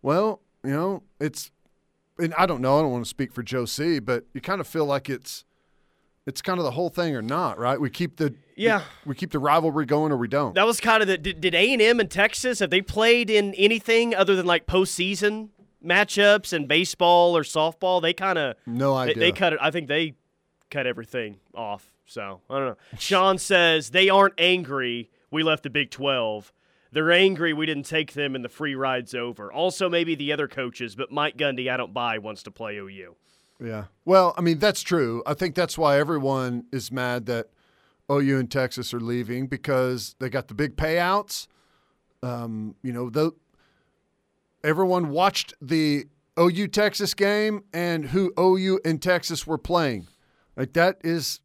Well, 0.00 0.40
you 0.64 0.70
know, 0.70 1.02
it's, 1.20 1.50
and 2.18 2.32
I 2.34 2.46
don't 2.46 2.62
know, 2.62 2.78
I 2.78 2.82
don't 2.82 2.92
want 2.92 3.04
to 3.04 3.08
speak 3.08 3.32
for 3.32 3.42
Joe 3.42 3.66
C, 3.66 3.98
but 3.98 4.24
you 4.32 4.40
kind 4.40 4.60
of 4.62 4.66
feel 4.66 4.86
like 4.86 5.10
it's, 5.10 5.44
it's 6.26 6.40
kind 6.42 6.58
of 6.58 6.64
the 6.64 6.70
whole 6.70 6.88
thing 6.88 7.14
or 7.16 7.22
not, 7.22 7.58
right? 7.58 7.80
We 7.80 7.90
keep 7.90 8.16
the, 8.16 8.34
Yeah. 8.56 8.82
we 9.06 9.14
keep 9.14 9.30
the 9.32 9.38
rivalry 9.38 9.86
going 9.86 10.12
or 10.12 10.16
we 10.16 10.28
don't. 10.28 10.54
That 10.54 10.66
was 10.66 10.80
kind 10.80 11.02
of 11.02 11.08
the 11.08 11.18
did, 11.18 11.40
did 11.40 11.54
A&M 11.54 11.98
and 12.00 12.10
Texas 12.10 12.58
have 12.60 12.70
they 12.70 12.80
played 12.82 13.28
in 13.30 13.54
anything 13.54 14.14
other 14.14 14.36
than 14.36 14.46
like 14.46 14.66
postseason 14.66 15.48
matchups 15.84 16.52
and 16.52 16.68
baseball 16.68 17.36
or 17.36 17.42
softball? 17.42 18.00
They 18.00 18.12
kind 18.12 18.38
of 18.38 18.56
No 18.66 18.94
they, 18.94 19.10
idea. 19.10 19.14
they 19.20 19.32
cut 19.32 19.52
it. 19.52 19.58
I 19.62 19.70
think 19.70 19.88
they 19.88 20.14
cut 20.70 20.86
everything 20.86 21.38
off. 21.54 21.92
So 22.06 22.40
I 22.50 22.58
don't 22.58 22.68
know. 22.68 22.76
Sean 22.98 23.38
says 23.38 23.90
they 23.90 24.08
aren't 24.08 24.34
angry. 24.38 25.10
We 25.30 25.42
left 25.42 25.62
the 25.62 25.70
Big 25.70 25.90
Twelve. 25.90 26.52
They're 26.92 27.10
angry 27.10 27.54
we 27.54 27.64
didn't 27.64 27.84
take 27.86 28.12
them 28.12 28.34
and 28.34 28.44
the 28.44 28.50
free 28.50 28.74
ride's 28.74 29.14
over. 29.14 29.50
Also, 29.50 29.88
maybe 29.88 30.14
the 30.14 30.30
other 30.30 30.46
coaches, 30.46 30.94
but 30.94 31.10
Mike 31.10 31.38
Gundy, 31.38 31.72
I 31.72 31.78
don't 31.78 31.94
buy, 31.94 32.18
wants 32.18 32.42
to 32.42 32.50
play 32.50 32.76
OU. 32.76 33.16
Yeah. 33.62 33.84
Well, 34.04 34.34
I 34.36 34.40
mean, 34.40 34.58
that's 34.58 34.82
true. 34.82 35.22
I 35.24 35.34
think 35.34 35.54
that's 35.54 35.78
why 35.78 35.98
everyone 35.98 36.64
is 36.72 36.90
mad 36.90 37.26
that 37.26 37.48
OU 38.10 38.40
and 38.40 38.50
Texas 38.50 38.92
are 38.92 39.00
leaving 39.00 39.46
because 39.46 40.16
they 40.18 40.28
got 40.28 40.48
the 40.48 40.54
big 40.54 40.76
payouts. 40.76 41.46
Um, 42.22 42.74
you 42.82 42.92
know, 42.92 43.08
the, 43.08 43.32
everyone 44.64 45.10
watched 45.10 45.54
the 45.60 46.06
OU 46.38 46.68
Texas 46.68 47.14
game 47.14 47.64
and 47.72 48.06
who 48.06 48.32
OU 48.38 48.80
and 48.84 49.00
Texas 49.00 49.46
were 49.46 49.58
playing. 49.58 50.06
Like 50.56 50.72
that 50.74 50.98
is 51.04 51.40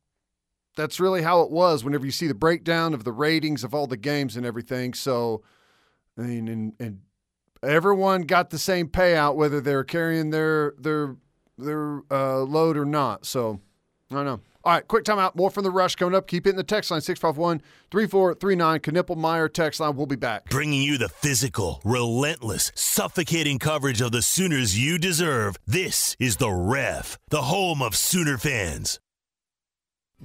that's 0.75 0.99
really 0.99 1.23
how 1.23 1.41
it 1.41 1.49
was 1.49 1.83
whenever 1.83 2.05
you 2.05 2.11
see 2.11 2.27
the 2.27 2.35
breakdown 2.35 2.93
of 2.93 3.03
the 3.03 3.11
ratings 3.11 3.63
of 3.63 3.73
all 3.73 3.87
the 3.87 3.97
games 3.97 4.37
and 4.37 4.45
everything. 4.45 4.93
So 4.93 5.43
I 6.17 6.21
mean 6.21 6.47
and, 6.47 6.73
and 6.79 7.01
everyone 7.63 8.23
got 8.23 8.49
the 8.49 8.59
same 8.59 8.87
payout 8.87 9.35
whether 9.35 9.59
they're 9.59 9.83
carrying 9.83 10.29
their 10.29 10.73
their 10.77 11.15
their 11.57 12.01
uh, 12.11 12.39
load 12.39 12.77
or 12.77 12.85
not. 12.85 13.25
So 13.25 13.59
I 14.11 14.15
don't 14.15 14.25
know. 14.25 14.39
All 14.63 14.73
right, 14.73 14.85
quick 14.85 15.05
timeout. 15.05 15.35
More 15.35 15.49
from 15.49 15.63
the 15.63 15.71
rush 15.71 15.95
coming 15.95 16.13
up. 16.13 16.27
Keep 16.27 16.45
it 16.45 16.49
in 16.51 16.55
the 16.57 16.63
text 16.63 16.91
line 16.91 16.99
651 16.99 17.61
3439. 17.89 18.79
Knippelmayer 18.81 19.51
text 19.53 19.79
line. 19.79 19.95
We'll 19.95 20.07
be 20.07 20.17
back. 20.17 20.49
Bringing 20.49 20.81
you 20.81 20.97
the 20.97 21.07
physical, 21.07 21.79
relentless, 21.85 22.71
suffocating 22.75 23.59
coverage 23.59 24.01
of 24.01 24.11
the 24.11 24.21
Sooners 24.21 24.77
you 24.77 24.97
deserve. 24.97 25.55
This 25.65 26.17
is 26.19 26.35
The 26.35 26.51
Ref, 26.51 27.17
the 27.29 27.43
home 27.43 27.81
of 27.81 27.95
Sooner 27.95 28.37
fans. 28.37 28.99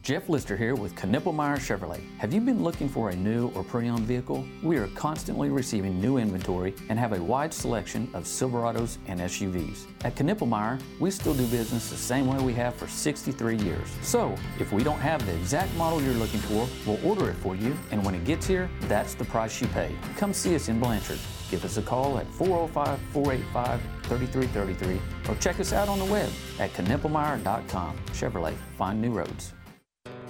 Jeff 0.00 0.28
Lister 0.28 0.56
here 0.56 0.74
with 0.74 0.96
Knippelmayer 0.96 1.58
Chevrolet. 1.58 2.00
Have 2.18 2.32
you 2.32 2.40
been 2.40 2.64
looking 2.64 2.88
for 2.88 3.10
a 3.10 3.14
new 3.14 3.52
or 3.54 3.62
pre-owned 3.62 4.04
vehicle? 4.06 4.44
We 4.62 4.78
are 4.78 4.88
constantly 4.88 5.50
receiving 5.50 6.00
new 6.00 6.16
inventory 6.16 6.74
and 6.88 6.98
have 6.98 7.12
a 7.12 7.22
wide 7.22 7.52
selection 7.52 8.10
of 8.14 8.24
Silverados 8.24 8.96
and 9.06 9.20
SUVs. 9.20 9.84
At 10.02 10.16
Knippelmayer, 10.16 10.80
we 10.98 11.10
still 11.10 11.34
do 11.34 11.46
business 11.46 11.90
the 11.90 11.96
same 11.96 12.26
way 12.26 12.42
we 12.42 12.54
have 12.54 12.74
for 12.74 12.88
63 12.88 13.58
years. 13.58 13.86
So, 14.02 14.34
if 14.58 14.72
we 14.72 14.82
don't 14.82 14.98
have 14.98 15.24
the 15.26 15.36
exact 15.36 15.72
model 15.76 16.02
you're 16.02 16.14
looking 16.14 16.40
for, 16.40 16.66
we'll 16.84 17.06
order 17.06 17.28
it 17.28 17.36
for 17.36 17.54
you, 17.54 17.76
and 17.90 18.02
when 18.02 18.14
it 18.14 18.24
gets 18.24 18.46
here, 18.46 18.70
that's 18.82 19.14
the 19.14 19.26
price 19.26 19.60
you 19.60 19.68
pay. 19.68 19.94
Come 20.16 20.32
see 20.32 20.56
us 20.56 20.68
in 20.68 20.80
Blanchard. 20.80 21.18
Give 21.50 21.64
us 21.66 21.76
a 21.76 21.82
call 21.82 22.18
at 22.18 22.26
405 22.32 22.98
485 23.12 23.80
3333 24.04 25.00
or 25.28 25.38
check 25.38 25.60
us 25.60 25.74
out 25.74 25.88
on 25.88 25.98
the 25.98 26.06
web 26.06 26.30
at 26.58 26.72
knippelmayer.com. 26.72 27.96
Chevrolet, 28.12 28.56
find 28.76 29.00
new 29.00 29.12
roads. 29.12 29.52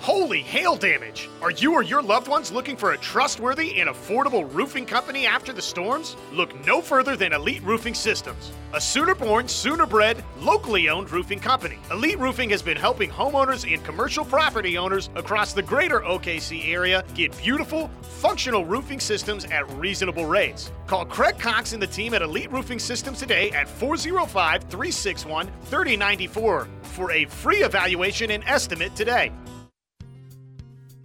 Holy 0.03 0.43
hail 0.43 0.75
damage! 0.75 1.29
Are 1.41 1.53
you 1.53 1.75
or 1.75 1.85
your 1.85 2.03
loved 2.03 2.27
ones 2.27 2.51
looking 2.51 2.77
for 2.77 2.91
a 2.91 2.99
trustworthy 2.99 3.81
and 3.81 3.89
affordable 3.89 4.53
roofing 4.53 4.85
company 4.85 5.29
after 5.29 5.53
the 5.53 5.63
storms? 5.63 6.17
Look 6.33 6.67
no 6.67 6.81
further 6.81 7.15
than 7.15 7.33
Elite 7.33 7.63
Roofing 7.63 7.95
Systems, 7.95 8.51
a 8.73 8.81
Sooner 8.81 9.15
born, 9.15 9.47
Sooner 9.47 9.87
bred, 9.87 10.25
locally 10.41 10.89
owned 10.89 11.13
roofing 11.13 11.39
company. 11.39 11.79
Elite 11.93 12.19
Roofing 12.19 12.51
has 12.51 12.63
been 12.63 12.77
helping 12.77 13.11
homeowners 13.11 13.73
and 13.73 13.85
commercial 13.85 14.25
property 14.25 14.77
owners 14.77 15.09
across 15.15 15.53
the 15.53 15.63
greater 15.63 16.01
OKC 16.01 16.67
area 16.67 17.05
get 17.15 17.37
beautiful, 17.39 17.89
functional 18.03 18.65
roofing 18.65 18.99
systems 18.99 19.45
at 19.45 19.71
reasonable 19.75 20.27
rates. 20.27 20.73
Call 20.89 21.05
Craig 21.05 21.39
Cox 21.39 21.75
and 21.75 21.83
the 21.83 21.87
team 21.87 22.13
at 22.13 22.23
Elite 22.23 22.51
Roofing 22.51 22.81
Systems 22.81 23.21
today 23.21 23.53
at 23.53 23.69
405 23.69 24.65
361 24.65 25.47
3094 25.47 26.67
for 26.83 27.13
a 27.13 27.25
free 27.27 27.63
evaluation 27.63 28.33
and 28.33 28.43
estimate 28.49 28.97
today. 28.97 29.31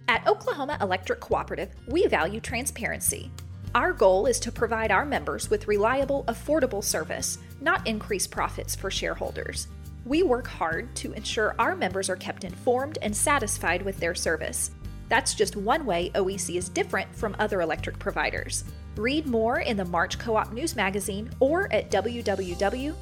At 0.08 0.26
Oklahoma 0.26 0.78
Electric 0.80 1.20
Cooperative, 1.20 1.68
we 1.86 2.06
value 2.06 2.40
transparency. 2.40 3.30
Our 3.74 3.92
goal 3.92 4.24
is 4.24 4.40
to 4.40 4.50
provide 4.50 4.90
our 4.90 5.04
members 5.04 5.50
with 5.50 5.68
reliable, 5.68 6.24
affordable 6.28 6.82
service, 6.82 7.36
not 7.60 7.86
increase 7.86 8.26
profits 8.26 8.74
for 8.74 8.90
shareholders. 8.90 9.68
We 10.06 10.22
work 10.22 10.46
hard 10.46 10.96
to 10.96 11.12
ensure 11.12 11.54
our 11.58 11.76
members 11.76 12.08
are 12.08 12.16
kept 12.16 12.44
informed 12.44 12.96
and 13.02 13.14
satisfied 13.14 13.82
with 13.82 14.00
their 14.00 14.14
service. 14.14 14.70
That's 15.10 15.34
just 15.34 15.56
one 15.56 15.84
way 15.84 16.10
OEC 16.14 16.56
is 16.56 16.70
different 16.70 17.14
from 17.14 17.36
other 17.38 17.60
electric 17.60 17.98
providers. 17.98 18.64
Read 18.96 19.26
more 19.26 19.60
in 19.60 19.76
the 19.76 19.84
March 19.84 20.18
Co 20.18 20.36
op 20.36 20.52
News 20.52 20.74
Magazine 20.74 21.28
or 21.38 21.70
at 21.70 21.90
www.okcoop.org. 21.90 22.96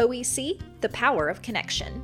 OEC, 0.00 0.60
the 0.80 0.88
power 0.88 1.28
of 1.28 1.40
connection. 1.40 2.02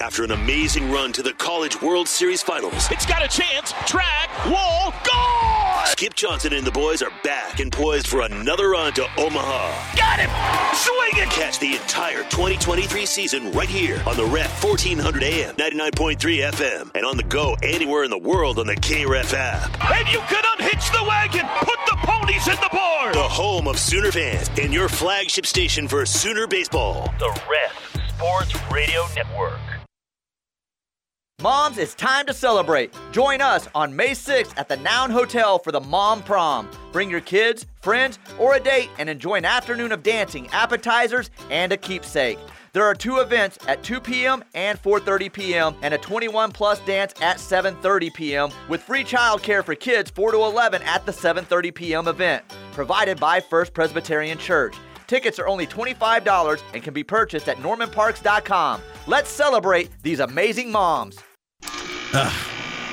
After 0.00 0.24
an 0.24 0.32
amazing 0.32 0.90
run 0.90 1.12
to 1.12 1.22
the 1.22 1.32
College 1.34 1.80
World 1.80 2.08
Series 2.08 2.42
finals, 2.42 2.88
It's 2.90 3.06
got 3.06 3.24
a 3.24 3.28
chance. 3.28 3.72
Track, 3.86 4.28
wall, 4.46 4.92
goal! 5.04 5.84
Skip 5.86 6.14
Johnson 6.14 6.52
and 6.52 6.66
the 6.66 6.72
boys 6.72 7.00
are 7.00 7.12
back 7.22 7.60
and 7.60 7.70
poised 7.70 8.08
for 8.08 8.22
another 8.22 8.70
run 8.70 8.92
to 8.94 9.06
Omaha. 9.16 9.96
Got 9.96 10.18
him! 10.18 10.30
Swing 10.76 11.22
it! 11.24 11.30
Catch 11.30 11.60
the 11.60 11.74
entire 11.76 12.22
2023 12.24 13.06
season 13.06 13.52
right 13.52 13.68
here 13.68 14.02
on 14.06 14.16
the 14.16 14.24
Ref 14.24 14.62
1400 14.64 15.22
AM, 15.22 15.54
99.3 15.54 16.18
FM, 16.50 16.90
and 16.94 17.04
on 17.06 17.16
the 17.16 17.22
go 17.22 17.56
anywhere 17.62 18.02
in 18.02 18.10
the 18.10 18.18
world 18.18 18.58
on 18.58 18.66
the 18.66 18.76
KREF 18.76 19.32
app. 19.32 19.90
And 19.92 20.08
you 20.12 20.18
can 20.20 20.42
unhitch 20.58 20.90
the 20.90 21.04
wagon. 21.06 21.46
Put 21.60 21.78
the 21.86 21.96
ponies 22.02 22.48
in 22.48 22.56
the 22.56 22.70
barn. 22.72 23.12
The 23.12 23.22
home 23.22 23.68
of 23.68 23.78
Sooner 23.78 24.10
fans 24.10 24.50
and 24.60 24.72
your 24.74 24.88
flagship 24.88 25.46
station 25.46 25.86
for 25.86 26.04
Sooner 26.04 26.46
baseball. 26.48 27.14
The 27.20 27.28
Ref 27.48 28.08
Sports 28.16 28.54
Radio 28.72 29.06
Network. 29.14 29.58
Moms, 31.42 31.76
it's 31.76 31.94
time 31.94 32.24
to 32.26 32.32
celebrate. 32.32 32.96
Join 33.12 33.42
us 33.42 33.68
on 33.74 33.94
May 33.94 34.12
6th 34.12 34.54
at 34.56 34.68
the 34.68 34.78
Noun 34.78 35.10
Hotel 35.10 35.58
for 35.58 35.72
the 35.72 35.80
Mom 35.80 36.22
Prom. 36.22 36.70
Bring 36.92 37.10
your 37.10 37.20
kids, 37.20 37.66
friends, 37.82 38.18
or 38.38 38.54
a 38.54 38.60
date 38.60 38.88
and 38.98 39.10
enjoy 39.10 39.34
an 39.34 39.44
afternoon 39.44 39.92
of 39.92 40.02
dancing, 40.02 40.48
appetizers, 40.52 41.30
and 41.50 41.70
a 41.70 41.76
keepsake. 41.76 42.38
There 42.72 42.84
are 42.84 42.94
two 42.94 43.18
events 43.18 43.58
at 43.68 43.82
2 43.82 44.00
p.m. 44.00 44.42
and 44.54 44.80
4:30 44.80 45.32
p.m. 45.32 45.74
and 45.82 45.92
a 45.92 45.98
21 45.98 46.52
plus 46.52 46.78
dance 46.86 47.12
at 47.20 47.36
7:30 47.36 48.14
p.m. 48.14 48.50
with 48.70 48.82
free 48.82 49.04
childcare 49.04 49.62
for 49.62 49.74
kids 49.74 50.10
4 50.10 50.32
to 50.32 50.38
11 50.38 50.82
at 50.82 51.04
the 51.04 51.12
7:30 51.12 51.74
p.m. 51.74 52.08
event, 52.08 52.44
provided 52.72 53.20
by 53.20 53.40
First 53.40 53.74
Presbyterian 53.74 54.38
Church. 54.38 54.76
Tickets 55.06 55.38
are 55.38 55.46
only 55.46 55.66
$25 55.66 56.62
and 56.72 56.82
can 56.82 56.94
be 56.94 57.04
purchased 57.04 57.48
at 57.48 57.58
normanparks.com. 57.58 58.80
Let's 59.06 59.30
celebrate 59.30 59.90
these 60.02 60.20
amazing 60.20 60.70
moms. 60.70 61.18
Ugh, 62.12 62.32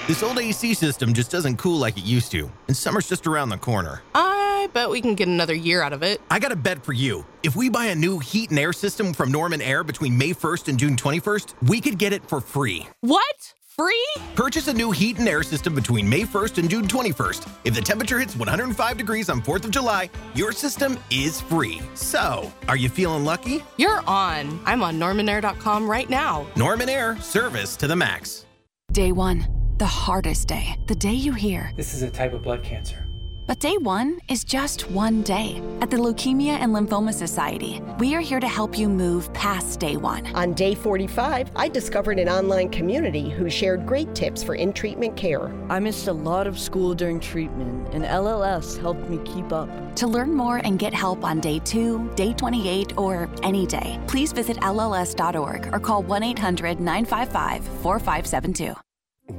this 0.08 0.24
old 0.24 0.40
AC 0.40 0.74
system 0.74 1.14
just 1.14 1.32
doesn't 1.32 1.58
cool 1.58 1.78
like 1.78 1.98
it 1.98 2.04
used 2.04 2.32
to, 2.32 2.52
and 2.68 2.76
summer's 2.76 3.08
just 3.08 3.28
around 3.28 3.50
the 3.50 3.58
corner. 3.58 4.02
I 4.16 4.68
bet 4.74 4.90
we 4.90 5.02
can 5.02 5.16
get 5.16 5.28
another 5.28 5.56
year 5.56 5.82
out 5.82 5.94
of 5.94 6.04
it. 6.04 6.22
I 6.30 6.40
got 6.40 6.52
a 6.52 6.56
bet 6.56 6.84
for 6.84 6.94
you. 6.94 7.26
If 7.44 7.56
we 7.56 7.70
buy 7.70 7.86
a 7.86 7.96
new 7.96 8.20
heat 8.20 8.50
and 8.52 8.60
air 8.60 8.74
system 8.74 9.14
from 9.14 9.32
Norman 9.32 9.62
Air 9.62 9.84
between 9.84 10.18
May 10.18 10.32
1st 10.32 10.68
and 10.68 10.78
June 10.80 10.96
21st, 10.96 11.54
we 11.68 11.82
could 11.82 11.98
get 11.98 12.14
it 12.14 12.28
for 12.28 12.42
free. 12.42 12.88
What? 13.02 13.54
Free? 13.82 14.08
Purchase 14.36 14.68
a 14.68 14.74
new 14.74 14.92
heat 14.92 15.18
and 15.18 15.28
air 15.28 15.42
system 15.42 15.74
between 15.74 16.08
May 16.08 16.22
1st 16.22 16.60
and 16.60 16.70
June 16.70 16.88
21st. 16.88 17.50
If 17.64 17.74
the 17.74 17.82
temperature 17.82 18.20
hits 18.20 18.36
105 18.36 18.96
degrees 18.96 19.28
on 19.28 19.42
4th 19.42 19.66
of 19.66 19.72
July, 19.72 20.08
your 20.36 20.52
system 20.52 21.00
is 21.10 21.42
free. 21.42 21.82
So, 21.96 22.54
are 22.68 22.78
you 22.78 22.90
feeling 22.90 23.26
lucky? 23.26 23.64
You're 23.78 24.04
on. 24.06 24.60
I'm 24.66 24.84
on 24.84 25.00
normanair.com 25.00 25.90
right 25.90 26.08
now. 26.12 26.46
Norman 26.56 26.90
Air, 26.90 27.20
service 27.22 27.76
to 27.78 27.88
the 27.88 27.96
max. 27.96 28.46
Day 28.92 29.12
one, 29.12 29.48
the 29.78 29.88
hardest 29.88 30.50
day. 30.50 30.78
The 30.86 30.94
day 30.94 31.14
you 31.14 31.34
hear. 31.34 31.74
This 31.76 31.96
is 31.96 32.04
a 32.04 32.12
type 32.12 32.34
of 32.34 32.44
blood 32.44 32.62
cancer. 32.62 33.08
But 33.52 33.60
day 33.60 33.76
one 33.80 34.22
is 34.30 34.46
just 34.46 34.90
one 34.92 35.24
day. 35.24 35.62
At 35.82 35.90
the 35.90 35.98
Leukemia 35.98 36.54
and 36.62 36.74
Lymphoma 36.74 37.14
Society, 37.14 37.82
we 38.00 38.16
are 38.16 38.22
here 38.22 38.40
to 38.40 38.48
help 38.48 38.78
you 38.78 38.88
move 38.88 39.34
past 39.34 39.78
day 39.78 39.98
one. 39.98 40.26
On 40.28 40.54
day 40.54 40.74
45, 40.74 41.52
I 41.58 41.68
discovered 41.68 42.18
an 42.18 42.30
online 42.30 42.70
community 42.70 43.30
who 43.30 43.50
shared 43.50 43.86
great 43.86 44.16
tips 44.16 44.42
for 44.42 44.56
in 44.56 44.72
treatment 44.72 45.18
care. 45.18 45.52
I 45.70 45.82
missed 45.82 46.08
a 46.08 46.14
lot 46.14 46.48
of 46.48 46.58
school 46.58 46.96
during 46.96 47.20
treatment, 47.20 47.94
and 47.94 48.06
LLS 48.06 48.80
helped 48.80 49.10
me 49.10 49.20
keep 49.26 49.52
up. 49.52 49.68
To 49.98 50.08
learn 50.08 50.34
more 50.34 50.62
and 50.64 50.80
get 50.80 50.94
help 50.94 51.26
on 51.26 51.42
day 51.42 51.60
two, 51.60 52.10
day 52.16 52.32
28, 52.32 52.98
or 52.98 53.30
any 53.44 53.68
day, 53.68 54.00
please 54.08 54.32
visit 54.32 54.56
LLS.org 54.62 55.74
or 55.74 55.80
call 55.82 56.04
1 56.04 56.24
800 56.24 56.80
955 56.80 57.66
4572. 57.84 58.74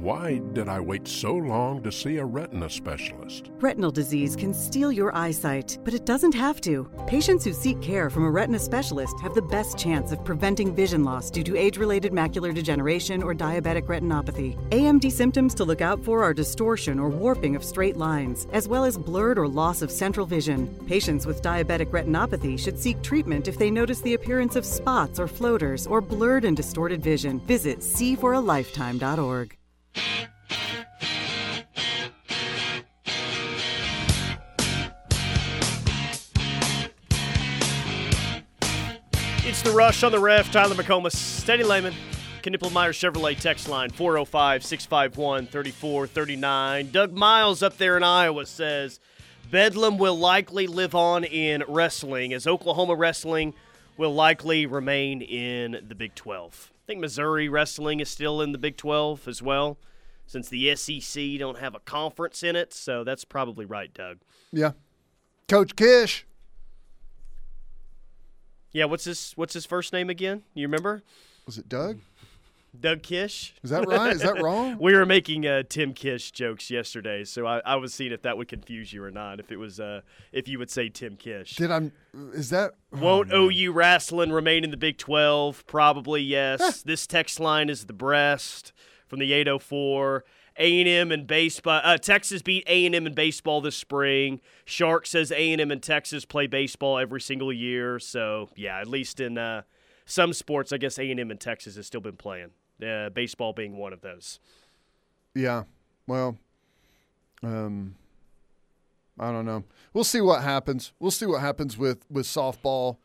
Why 0.01 0.41
did 0.53 0.67
I 0.67 0.79
wait 0.79 1.07
so 1.07 1.33
long 1.33 1.83
to 1.83 1.91
see 1.91 2.17
a 2.17 2.25
retina 2.25 2.69
specialist? 2.69 3.51
Retinal 3.59 3.91
disease 3.91 4.35
can 4.35 4.53
steal 4.53 4.91
your 4.91 5.15
eyesight, 5.15 5.77
but 5.83 5.93
it 5.93 6.05
doesn't 6.05 6.33
have 6.33 6.59
to. 6.61 6.89
Patients 7.07 7.45
who 7.45 7.53
seek 7.53 7.81
care 7.81 8.09
from 8.09 8.25
a 8.25 8.31
retina 8.31 8.59
specialist 8.59 9.15
have 9.21 9.33
the 9.33 9.41
best 9.41 9.77
chance 9.77 10.11
of 10.11 10.25
preventing 10.25 10.75
vision 10.75 11.03
loss 11.03 11.29
due 11.29 11.43
to 11.43 11.55
age 11.55 11.77
related 11.77 12.11
macular 12.11 12.53
degeneration 12.53 13.21
or 13.21 13.33
diabetic 13.33 13.83
retinopathy. 13.83 14.57
AMD 14.71 15.11
symptoms 15.11 15.53
to 15.53 15.63
look 15.63 15.81
out 15.81 16.03
for 16.03 16.23
are 16.23 16.33
distortion 16.33 16.99
or 16.99 17.09
warping 17.09 17.55
of 17.55 17.63
straight 17.63 17.95
lines, 17.95 18.47
as 18.51 18.67
well 18.67 18.85
as 18.85 18.97
blurred 18.97 19.37
or 19.37 19.47
loss 19.47 19.81
of 19.81 19.91
central 19.91 20.25
vision. 20.25 20.67
Patients 20.87 21.25
with 21.25 21.43
diabetic 21.43 21.91
retinopathy 21.91 22.59
should 22.59 22.79
seek 22.79 23.01
treatment 23.01 23.47
if 23.47 23.57
they 23.57 23.69
notice 23.69 24.01
the 24.01 24.15
appearance 24.15 24.55
of 24.55 24.65
spots 24.65 25.19
or 25.19 25.27
floaters 25.27 25.85
or 25.85 26.01
blurred 26.01 26.45
and 26.45 26.57
distorted 26.57 27.01
vision. 27.01 27.39
Visit 27.41 27.79
seeforalifetime.org. 27.79 29.55
It's 39.45 39.61
the 39.61 39.71
rush 39.71 40.03
on 40.03 40.11
the 40.11 40.19
ref. 40.19 40.51
Tyler 40.51 40.73
McComas, 40.73 41.45
Teddy 41.45 41.63
Lehman, 41.63 41.93
Knippelmayer 42.41 42.89
Chevrolet 42.89 43.39
text 43.39 43.69
line 43.69 43.91
405 43.91 44.65
651 44.65 45.45
3439. 45.45 46.91
Doug 46.91 47.13
Miles 47.13 47.61
up 47.61 47.77
there 47.77 47.95
in 47.95 48.01
Iowa 48.03 48.45
says 48.47 48.99
Bedlam 49.51 49.97
will 49.99 50.17
likely 50.17 50.65
live 50.65 50.95
on 50.95 51.23
in 51.23 51.63
wrestling 51.67 52.33
as 52.33 52.47
Oklahoma 52.47 52.95
wrestling 52.95 53.53
will 53.95 54.13
likely 54.13 54.65
remain 54.65 55.21
in 55.21 55.85
the 55.87 55.93
Big 55.93 56.15
12. 56.15 56.72
Think 56.93 57.01
Missouri 57.01 57.49
wrestling 57.49 58.01
is 58.01 58.09
still 58.09 58.39
in 58.39 58.51
the 58.51 58.59
Big 58.59 58.77
12 58.77 59.27
as 59.27 59.41
well 59.41 59.79
since 60.27 60.47
the 60.47 60.75
SEC 60.75 61.39
don't 61.39 61.57
have 61.57 61.73
a 61.73 61.79
conference 61.79 62.43
in 62.43 62.55
it. 62.55 62.71
So 62.71 63.03
that's 63.03 63.25
probably 63.25 63.65
right, 63.65 63.91
Doug. 63.91 64.19
Yeah. 64.51 64.73
Coach 65.47 65.75
Kish. 65.75 66.27
Yeah, 68.73 68.85
what's 68.85 69.05
his 69.05 69.33
what's 69.35 69.55
his 69.55 69.65
first 69.65 69.91
name 69.91 70.11
again? 70.11 70.43
You 70.53 70.67
remember? 70.67 71.01
Was 71.47 71.57
it 71.57 71.67
Doug? 71.67 71.97
Doug 72.79 73.03
Kish. 73.03 73.53
Is 73.63 73.69
that 73.69 73.87
right? 73.87 74.13
Is 74.13 74.21
that 74.21 74.41
wrong? 74.41 74.77
we 74.79 74.95
were 74.95 75.05
making 75.05 75.45
uh, 75.45 75.63
Tim 75.69 75.93
Kish 75.93 76.31
jokes 76.31 76.71
yesterday, 76.71 77.23
so 77.23 77.45
I, 77.45 77.61
I 77.65 77.75
was 77.75 77.93
seeing 77.93 78.11
if 78.11 78.23
that 78.23 78.37
would 78.37 78.47
confuse 78.47 78.91
you 78.91 79.03
or 79.03 79.11
not. 79.11 79.39
If 79.39 79.51
it 79.51 79.57
was, 79.57 79.79
uh, 79.79 80.01
if 80.31 80.47
you 80.47 80.57
would 80.59 80.71
say 80.71 80.89
Tim 80.89 81.15
Kish. 81.15 81.55
Did 81.55 81.71
I? 81.71 81.91
Is 82.33 82.49
that? 82.49 82.73
Won't 82.91 83.31
OU 83.31 83.71
wrestling 83.71 84.31
remain 84.31 84.63
in 84.63 84.71
the 84.71 84.77
Big 84.77 84.97
Twelve? 84.97 85.65
Probably 85.67 86.21
yes. 86.21 86.81
this 86.81 87.05
text 87.05 87.39
line 87.39 87.69
is 87.69 87.85
the 87.85 87.93
breast 87.93 88.73
from 89.07 89.19
the 89.19 89.33
804. 89.33 90.23
A&M 90.57 91.11
and 91.11 91.25
baseball. 91.25 91.81
Uh, 91.83 91.97
Texas 91.97 92.43
beat 92.43 92.63
A&M 92.67 92.93
in 92.93 93.13
baseball 93.13 93.59
this 93.61 93.75
spring. 93.75 94.39
Shark 94.65 95.07
says 95.07 95.31
A&M 95.31 95.71
and 95.71 95.81
Texas 95.81 96.25
play 96.25 96.45
baseball 96.45 96.99
every 96.99 97.21
single 97.21 97.51
year. 97.51 97.97
So 97.97 98.49
yeah, 98.55 98.79
at 98.79 98.87
least 98.87 99.19
in 99.19 99.37
uh, 99.37 99.63
some 100.05 100.33
sports, 100.33 100.71
I 100.71 100.77
guess 100.77 100.99
A&M 100.99 101.31
and 101.31 101.39
Texas 101.39 101.75
has 101.75 101.87
still 101.87 102.01
been 102.01 102.17
playing. 102.17 102.51
Uh, 102.81 103.09
baseball 103.09 103.53
being 103.53 103.77
one 103.77 103.93
of 103.93 104.01
those. 104.01 104.39
Yeah. 105.35 105.63
Well, 106.07 106.37
um, 107.41 107.95
I 109.19 109.31
don't 109.31 109.45
know. 109.45 109.63
We'll 109.93 110.03
see 110.03 110.21
what 110.21 110.43
happens. 110.43 110.91
We'll 110.99 111.11
see 111.11 111.25
what 111.25 111.41
happens 111.41 111.77
with 111.77 112.05
with 112.09 112.25
softball. 112.25 112.97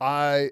I 0.00 0.50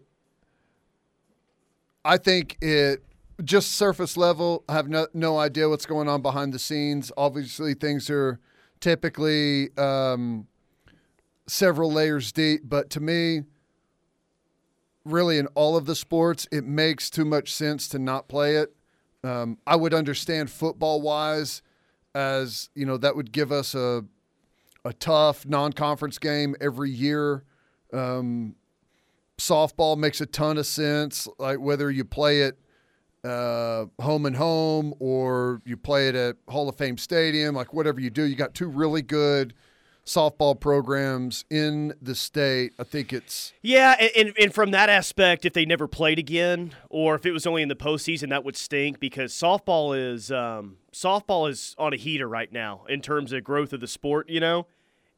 I 2.05 2.17
think 2.19 2.57
it 2.61 3.03
just 3.45 3.73
surface 3.73 4.17
level. 4.17 4.65
I 4.69 4.75
have 4.75 4.89
no 4.89 5.07
no 5.15 5.39
idea 5.39 5.69
what's 5.69 5.87
going 5.87 6.09
on 6.09 6.23
behind 6.23 6.53
the 6.53 6.59
scenes. 6.59 7.13
Obviously, 7.17 7.75
things 7.75 8.11
are 8.11 8.41
typically 8.81 9.77
um, 9.77 10.47
several 11.47 11.93
layers 11.93 12.33
deep. 12.33 12.63
But 12.65 12.91
to 12.91 13.01
me, 13.01 13.43
really, 15.07 15.39
in 15.39 15.47
all 15.49 15.77
of 15.77 15.87
the 15.87 15.95
sports, 15.95 16.47
it 16.51 16.65
makes 16.65 17.11
too 17.11 17.25
much 17.25 17.53
sense 17.53 17.89
to 17.89 17.99
not 17.99 18.29
play 18.29 18.57
it. 18.57 18.75
Um, 19.25 19.59
I 19.67 19.77
would 19.77 19.95
understand 19.95 20.51
football 20.51 21.01
wise, 21.01 21.63
as 22.15 22.71
you 22.75 22.87
know, 22.87 22.97
that 22.99 23.17
would 23.17 23.33
give 23.33 23.53
us 23.53 23.75
a 23.75 24.05
a 24.85 24.93
tough 24.93 25.45
non-conference 25.45 26.19
game 26.19 26.55
every 26.61 26.91
year. 26.91 27.43
Um, 27.93 28.55
softball 29.37 29.97
makes 29.97 30.21
a 30.21 30.27
ton 30.27 30.59
of 30.59 30.67
sense, 30.67 31.27
like 31.39 31.59
whether 31.59 31.91
you 31.91 32.05
play 32.05 32.43
it 32.43 32.59
uh, 33.25 33.87
home 34.01 34.27
and 34.27 34.37
home 34.37 34.95
or 35.01 35.61
you 35.65 35.77
play 35.77 36.09
it 36.09 36.15
at 36.15 36.37
Hall 36.49 36.69
of 36.69 36.77
Fame 36.77 36.99
Stadium, 36.99 37.57
like 37.57 37.75
whatever 37.75 38.01
you 38.01 38.11
do, 38.11 38.23
you 38.23 38.37
got 38.37 38.55
two 38.55 38.69
really 38.69 39.03
good 39.03 39.55
softball 40.07 40.59
programs 40.59 41.45
in 41.51 41.93
the 42.01 42.15
state. 42.15 42.73
I 42.79 42.85
think 42.85 43.13
it's 43.13 43.53
Yeah, 43.61 43.97
and, 44.17 44.33
and 44.41 44.55
from 44.55 44.71
that 44.71 44.89
aspect, 44.89 45.45
if 45.45 45.53
they 45.53 45.67
never 45.67 45.89
played 45.89 46.19
again, 46.19 46.75
or 46.89 47.17
if 47.17 47.27
it 47.27 47.33
was 47.33 47.47
only 47.47 47.63
in 47.63 47.69
the 47.69 47.77
postseason, 47.77 48.31
that 48.31 48.45
would 48.45 48.57
stink 48.57 49.01
because 49.01 49.33
softball 49.33 49.97
is 49.99 50.31
um, 50.31 50.79
softball 50.93 51.51
is 51.51 51.75
on 51.77 51.93
a 51.93 51.97
heater 51.97 52.29
right 52.29 52.53
now 52.53 52.85
in 52.89 53.03
terms 53.03 53.33
of 53.33 53.45
growth 53.45 53.73
of 53.73 53.81
the 53.81 53.89
sport, 53.89 54.31
you 54.31 54.41
know, 54.41 54.67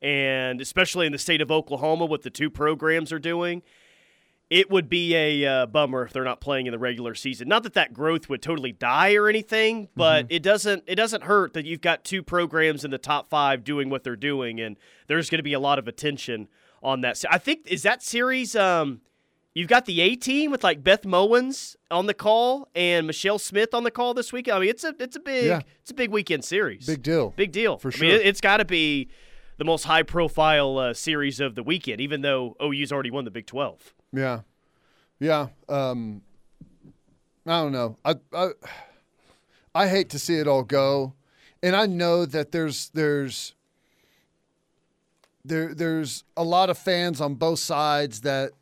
and 0.01 0.61
especially 0.61 1.07
in 1.07 1.13
the 1.13 1.19
state 1.19 1.41
of 1.41 1.51
Oklahoma, 1.51 2.07
what 2.07 2.23
the 2.23 2.31
two 2.31 2.51
programs 2.51 3.13
are 3.13 3.19
doing. 3.19 3.63
It 4.51 4.71
would 4.71 4.89
be 4.89 5.15
a 5.15 5.45
uh, 5.45 5.67
bummer 5.67 6.05
if 6.07 6.13
they're 6.15 6.25
not 6.25 6.41
playing 6.41 6.67
in 6.67 6.73
the 6.73 6.79
regular 6.79 7.15
season. 7.15 7.49
Not 7.49 7.65
that 7.65 7.75
that 7.75 7.93
growth 7.93 8.31
would 8.31 8.41
totally 8.41 8.73
die 8.73 9.15
or 9.15 9.29
anything, 9.29 9.89
but 9.95 10.25
Mm-hmm. 10.25 10.33
it 10.35 10.43
doesn't 10.43 10.85
it 10.87 10.95
doesn't 10.95 11.25
hurt 11.25 11.53
that 11.53 11.67
you've 11.67 11.83
got 11.83 12.03
two 12.05 12.23
programs 12.23 12.85
in 12.85 12.91
the 12.91 12.97
top 12.99 13.29
five 13.29 13.63
doing 13.63 13.91
what 13.91 14.05
they're 14.05 14.17
doing, 14.17 14.59
and 14.61 14.79
there's 15.07 15.29
going 15.29 15.39
to 15.39 15.43
be 15.43 15.53
a 15.53 15.61
lot 15.61 15.79
of 15.79 15.87
attention 15.87 16.49
on 16.83 17.03
that. 17.03 17.23
I 17.31 17.37
think 17.39 17.67
is 17.67 17.83
that 17.83 18.03
series. 18.03 18.57
Um, 18.57 19.03
you've 19.53 19.69
got 19.69 19.85
the 19.85 20.01
A 20.01 20.15
team 20.17 20.51
with 20.51 20.65
like 20.65 20.83
Beth 20.83 21.03
Mowins 21.03 21.77
on 21.91 22.07
the 22.07 22.15
call 22.15 22.69
and 22.75 23.07
Michele 23.07 23.39
Smith 23.39 23.75
on 23.75 23.83
the 23.85 23.91
call 23.91 24.15
this 24.15 24.33
week. 24.33 24.49
I 24.49 24.59
mean, 24.61 24.71
it's 24.71 24.85
a 24.85 24.95
it's 24.99 25.17
a 25.17 25.21
big 25.21 25.45
Yeah. 25.45 25.61
it's 25.83 25.91
a 25.91 25.95
big 25.95 26.11
weekend 26.11 26.45
series. 26.45 26.87
Big 26.87 27.03
deal. 27.03 27.35
Big 27.37 27.53
deal 27.53 27.77
For 27.77 27.91
sure. 27.91 28.07
I 28.07 28.13
mean, 28.13 28.21
it, 28.21 28.27
it's 28.27 28.41
got 28.41 28.59
to 28.59 28.65
be 28.65 29.09
the 29.59 29.65
most 29.65 29.85
high 29.85 30.05
profile 30.05 30.79
uh, 30.79 30.95
series 30.95 31.39
of 31.39 31.55
the 31.55 31.63
weekend, 31.63 32.01
even 32.01 32.23
though 32.23 32.57
OU's 32.63 32.93
already 32.93 33.11
won 33.11 33.25
the 33.27 33.31
Big 33.31 33.47
Twelve. 33.47 33.93
Yeah, 34.13 34.41
yeah. 35.21 35.49
Um, 35.69 36.23
I 37.47 37.63
don't 37.63 37.73
know. 37.73 37.97
I, 38.05 38.17
I 38.33 38.51
I 39.75 39.89
hate 39.89 40.11
to 40.11 40.19
see 40.19 40.39
it 40.39 40.49
all 40.49 40.63
go, 40.63 41.15
and 41.63 41.77
I 41.77 41.87
know 41.87 42.27
that 42.27 42.53
there's 42.53 42.91
there's 42.91 43.55
there 45.45 45.75
there's 45.75 46.25
a 46.37 46.45
lot 46.45 46.71
of 46.71 46.79
fans 46.79 47.21
on 47.21 47.35
both 47.35 47.59
sides 47.59 48.23
that 48.23 48.53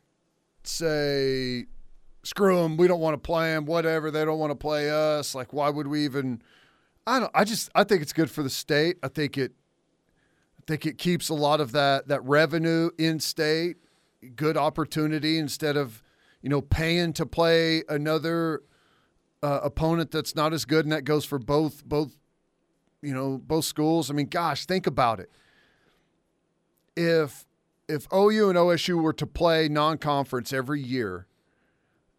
say, 0.63 1.65
"Screw 2.23 2.61
them. 2.61 2.77
We 2.77 2.87
don't 2.87 2.99
want 3.01 3.13
to 3.13 3.25
play 3.25 3.53
them. 3.53 3.65
Whatever. 3.65 4.11
They 4.11 4.25
don't 4.25 4.39
want 4.39 4.51
to 4.51 4.55
play 4.55 4.89
us. 4.89 5.35
Like, 5.35 5.53
why 5.53 5.69
would 5.69 5.87
we 5.87 6.03
even?" 6.05 6.41
I 7.05 7.19
don't. 7.19 7.31
I 7.33 7.43
just. 7.45 7.69
I 7.73 7.83
think 7.83 8.01
it's 8.01 8.13
good 8.13 8.29
for 8.29 8.43
the 8.43 8.49
state. 8.49 8.97
I 9.01 9.07
think 9.07 9.37
it. 9.37 9.53
I 10.59 10.63
think 10.67 10.85
it 10.85 10.97
keeps 10.97 11.29
a 11.29 11.33
lot 11.33 11.61
of 11.61 11.71
that 11.71 12.07
that 12.09 12.23
revenue 12.23 12.89
in 12.97 13.19
state. 13.19 13.77
Good 14.35 14.57
opportunity 14.57 15.37
instead 15.37 15.77
of, 15.77 16.03
you 16.41 16.49
know, 16.49 16.61
paying 16.61 17.13
to 17.13 17.25
play 17.25 17.83
another 17.89 18.61
uh, 19.43 19.59
opponent 19.63 20.11
that's 20.11 20.35
not 20.35 20.53
as 20.53 20.65
good, 20.65 20.85
and 20.85 20.91
that 20.91 21.03
goes 21.03 21.25
for 21.25 21.39
both 21.39 21.85
both, 21.85 22.17
you 23.01 23.13
know, 23.13 23.37
both 23.37 23.65
schools. 23.65 24.09
I 24.09 24.13
mean, 24.13 24.27
gosh, 24.27 24.65
think 24.65 24.87
about 24.87 25.19
it. 25.19 25.31
If 26.95 27.45
if 27.87 28.07
OU 28.13 28.49
and 28.49 28.57
OSU 28.57 29.01
were 29.01 29.13
to 29.13 29.25
play 29.25 29.69
non-conference 29.69 30.51
every 30.51 30.81
year, 30.81 31.27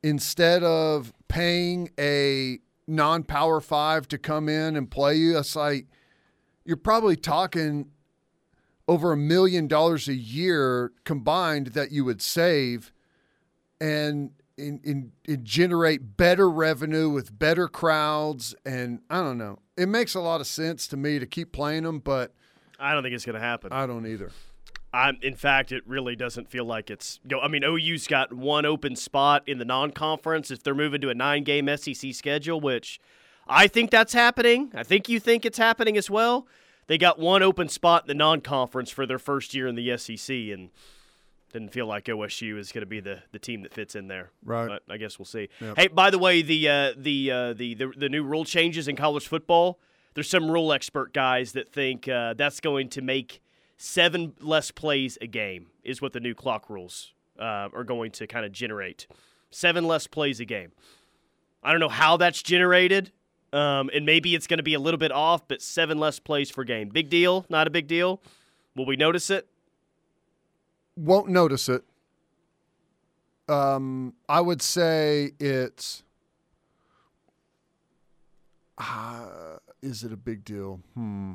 instead 0.02 0.62
of 0.62 1.12
paying 1.28 1.90
a 1.98 2.60
non-power 2.86 3.60
five 3.60 4.08
to 4.08 4.18
come 4.18 4.48
in 4.48 4.76
and 4.76 4.90
play 4.90 5.16
you, 5.16 5.38
it's 5.38 5.54
like 5.54 5.86
you're 6.64 6.76
probably 6.76 7.16
talking 7.16 7.90
over 8.88 9.12
a 9.12 9.16
million 9.16 9.68
dollars 9.68 10.08
a 10.08 10.14
year 10.14 10.92
combined 11.04 11.68
that 11.68 11.92
you 11.92 12.04
would 12.04 12.22
save 12.22 12.92
and 13.80 14.30
in, 14.56 14.80
in, 14.82 15.12
in 15.26 15.44
generate 15.44 16.16
better 16.16 16.50
revenue 16.50 17.08
with 17.08 17.38
better 17.38 17.68
crowds 17.68 18.54
and 18.64 19.00
I 19.08 19.18
don't 19.18 19.38
know. 19.38 19.60
It 19.76 19.88
makes 19.88 20.14
a 20.14 20.20
lot 20.20 20.40
of 20.40 20.48
sense 20.48 20.88
to 20.88 20.96
me 20.96 21.18
to 21.20 21.26
keep 21.26 21.52
playing 21.52 21.84
them, 21.84 22.00
but 22.00 22.32
I 22.80 22.94
don't 22.94 23.02
think 23.02 23.14
it's 23.14 23.24
going 23.24 23.34
to 23.34 23.40
happen. 23.40 23.72
I 23.72 23.86
don't 23.86 24.06
either. 24.06 24.32
I'm, 24.92 25.18
in 25.20 25.34
fact, 25.34 25.70
it 25.70 25.86
really 25.86 26.16
doesn't 26.16 26.48
feel 26.48 26.64
like 26.64 26.90
it's. 26.90 27.20
Go, 27.28 27.40
I 27.40 27.48
mean, 27.48 27.62
OU's 27.62 28.06
got 28.06 28.32
one 28.32 28.64
open 28.64 28.96
spot 28.96 29.42
in 29.46 29.58
the 29.58 29.64
non-conference 29.64 30.50
if 30.50 30.62
they're 30.62 30.74
moving 30.74 31.00
to 31.02 31.10
a 31.10 31.14
nine-game 31.14 31.68
SEC 31.76 32.14
schedule, 32.14 32.58
which 32.58 32.98
I 33.46 33.68
think 33.68 33.90
that's 33.90 34.14
happening. 34.14 34.72
I 34.74 34.84
think 34.84 35.08
you 35.08 35.20
think 35.20 35.44
it's 35.44 35.58
happening 35.58 35.98
as 35.98 36.08
well. 36.08 36.46
They 36.88 36.98
got 36.98 37.18
one 37.18 37.42
open 37.42 37.68
spot 37.68 38.02
in 38.02 38.08
the 38.08 38.14
non-conference 38.14 38.90
for 38.90 39.06
their 39.06 39.18
first 39.18 39.54
year 39.54 39.68
in 39.68 39.76
the 39.76 39.96
SEC, 39.96 40.34
and 40.34 40.70
didn't 41.52 41.72
feel 41.72 41.86
like 41.86 42.06
OSU 42.06 42.58
is 42.58 42.72
going 42.72 42.82
to 42.82 42.86
be 42.86 43.00
the, 43.00 43.22
the 43.32 43.38
team 43.38 43.62
that 43.62 43.72
fits 43.72 43.94
in 43.94 44.08
there. 44.08 44.30
Right. 44.44 44.68
But 44.68 44.82
I 44.90 44.96
guess 44.96 45.18
we'll 45.18 45.26
see. 45.26 45.48
Yep. 45.60 45.76
Hey, 45.76 45.88
by 45.88 46.10
the 46.10 46.18
way, 46.18 46.42
the 46.42 46.68
uh, 46.68 46.92
the, 46.96 47.30
uh, 47.30 47.52
the 47.52 47.74
the 47.74 47.92
the 47.96 48.08
new 48.08 48.24
rule 48.24 48.44
changes 48.44 48.88
in 48.88 48.96
college 48.96 49.26
football. 49.28 49.78
There's 50.14 50.28
some 50.28 50.50
rule 50.50 50.72
expert 50.72 51.12
guys 51.12 51.52
that 51.52 51.70
think 51.70 52.08
uh, 52.08 52.34
that's 52.34 52.60
going 52.60 52.88
to 52.90 53.02
make 53.02 53.40
seven 53.76 54.34
less 54.40 54.70
plays 54.70 55.16
a 55.20 55.26
game 55.26 55.68
is 55.84 56.02
what 56.02 56.12
the 56.12 56.20
new 56.20 56.34
clock 56.34 56.68
rules 56.68 57.12
uh, 57.38 57.68
are 57.72 57.84
going 57.84 58.10
to 58.12 58.26
kind 58.26 58.44
of 58.44 58.52
generate. 58.52 59.06
Seven 59.50 59.86
less 59.86 60.06
plays 60.06 60.40
a 60.40 60.44
game. 60.44 60.72
I 61.62 61.70
don't 61.70 61.80
know 61.80 61.88
how 61.88 62.16
that's 62.16 62.42
generated, 62.42 63.12
um, 63.52 63.90
and 63.94 64.04
maybe 64.04 64.34
it's 64.34 64.46
going 64.46 64.58
to 64.58 64.62
be 64.64 64.74
a 64.74 64.80
little 64.80 64.98
bit 64.98 65.12
off, 65.12 65.46
but 65.48 65.62
seven 65.62 65.98
less 65.98 66.18
plays 66.18 66.50
per 66.50 66.64
game. 66.64 66.88
Big 66.88 67.08
deal? 67.08 67.46
Not 67.48 67.66
a 67.66 67.70
big 67.70 67.86
deal? 67.86 68.20
Will 68.76 68.86
we 68.86 68.96
notice 68.96 69.30
it? 69.30 69.48
Won't 70.96 71.28
notice 71.28 71.68
it. 71.68 71.84
Um, 73.48 74.14
I 74.28 74.40
would 74.40 74.60
say 74.60 75.32
it's. 75.40 76.02
Uh, 78.76 79.56
is 79.82 80.04
it 80.04 80.12
a 80.12 80.16
big 80.16 80.44
deal? 80.44 80.80
Hmm. 80.94 81.34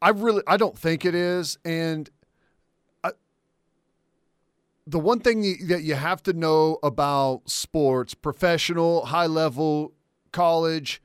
I 0.00 0.10
really, 0.10 0.42
I 0.46 0.56
don't 0.56 0.76
think 0.76 1.04
it 1.04 1.14
is, 1.14 1.58
and 1.64 2.10
the 4.86 4.98
one 4.98 5.20
thing 5.20 5.66
that 5.68 5.82
you 5.82 5.94
have 5.94 6.22
to 6.24 6.32
know 6.32 6.78
about 6.82 7.42
sports, 7.46 8.14
professional, 8.14 9.06
high 9.06 9.26
level, 9.26 9.92
college, 10.32 11.00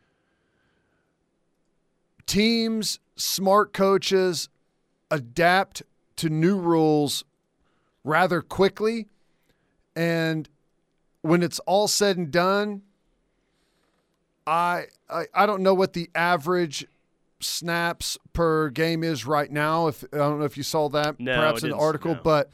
teams, 2.25 2.99
smart 3.15 3.73
coaches 3.73 4.49
adapt 5.11 5.83
to 6.17 6.29
new 6.29 6.57
rules 6.57 7.23
rather 8.03 8.41
quickly. 8.41 9.07
And 9.95 10.49
when 11.21 11.43
it's 11.43 11.59
all 11.59 11.87
said 11.87 12.17
and 12.17 12.31
done, 12.31 12.81
I, 14.45 14.85
I 15.09 15.25
I 15.33 15.45
don't 15.45 15.61
know 15.61 15.73
what 15.73 15.93
the 15.93 16.09
average 16.15 16.85
snaps 17.39 18.17
per 18.33 18.69
game 18.69 19.03
is 19.03 19.25
right 19.25 19.51
now. 19.51 19.87
If 19.87 20.03
I 20.13 20.17
don't 20.17 20.39
know 20.39 20.45
if 20.45 20.57
you 20.57 20.63
saw 20.63 20.89
that 20.89 21.19
No, 21.19 21.35
perhaps 21.35 21.63
in 21.63 21.71
the 21.71 21.77
article, 21.77 22.15
no. 22.15 22.21
but 22.23 22.49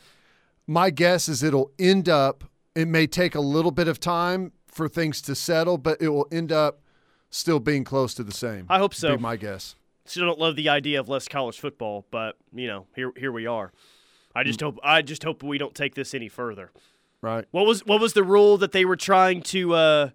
my 0.65 0.89
guess 0.89 1.29
is 1.29 1.43
it'll 1.43 1.71
end 1.77 2.09
up. 2.09 2.43
It 2.75 2.87
may 2.87 3.05
take 3.05 3.35
a 3.35 3.39
little 3.39 3.69
bit 3.71 3.87
of 3.87 3.99
time 3.99 4.51
for 4.73 4.89
things 4.89 5.21
to 5.23 5.35
settle, 5.35 5.77
but 5.77 6.01
it 6.01 6.09
will 6.09 6.27
end 6.31 6.51
up 6.51 6.81
still 7.29 7.59
being 7.59 7.83
close 7.83 8.13
to 8.15 8.23
the 8.23 8.31
same. 8.31 8.65
I 8.69 8.79
hope 8.79 8.93
so. 8.93 9.15
Be 9.15 9.21
my 9.21 9.35
guess. 9.35 9.75
Still 10.05 10.25
don't 10.25 10.39
love 10.39 10.55
the 10.55 10.69
idea 10.69 10.99
of 10.99 11.07
less 11.07 11.27
college 11.27 11.59
football, 11.59 12.05
but 12.11 12.35
you 12.53 12.67
know, 12.67 12.87
here 12.95 13.11
here 13.15 13.31
we 13.31 13.47
are. 13.47 13.71
I 14.35 14.43
just 14.43 14.59
hope 14.61 14.79
I 14.83 15.01
just 15.01 15.23
hope 15.23 15.43
we 15.43 15.57
don't 15.57 15.75
take 15.75 15.95
this 15.95 16.13
any 16.13 16.27
further. 16.27 16.71
Right. 17.21 17.45
What 17.51 17.65
was 17.65 17.85
what 17.85 18.01
was 18.01 18.13
the 18.13 18.23
rule 18.23 18.57
that 18.57 18.71
they 18.71 18.83
were 18.83 18.97
trying 18.97 19.41
to 19.43 19.73
uh 19.73 20.09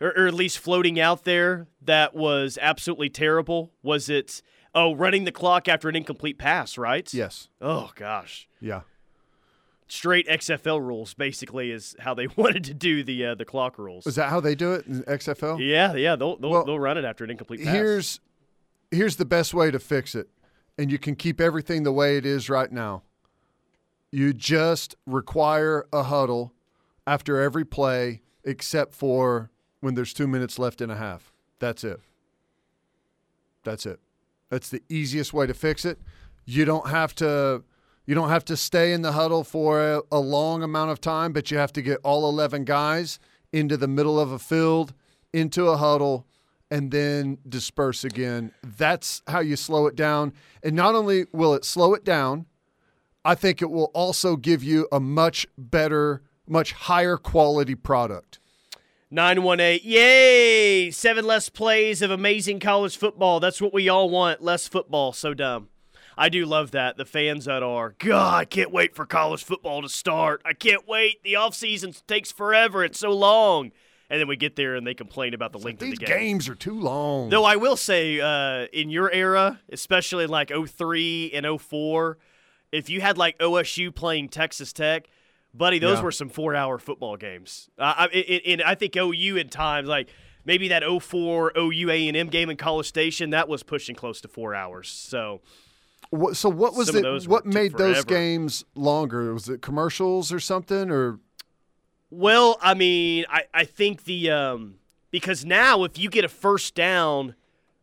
or, 0.00 0.08
or 0.08 0.26
at 0.26 0.34
least 0.34 0.58
floating 0.58 1.00
out 1.00 1.24
there 1.24 1.68
that 1.82 2.14
was 2.14 2.58
absolutely 2.60 3.08
terrible? 3.08 3.72
Was 3.82 4.10
it 4.10 4.42
oh 4.74 4.94
running 4.94 5.24
the 5.24 5.32
clock 5.32 5.68
after 5.68 5.88
an 5.88 5.96
incomplete 5.96 6.38
pass, 6.38 6.76
right? 6.76 7.12
Yes. 7.14 7.48
Oh 7.60 7.92
gosh. 7.94 8.48
Yeah. 8.60 8.82
Straight 9.88 10.26
XFL 10.26 10.80
rules 10.80 11.14
basically 11.14 11.70
is 11.70 11.94
how 12.00 12.12
they 12.14 12.26
wanted 12.36 12.64
to 12.64 12.74
do 12.74 13.04
the 13.04 13.26
uh, 13.26 13.34
the 13.34 13.44
clock 13.44 13.78
rules. 13.78 14.06
Is 14.06 14.16
that 14.16 14.30
how 14.30 14.40
they 14.40 14.54
do 14.54 14.72
it 14.72 14.86
in 14.86 15.02
XFL? 15.04 15.58
Yeah, 15.60 15.94
yeah, 15.94 16.16
they'll 16.16 16.36
they'll, 16.36 16.50
Well, 16.50 16.64
they'll 16.64 16.78
run 16.78 16.98
it 16.98 17.04
after 17.04 17.24
an 17.24 17.30
incomplete 17.30 17.62
pass. 17.62 17.72
Here's 17.72 18.20
here's 18.90 19.16
the 19.16 19.24
best 19.24 19.54
way 19.54 19.70
to 19.70 19.78
fix 19.78 20.14
it, 20.14 20.28
and 20.76 20.90
you 20.90 20.98
can 20.98 21.14
keep 21.14 21.40
everything 21.40 21.84
the 21.84 21.92
way 21.92 22.16
it 22.16 22.26
is 22.26 22.50
right 22.50 22.70
now. 22.70 23.02
You 24.10 24.32
just 24.32 24.96
require 25.06 25.86
a 25.92 26.04
huddle 26.04 26.52
after 27.06 27.40
every 27.40 27.64
play, 27.64 28.22
except 28.44 28.94
for 28.94 29.50
when 29.80 29.94
there's 29.94 30.12
two 30.12 30.26
minutes 30.26 30.58
left 30.58 30.80
in 30.80 30.90
a 30.90 30.96
half. 30.96 31.32
That's 31.58 31.84
it. 31.84 32.00
That's 33.62 33.86
it. 33.86 34.00
That's 34.48 34.68
the 34.68 34.82
easiest 34.88 35.32
way 35.32 35.46
to 35.46 35.54
fix 35.54 35.84
it. 35.84 36.00
You 36.44 36.64
don't 36.64 36.88
have 36.88 37.14
to. 37.16 37.62
You 38.06 38.14
don't 38.14 38.28
have 38.28 38.44
to 38.46 38.56
stay 38.56 38.92
in 38.92 39.02
the 39.02 39.12
huddle 39.12 39.42
for 39.42 39.82
a, 39.82 40.02
a 40.12 40.20
long 40.20 40.62
amount 40.62 40.92
of 40.92 41.00
time, 41.00 41.32
but 41.32 41.50
you 41.50 41.58
have 41.58 41.72
to 41.72 41.82
get 41.82 41.98
all 42.04 42.28
11 42.28 42.64
guys 42.64 43.18
into 43.52 43.76
the 43.76 43.88
middle 43.88 44.18
of 44.20 44.30
a 44.30 44.38
field, 44.38 44.94
into 45.32 45.66
a 45.68 45.76
huddle, 45.76 46.24
and 46.70 46.92
then 46.92 47.38
disperse 47.48 48.04
again. 48.04 48.52
That's 48.62 49.22
how 49.26 49.40
you 49.40 49.56
slow 49.56 49.86
it 49.88 49.96
down. 49.96 50.32
And 50.62 50.76
not 50.76 50.94
only 50.94 51.26
will 51.32 51.54
it 51.54 51.64
slow 51.64 51.94
it 51.94 52.04
down, 52.04 52.46
I 53.24 53.34
think 53.34 53.60
it 53.60 53.70
will 53.70 53.90
also 53.92 54.36
give 54.36 54.62
you 54.62 54.86
a 54.92 55.00
much 55.00 55.48
better, 55.58 56.22
much 56.46 56.72
higher 56.72 57.16
quality 57.16 57.74
product. 57.74 58.38
918. 59.10 59.80
Yay! 59.82 60.90
Seven 60.92 61.24
less 61.24 61.48
plays 61.48 62.02
of 62.02 62.12
amazing 62.12 62.60
college 62.60 62.96
football. 62.96 63.40
That's 63.40 63.60
what 63.60 63.74
we 63.74 63.88
all 63.88 64.10
want. 64.10 64.42
Less 64.42 64.68
football. 64.68 65.12
So 65.12 65.34
dumb. 65.34 65.68
I 66.16 66.28
do 66.28 66.46
love 66.46 66.70
that. 66.70 66.96
The 66.96 67.04
fans 67.04 67.44
that 67.44 67.62
are, 67.62 67.94
God, 67.98 68.34
I 68.34 68.44
can't 68.44 68.70
wait 68.72 68.94
for 68.94 69.04
college 69.04 69.44
football 69.44 69.82
to 69.82 69.88
start. 69.88 70.40
I 70.44 70.52
can't 70.54 70.86
wait. 70.88 71.22
The 71.22 71.34
offseason 71.34 72.00
takes 72.06 72.32
forever. 72.32 72.82
It's 72.84 72.98
so 72.98 73.10
long. 73.10 73.72
And 74.08 74.20
then 74.20 74.28
we 74.28 74.36
get 74.36 74.54
there 74.56 74.76
and 74.76 74.86
they 74.86 74.94
complain 74.94 75.34
about 75.34 75.52
the 75.52 75.58
length 75.58 75.82
of 75.82 75.88
These 75.90 75.98
the 75.98 76.06
game. 76.06 76.16
games 76.18 76.48
are 76.48 76.54
too 76.54 76.78
long. 76.80 77.28
Though 77.28 77.44
I 77.44 77.56
will 77.56 77.76
say, 77.76 78.20
uh, 78.20 78.66
in 78.72 78.88
your 78.88 79.10
era, 79.12 79.60
especially 79.70 80.26
like 80.26 80.50
03 80.50 81.32
and 81.34 81.60
04, 81.60 82.16
if 82.72 82.88
you 82.88 83.00
had 83.00 83.18
like 83.18 83.36
OSU 83.38 83.92
playing 83.94 84.28
Texas 84.28 84.72
Tech, 84.72 85.08
buddy, 85.52 85.78
those 85.80 85.98
Yeah. 85.98 86.04
were 86.04 86.12
some 86.12 86.28
four-hour 86.28 86.78
football 86.78 87.16
games. 87.16 87.68
Uh, 87.78 87.94
I, 87.96 88.06
and, 88.06 88.42
and 88.46 88.62
I 88.62 88.74
think 88.76 88.96
OU 88.96 89.38
at 89.38 89.50
times, 89.50 89.88
like 89.88 90.08
maybe 90.44 90.68
that 90.68 90.82
04 90.84 91.52
OU 91.58 91.90
A&M 91.90 92.28
game 92.28 92.48
in 92.48 92.56
College 92.56 92.86
Station, 92.86 93.30
that 93.30 93.48
was 93.48 93.62
pushing 93.64 93.96
close 93.96 94.20
to 94.20 94.28
four 94.28 94.54
hours. 94.54 94.88
So 94.88 95.40
What, 96.16 96.36
so 96.36 96.48
what 96.48 96.74
was 96.74 96.94
it? 96.94 97.28
What 97.28 97.46
made 97.46 97.76
those 97.76 98.04
games 98.04 98.64
longer? 98.74 99.32
Was 99.32 99.48
it 99.48 99.62
commercials 99.62 100.32
or 100.32 100.40
something? 100.40 100.90
Or 100.90 101.18
Well, 102.10 102.58
I 102.60 102.74
mean, 102.74 103.24
I, 103.28 103.44
I 103.52 103.64
think 103.64 104.04
the 104.04 104.30
um, 104.30 104.76
because 105.10 105.44
now 105.44 105.84
if 105.84 105.98
you 105.98 106.10
get 106.10 106.24
a 106.24 106.28
first 106.28 106.74
down 106.74 107.34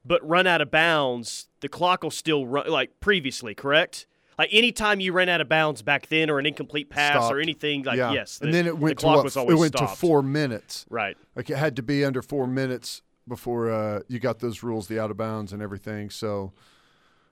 but 0.05 0.27
run 0.27 0.47
out 0.47 0.61
of 0.61 0.69
bounds, 0.69 1.47
the 1.61 1.69
clock 1.69 2.03
will 2.03 2.11
still 2.11 2.45
run 2.45 2.69
like 2.69 2.99
previously, 2.99 3.55
correct? 3.55 4.05
Like 4.37 4.49
anytime 4.51 4.99
you 4.99 5.13
ran 5.13 5.29
out 5.29 5.41
of 5.41 5.49
bounds 5.49 5.81
back 5.81 6.07
then 6.07 6.29
or 6.29 6.39
an 6.39 6.45
incomplete 6.45 6.89
pass 6.89 7.13
stopped? 7.13 7.33
or 7.33 7.39
anything 7.39 7.83
like 7.83 7.97
yeah. 7.97 8.11
yes, 8.11 8.39
and 8.41 8.53
then 8.53 8.65
it 8.65 8.77
went 8.77 8.97
the 8.97 9.01
to 9.01 9.05
clock 9.05 9.15
what, 9.17 9.25
was 9.25 9.35
it 9.35 9.57
went 9.57 9.77
stopped. 9.77 9.93
to 9.93 9.99
four 9.99 10.21
minutes. 10.21 10.85
Right. 10.89 11.17
Like 11.35 11.49
it 11.49 11.57
had 11.57 11.75
to 11.75 11.83
be 11.83 12.03
under 12.03 12.21
four 12.21 12.47
minutes 12.47 13.01
before 13.27 13.71
uh, 13.71 13.99
you 14.07 14.19
got 14.19 14.39
those 14.39 14.63
rules, 14.63 14.87
the 14.87 14.99
out 14.99 15.11
of 15.11 15.17
bounds 15.17 15.53
and 15.53 15.61
everything. 15.61 16.09
So, 16.09 16.51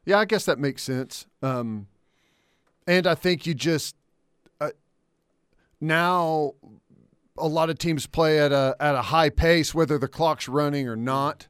yeah, 0.05 0.19
I 0.19 0.25
guess 0.25 0.45
that 0.45 0.59
makes 0.59 0.83
sense. 0.83 1.25
Um, 1.41 1.87
and 2.87 3.05
I 3.05 3.15
think 3.15 3.45
you 3.45 3.53
just 3.53 3.95
uh, 4.59 4.71
now 5.79 6.53
a 7.37 7.47
lot 7.47 7.69
of 7.69 7.77
teams 7.77 8.07
play 8.07 8.39
at 8.39 8.51
a 8.51 8.75
at 8.79 8.95
a 8.95 9.01
high 9.01 9.29
pace, 9.29 9.73
whether 9.73 9.97
the 9.97 10.07
clock's 10.07 10.47
running 10.47 10.87
or 10.87 10.95
not. 10.95 11.47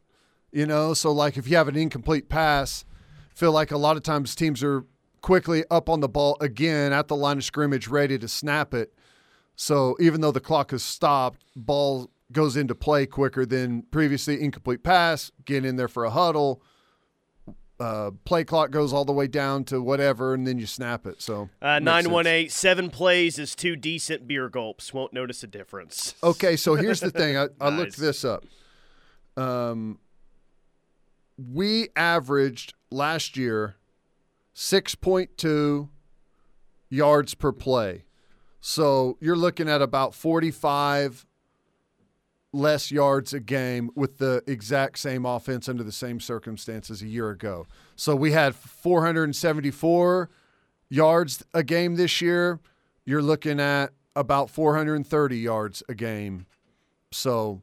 You 0.51 0.65
know, 0.65 0.93
so 0.93 1.11
like 1.11 1.37
if 1.37 1.47
you 1.47 1.55
have 1.55 1.69
an 1.69 1.77
incomplete 1.77 2.27
pass, 2.27 2.83
feel 3.33 3.53
like 3.53 3.71
a 3.71 3.77
lot 3.77 3.95
of 3.95 4.03
times 4.03 4.35
teams 4.35 4.61
are 4.61 4.85
quickly 5.21 5.63
up 5.71 5.87
on 5.87 6.01
the 6.01 6.09
ball 6.09 6.35
again 6.41 6.91
at 6.91 7.07
the 7.07 7.15
line 7.15 7.37
of 7.37 7.43
scrimmage, 7.43 7.87
ready 7.87 8.17
to 8.17 8.27
snap 8.27 8.73
it. 8.73 8.93
So 9.55 9.95
even 9.99 10.21
though 10.21 10.31
the 10.31 10.39
clock 10.39 10.71
has 10.71 10.83
stopped, 10.83 11.45
ball 11.55 12.09
goes 12.31 12.57
into 12.57 12.75
play 12.75 13.05
quicker 13.05 13.45
than 13.45 13.83
previously. 13.83 14.41
Incomplete 14.41 14.83
pass, 14.83 15.31
get 15.45 15.63
in 15.63 15.75
there 15.75 15.87
for 15.87 16.03
a 16.03 16.09
huddle. 16.09 16.61
Uh, 17.81 18.11
play 18.25 18.43
clock 18.43 18.69
goes 18.69 18.93
all 18.93 19.05
the 19.05 19.11
way 19.11 19.25
down 19.25 19.63
to 19.63 19.81
whatever, 19.81 20.35
and 20.35 20.45
then 20.45 20.59
you 20.59 20.67
snap 20.67 21.07
it. 21.07 21.19
So 21.19 21.49
Uh, 21.61 21.79
makes 21.79 21.85
sense. 21.85 21.85
918, 21.85 22.49
seven 22.49 22.89
plays 22.91 23.39
is 23.39 23.55
two 23.55 23.75
decent 23.75 24.27
beer 24.27 24.49
gulps. 24.49 24.93
Won't 24.93 25.13
notice 25.13 25.41
a 25.41 25.47
difference. 25.47 26.13
Okay, 26.21 26.55
so 26.55 26.75
here's 26.75 26.99
the 26.99 27.09
thing. 27.09 27.37
I, 27.37 27.47
I 27.59 27.69
looked 27.75 27.97
this 27.97 28.23
up. 28.23 28.45
Um, 29.35 29.97
we 31.37 31.87
averaged 31.95 32.75
last 32.91 33.35
year 33.35 33.77
6.2 34.55 35.89
yards 36.89 37.33
per 37.33 37.51
play. 37.51 38.03
So 38.59 39.17
you're 39.19 39.35
looking 39.35 39.67
at 39.67 39.81
about 39.81 40.13
45 40.13 41.25
less 42.53 42.91
yards 42.91 43.33
a 43.33 43.39
game 43.39 43.89
with 43.95 44.17
the 44.17 44.43
exact 44.45 44.99
same 44.99 45.25
offense 45.25 45.69
under 45.69 45.83
the 45.83 45.91
same 45.91 46.19
circumstances 46.19 47.01
a 47.01 47.07
year 47.07 47.29
ago. 47.29 47.65
So 47.95 48.15
we 48.15 48.31
had 48.33 48.53
474 48.55 50.29
yards 50.89 51.43
a 51.53 51.63
game 51.63 51.95
this 51.95 52.21
year. 52.21 52.59
You're 53.05 53.21
looking 53.21 53.59
at 53.59 53.93
about 54.15 54.49
430 54.49 55.37
yards 55.37 55.81
a 55.87 55.95
game. 55.95 56.45
So 57.11 57.61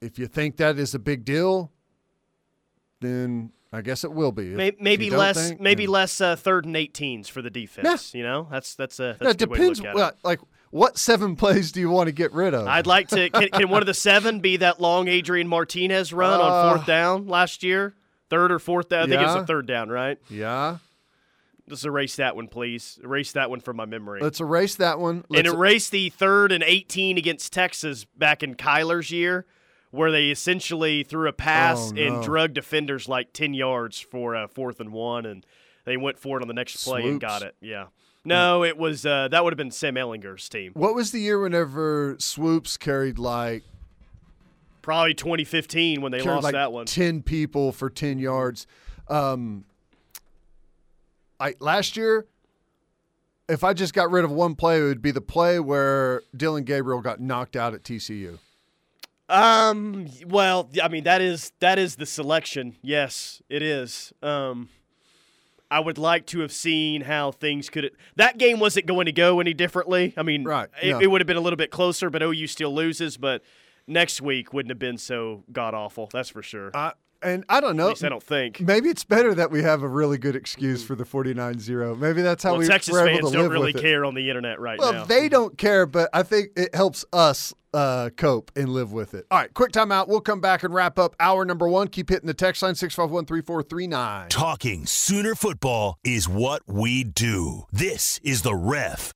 if 0.00 0.18
you 0.18 0.26
think 0.28 0.56
that 0.58 0.78
is 0.78 0.94
a 0.94 0.98
big 1.00 1.24
deal, 1.24 1.72
then 3.00 3.50
I 3.72 3.80
guess 3.80 4.04
it 4.04 4.12
will 4.12 4.32
be. 4.32 4.54
Maybe 4.80 5.10
less, 5.10 5.48
think, 5.48 5.60
maybe 5.60 5.86
then- 5.86 5.92
less 5.92 6.20
uh, 6.20 6.36
third 6.36 6.64
and 6.66 6.76
18s 6.76 7.28
for 7.28 7.42
the 7.42 7.50
defense. 7.50 8.14
You 8.14 8.22
know, 8.22 8.46
that's 8.50 8.74
that's 8.74 9.00
a 9.00 9.16
that's 9.18 9.22
Yeah, 9.22 9.28
a 9.28 9.30
it 9.30 9.38
good 9.38 9.50
way 9.50 9.56
to 9.58 9.62
depends. 9.62 9.80
look 9.80 9.88
at 9.88 9.94
what, 9.94 10.18
like, 10.22 10.40
what 10.72 10.98
seven 10.98 11.36
plays 11.36 11.70
do 11.70 11.78
you 11.78 11.88
want 11.90 12.08
to 12.08 12.12
get 12.12 12.32
rid 12.32 12.52
of? 12.54 12.66
I'd 12.66 12.88
like 12.88 13.06
to. 13.08 13.30
Can, 13.30 13.48
can 13.50 13.68
one 13.68 13.80
of 13.82 13.86
the 13.86 13.94
seven 13.94 14.40
be 14.40 14.56
that 14.56 14.80
long 14.80 15.06
Adrian 15.06 15.46
Martinez 15.46 16.12
run 16.12 16.40
on 16.40 16.50
Uh, 16.50 16.74
fourth 16.74 16.86
down 16.86 17.28
last 17.28 17.62
year? 17.62 17.94
Third 18.30 18.50
or 18.50 18.58
fourth 18.58 18.88
down? 18.88 19.04
I 19.04 19.06
think 19.06 19.22
it's 19.22 19.34
Yeah. 19.36 19.42
a 19.42 19.46
third 19.46 19.66
down, 19.66 19.88
right? 19.90 20.18
Yeah. 20.28 20.78
Just 21.68 21.84
erase 21.84 22.16
that 22.16 22.34
one, 22.34 22.48
please. 22.48 22.98
Erase 23.04 23.32
that 23.32 23.48
one 23.48 23.60
from 23.60 23.76
my 23.76 23.84
memory. 23.84 24.20
Let's 24.20 24.40
erase 24.40 24.74
that 24.76 24.98
one. 24.98 25.16
and 25.16 25.46
Let's, 25.46 25.48
erase 25.48 25.88
the 25.90 26.08
third 26.10 26.50
and 26.50 26.62
18 26.64 27.16
against 27.18 27.52
Texas 27.52 28.04
back 28.04 28.42
in 28.42 28.56
Kyler's 28.56 29.10
year, 29.12 29.46
where 29.92 30.10
they 30.10 30.30
essentially 30.30 31.04
threw 31.04 31.28
a 31.28 31.32
pass 31.32 31.92
Oh, 31.94 32.00
and 32.00 32.14
no. 32.16 32.22
drug 32.22 32.52
defenders 32.52 33.08
like 33.08 33.32
10 33.32 33.54
yards 33.54 34.00
for 34.00 34.34
a 34.34 34.48
fourth 34.48 34.80
and 34.80 34.92
one, 34.92 35.24
and 35.24 35.46
they 35.84 35.96
went 35.96 36.18
for 36.18 36.38
it 36.38 36.42
on 36.42 36.48
the 36.48 36.54
next 36.54 36.82
play 36.84 37.02
and 37.08 37.20
got 37.20 37.42
it. 37.42 37.54
Yeah. 37.60 37.86
No, 38.24 38.62
it 38.64 38.76
was 38.78 39.04
uh, 39.04 39.28
that 39.28 39.42
would 39.42 39.52
have 39.52 39.58
been 39.58 39.70
Sam 39.70 39.94
Ehlinger's 39.96 40.48
team. 40.48 40.72
what 40.74 40.94
was 40.94 41.10
the 41.10 41.20
year 41.20 41.40
whenever 41.40 42.16
Swoopes 42.18 42.76
carried 42.76 43.18
like 43.18 43.64
Probably 44.80 45.14
2015 45.14 46.00
when 46.00 46.10
they 46.12 46.20
lost 46.22 46.42
like 46.42 46.52
that 46.54 46.72
one. 46.72 46.86
ten 46.86 47.22
people 47.22 47.70
for 47.72 47.88
ten 47.90 48.18
yards? 48.18 48.66
Um, 49.08 49.64
I 51.38 51.54
last 51.60 51.96
year, 51.96 52.26
if 53.48 53.62
I 53.64 53.74
just 53.74 53.94
got 53.94 54.10
rid 54.10 54.24
of 54.24 54.30
one 54.32 54.54
play, 54.56 54.78
it 54.80 54.82
would 54.84 55.02
be 55.02 55.10
the 55.12 55.20
play 55.20 55.60
where 55.60 56.22
Dillon 56.36 56.64
Gabriel 56.64 57.00
got 57.00 57.20
knocked 57.20 57.54
out 57.56 57.74
at 57.74 57.82
TCU. 57.84 58.38
Um. 59.28 60.08
Well, 60.26 60.68
I 60.82 60.88
mean 60.88 61.04
that 61.04 61.20
is 61.20 61.52
that 61.60 61.78
is 61.78 61.96
the 61.96 62.06
selection. 62.06 62.76
Yes, 62.82 63.40
it 63.48 63.62
is. 63.62 64.12
Um. 64.22 64.68
I 65.72 65.80
would 65.80 65.98
like 65.98 66.26
to 66.26 66.40
have 66.40 66.52
seen 66.52 67.00
how 67.02 67.30
things 67.32 67.70
could. 67.70 67.90
That 68.16 68.36
game 68.38 68.60
wasn't 68.60 68.86
going 68.86 69.06
to 69.06 69.12
go 69.12 69.40
any 69.40 69.54
differently. 69.54 70.12
I 70.16 70.22
mean, 70.22 70.44
Right, 70.44 70.68
It, 70.82 70.90
no. 70.90 71.00
it 71.00 71.06
would 71.10 71.20
have 71.20 71.26
been 71.26 71.36
a 71.36 71.40
little 71.40 71.56
bit 71.56 71.70
closer, 71.70 72.10
but 72.10 72.22
OU 72.22 72.46
still 72.48 72.74
loses. 72.74 73.16
But 73.16 73.42
next 73.86 74.20
week 74.20 74.52
wouldn't 74.52 74.70
have 74.70 74.78
been 74.78 74.98
so 74.98 75.44
god 75.50 75.74
awful. 75.74 76.08
That's 76.12 76.28
for 76.28 76.42
sure. 76.42 76.70
I, 76.74 76.92
and 77.22 77.44
I 77.48 77.60
don't 77.60 77.76
know. 77.76 77.84
At 77.86 77.90
least 77.90 78.04
I 78.04 78.08
don't 78.08 78.22
think. 78.22 78.60
Maybe 78.60 78.88
it's 78.88 79.04
better 79.04 79.34
that 79.34 79.50
we 79.50 79.62
have 79.62 79.82
a 79.82 79.88
really 79.88 80.18
good 80.18 80.36
excuse 80.36 80.84
for 80.84 80.94
the 80.94 81.04
49-0. 81.04 81.98
Maybe 81.98 82.22
that's 82.22 82.42
how 82.42 82.52
well, 82.52 82.60
we 82.60 82.66
Texas 82.66 82.92
we're 82.92 83.08
able 83.08 83.18
fans 83.20 83.30
to 83.30 83.36
don't 83.36 83.42
live 83.44 83.52
really 83.52 83.72
care 83.72 84.04
on 84.04 84.14
the 84.14 84.28
internet 84.28 84.60
right 84.60 84.78
Well, 84.78 84.92
now. 84.92 85.04
they 85.04 85.28
don't 85.28 85.56
care, 85.56 85.86
but 85.86 86.10
I 86.12 86.22
think 86.22 86.50
it 86.56 86.74
helps 86.74 87.04
us 87.12 87.54
uh, 87.74 88.10
cope 88.16 88.50
and 88.56 88.68
live 88.68 88.92
with 88.92 89.14
it. 89.14 89.26
All 89.30 89.38
right, 89.38 89.52
quick 89.52 89.72
timeout. 89.72 90.08
We'll 90.08 90.20
come 90.20 90.40
back 90.40 90.62
and 90.62 90.74
wrap 90.74 90.98
up 90.98 91.16
hour 91.18 91.44
number 91.44 91.68
one. 91.68 91.88
Keep 91.88 92.10
hitting 92.10 92.26
the 92.26 92.34
text 92.34 92.62
line 92.62 92.74
651 92.74 93.26
3439. 93.26 94.28
Talking 94.28 94.86
Sooner 94.86 95.34
football 95.34 95.98
is 96.04 96.28
what 96.28 96.62
we 96.66 97.04
do. 97.04 97.64
This 97.72 98.20
is 98.22 98.42
the 98.42 98.54
ref. 98.54 99.12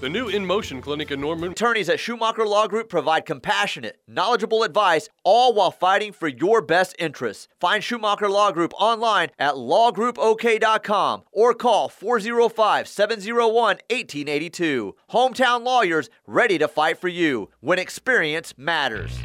The 0.00 0.08
new 0.08 0.28
In 0.28 0.46
Motion 0.46 0.80
clinic 0.80 1.10
in 1.10 1.20
Norman. 1.20 1.52
Attorneys 1.52 1.90
at 1.90 2.00
Schumacher 2.00 2.46
Law 2.46 2.66
Group 2.66 2.88
provide 2.88 3.26
compassionate, 3.26 4.00
knowledgeable 4.08 4.62
advice, 4.62 5.10
all 5.24 5.52
while 5.52 5.70
fighting 5.70 6.10
for 6.10 6.26
your 6.26 6.62
best 6.62 6.96
interests. 6.98 7.48
Find 7.60 7.84
Schumacher 7.84 8.30
Law 8.30 8.50
Group 8.50 8.72
online 8.80 9.28
at 9.38 9.56
lawgroupok.com 9.56 11.24
or 11.32 11.52
call 11.52 11.90
405 11.90 12.88
701 12.88 13.54
1882. 13.54 14.96
Hometown 15.10 15.64
lawyers 15.64 16.08
ready 16.26 16.56
to 16.56 16.66
fight 16.66 16.96
for 16.96 17.08
you 17.08 17.50
when 17.60 17.78
experience 17.78 18.54
matters. 18.56 19.20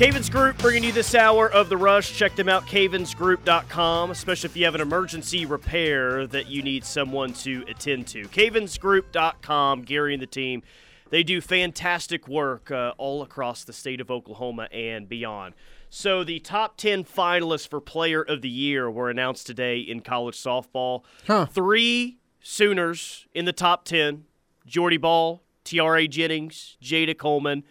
Cavens 0.00 0.30
Group 0.30 0.56
bringing 0.56 0.84
you 0.84 0.92
this 0.92 1.14
hour 1.14 1.52
of 1.52 1.68
the 1.68 1.76
rush. 1.76 2.16
Check 2.16 2.34
them 2.34 2.48
out, 2.48 2.64
cavensgroup.com, 2.64 4.10
especially 4.10 4.48
if 4.48 4.56
you 4.56 4.64
have 4.64 4.74
an 4.74 4.80
emergency 4.80 5.44
repair 5.44 6.26
that 6.28 6.46
you 6.46 6.62
need 6.62 6.86
someone 6.86 7.34
to 7.34 7.66
attend 7.68 8.06
to. 8.06 8.22
Cavensgroup.com, 8.28 9.82
Gary 9.82 10.14
and 10.14 10.22
the 10.22 10.26
team, 10.26 10.62
they 11.10 11.22
do 11.22 11.42
fantastic 11.42 12.26
work 12.28 12.70
uh, 12.70 12.94
all 12.96 13.20
across 13.20 13.62
the 13.64 13.74
state 13.74 14.00
of 14.00 14.10
Oklahoma 14.10 14.68
and 14.72 15.06
beyond. 15.06 15.52
So, 15.90 16.24
the 16.24 16.38
top 16.38 16.78
10 16.78 17.04
finalists 17.04 17.68
for 17.68 17.78
Player 17.78 18.22
of 18.22 18.40
the 18.40 18.48
Year 18.48 18.90
were 18.90 19.10
announced 19.10 19.46
today 19.46 19.80
in 19.80 20.00
college 20.00 20.42
softball. 20.42 21.02
Three 21.50 22.16
Sooners 22.40 23.26
in 23.34 23.44
the 23.44 23.52
top 23.52 23.84
10 23.84 24.24
Jordy 24.66 24.96
Bahl, 24.96 25.42
Tiare 25.62 26.08
Jennings, 26.08 26.78
Jayda 26.82 27.18
Coleman. 27.18 27.64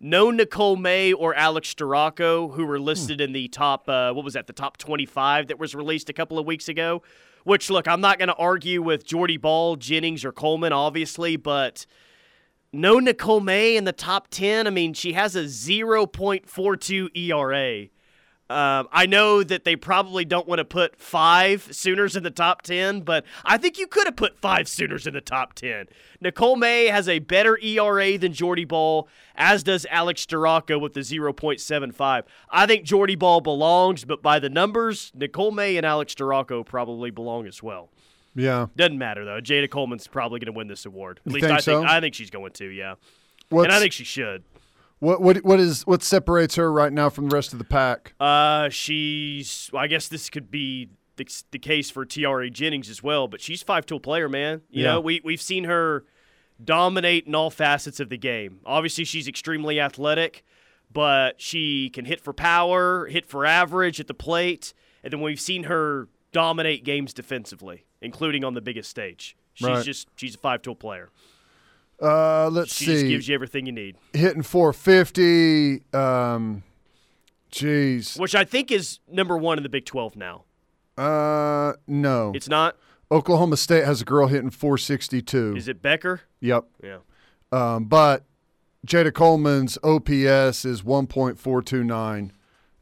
No 0.00 0.30
Nicole 0.30 0.76
May 0.76 1.12
or 1.12 1.34
Alex 1.34 1.74
Storako, 1.74 2.54
who 2.54 2.64
were 2.64 2.78
listed 2.78 3.20
in 3.20 3.32
the 3.32 3.48
top, 3.48 3.88
uh, 3.88 4.12
what 4.12 4.24
was 4.24 4.34
that, 4.34 4.46
the 4.46 4.52
top 4.52 4.76
25 4.76 5.48
that 5.48 5.58
was 5.58 5.74
released 5.74 6.08
a 6.08 6.12
couple 6.12 6.38
of 6.38 6.46
weeks 6.46 6.68
ago. 6.68 7.02
Which, 7.42 7.68
look, 7.70 7.88
I'm 7.88 8.00
not 8.00 8.18
going 8.18 8.28
to 8.28 8.34
argue 8.34 8.82
with 8.82 9.04
Jordy 9.04 9.38
Bahl, 9.38 9.76
Jennings, 9.76 10.24
or 10.24 10.32
Coleman, 10.32 10.72
obviously, 10.72 11.36
but 11.36 11.86
no 12.72 12.98
Nicole 12.98 13.40
May 13.40 13.76
in 13.76 13.84
the 13.84 13.92
top 13.92 14.28
10. 14.28 14.66
I 14.66 14.70
mean, 14.70 14.92
she 14.92 15.14
has 15.14 15.34
a 15.34 15.44
0.42 15.44 17.16
ERA. 17.16 17.88
Um, 18.50 18.88
I 18.90 19.04
know 19.04 19.42
that 19.42 19.64
they 19.64 19.76
probably 19.76 20.24
don't 20.24 20.48
want 20.48 20.58
to 20.58 20.64
put 20.64 20.96
five 20.96 21.68
Sooners 21.70 22.16
in 22.16 22.22
the 22.22 22.30
top 22.30 22.62
10, 22.62 23.02
but 23.02 23.24
I 23.44 23.58
think 23.58 23.78
you 23.78 23.86
could 23.86 24.06
have 24.06 24.16
put 24.16 24.38
five 24.38 24.68
Sooners 24.68 25.06
in 25.06 25.12
the 25.12 25.20
top 25.20 25.52
10. 25.52 25.86
Nicole 26.22 26.56
May 26.56 26.86
has 26.86 27.08
a 27.10 27.18
better 27.18 27.58
ERA 27.62 28.16
than 28.16 28.32
Jordy 28.32 28.64
Bahl, 28.64 29.06
as 29.34 29.62
does 29.62 29.86
Alex 29.90 30.24
Storako 30.24 30.80
with 30.80 30.94
the 30.94 31.00
0.75. 31.00 32.22
I 32.50 32.66
think 32.66 32.84
Jordy 32.84 33.16
Bahl 33.16 33.42
belongs, 33.42 34.04
but 34.06 34.22
by 34.22 34.38
the 34.38 34.48
numbers, 34.48 35.12
Nicole 35.14 35.50
May 35.50 35.76
and 35.76 35.84
Alex 35.84 36.14
Storako 36.14 36.64
probably 36.64 37.10
belong 37.10 37.46
as 37.46 37.62
well. 37.62 37.90
Yeah. 38.34 38.66
Doesn't 38.76 38.98
matter 38.98 39.24
though. 39.24 39.40
Jayda 39.40 39.68
Coleman's 39.70 40.06
probably 40.06 40.38
going 40.38 40.52
to 40.52 40.56
win 40.56 40.68
this 40.68 40.86
award. 40.86 41.20
At 41.26 41.32
You 41.32 41.34
least 41.34 41.46
think 41.46 41.52
I 41.52 41.60
think 41.60 41.64
so? 41.64 41.84
I 41.84 42.00
think 42.00 42.14
she's 42.14 42.30
going 42.30 42.52
to. 42.52 42.66
Yeah, 42.66 42.94
What's, 43.50 43.64
and 43.66 43.74
I 43.74 43.80
think 43.80 43.92
she 43.92 44.04
should. 44.04 44.44
What 45.00 45.20
what 45.22 45.44
what 45.44 45.60
is 45.60 45.86
what 45.86 46.02
separates 46.02 46.56
her 46.56 46.72
right 46.72 46.92
now 46.92 47.08
from 47.08 47.28
the 47.28 47.34
rest 47.36 47.52
of 47.52 47.58
the 47.58 47.64
pack? 47.64 48.14
Uh, 48.18 48.68
she's. 48.68 49.70
Well, 49.72 49.82
I 49.82 49.86
guess 49.86 50.08
this 50.08 50.28
could 50.28 50.50
be 50.50 50.88
the, 51.16 51.26
the 51.52 51.58
case 51.58 51.90
for 51.90 52.04
Tiare 52.04 52.50
Jennings 52.50 52.88
as 52.90 53.02
well, 53.02 53.28
but 53.28 53.40
she's 53.40 53.62
five 53.62 53.86
tool 53.86 54.00
player, 54.00 54.28
man. 54.28 54.62
You 54.70 54.82
Yeah. 54.84 54.92
know, 54.94 55.00
we 55.00 55.20
we've 55.24 55.40
seen 55.42 55.64
her 55.64 56.04
dominate 56.62 57.26
in 57.26 57.34
all 57.34 57.50
facets 57.50 58.00
of 58.00 58.08
the 58.08 58.16
game. 58.18 58.60
Obviously, 58.66 59.04
she's 59.04 59.28
extremely 59.28 59.78
athletic, 59.80 60.44
but 60.92 61.40
she 61.40 61.90
can 61.90 62.04
hit 62.04 62.20
for 62.20 62.32
power, 62.32 63.06
hit 63.06 63.26
for 63.26 63.46
average 63.46 64.00
at 64.00 64.08
the 64.08 64.14
plate, 64.14 64.74
and 65.04 65.12
then 65.12 65.20
we've 65.20 65.40
seen 65.40 65.64
her 65.64 66.08
dominate 66.32 66.84
games 66.84 67.14
defensively, 67.14 67.84
including 68.02 68.42
on 68.44 68.54
the 68.54 68.60
biggest 68.60 68.90
stage. 68.90 69.36
She's 69.54 69.66
Right. 69.68 69.84
just 69.84 70.08
she's 70.16 70.34
a 70.34 70.38
five 70.38 70.62
tool 70.62 70.74
player. 70.74 71.10
Uh, 72.00 72.48
let's 72.50 72.72
She 72.74 72.84
see. 72.86 72.92
just 72.92 73.06
gives 73.06 73.28
you 73.28 73.34
everything 73.34 73.66
you 73.66 73.72
need. 73.72 73.96
Hitting 74.12 74.42
450. 74.42 75.82
Um, 75.92 76.62
jeez. 77.50 78.18
Which 78.18 78.34
I 78.34 78.44
think 78.44 78.70
is 78.70 79.00
number 79.10 79.36
one 79.36 79.58
in 79.58 79.62
the 79.62 79.68
Big 79.68 79.84
12 79.84 80.16
now. 80.16 80.44
Uh, 80.96 81.74
no. 81.86 82.32
It's 82.34 82.48
not? 82.48 82.76
Oklahoma 83.10 83.56
State 83.56 83.84
has 83.84 84.02
a 84.02 84.04
girl 84.04 84.26
hitting 84.28 84.50
462. 84.50 85.54
Is 85.56 85.66
it 85.68 85.80
Becker? 85.82 86.20
Yep. 86.40 86.64
Yeah. 86.82 86.98
Um, 87.50 87.84
but 87.86 88.24
Jayda 88.86 89.12
Coleman's 89.12 89.78
OPS 89.82 90.64
is 90.64 90.82
1.429. 90.82 92.30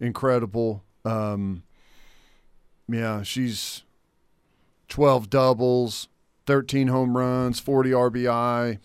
Incredible. 0.00 0.82
Um, 1.04 1.62
yeah, 2.88 3.22
she's 3.22 3.84
12 4.88 5.30
doubles, 5.30 6.08
13 6.46 6.88
home 6.88 7.16
runs, 7.16 7.60
40 7.60 7.90
RBI. 7.90 8.78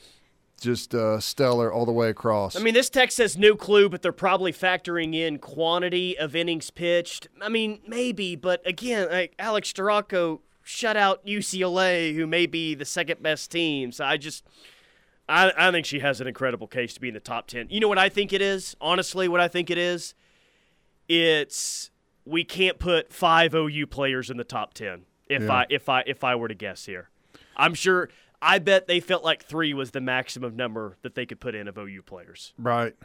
Just 0.61 0.93
uh, 0.93 1.19
stellar 1.19 1.73
all 1.73 1.87
the 1.87 1.91
way 1.91 2.09
across. 2.09 2.55
I 2.55 2.59
mean, 2.59 2.75
this 2.75 2.89
text 2.89 3.17
says 3.17 3.35
no 3.35 3.55
clue, 3.55 3.89
but 3.89 4.03
they're 4.03 4.11
probably 4.11 4.53
factoring 4.53 5.15
in 5.15 5.39
quantity 5.39 6.15
of 6.17 6.35
innings 6.35 6.69
pitched. 6.69 7.27
I 7.41 7.49
mean, 7.49 7.81
maybe, 7.87 8.35
but 8.35 8.61
again, 8.65 9.09
like 9.09 9.33
Alex 9.39 9.73
Storako 9.73 10.41
shut 10.63 10.95
out 10.95 11.25
UCLA, 11.25 12.13
who 12.13 12.27
may 12.27 12.45
be 12.45 12.75
the 12.75 12.85
second 12.85 13.23
best 13.23 13.49
team. 13.51 13.91
So 13.91 14.05
I 14.05 14.17
just, 14.17 14.45
I, 15.27 15.51
I 15.57 15.71
think 15.71 15.87
she 15.87 15.97
has 15.99 16.21
an 16.21 16.27
incredible 16.27 16.67
case 16.67 16.93
to 16.93 17.01
be 17.01 17.07
in 17.07 17.15
the 17.15 17.19
top 17.19 17.47
10. 17.47 17.67
You 17.71 17.79
know 17.79 17.87
what 17.87 17.97
I 17.97 18.09
think 18.09 18.31
it 18.31 18.41
is? 18.43 18.75
Honestly, 18.79 19.27
what 19.27 19.39
I 19.41 19.47
think 19.47 19.71
it 19.71 19.79
is? 19.79 20.13
It's 21.09 21.89
we 22.23 22.43
can't 22.43 22.77
put 22.77 23.11
five 23.11 23.55
OU 23.55 23.87
players 23.87 24.29
in 24.29 24.37
the 24.37 24.43
top 24.43 24.75
10 24.75 25.05
if 25.27 25.41
Yeah. 25.41 25.51
I 25.51 25.65
if 25.69 25.89
I 25.89 26.03
if 26.05 26.23
I 26.23 26.35
were 26.35 26.47
to 26.47 26.53
guess 26.55 26.85
here. 26.85 27.09
I'm 27.57 27.73
sure 27.73 28.09
I 28.41 28.59
bet 28.59 28.87
they 28.87 28.99
felt 28.99 29.23
like 29.23 29.43
3 29.43 29.73
was 29.73 29.91
the 29.91 30.01
maximum 30.01 30.55
number 30.55 30.97
that 31.03 31.15
they 31.15 31.25
could 31.25 31.39
put 31.39 31.53
in 31.53 31.67
of 31.67 31.77
OU 31.77 32.01
players. 32.03 32.53
Right. 32.57 32.95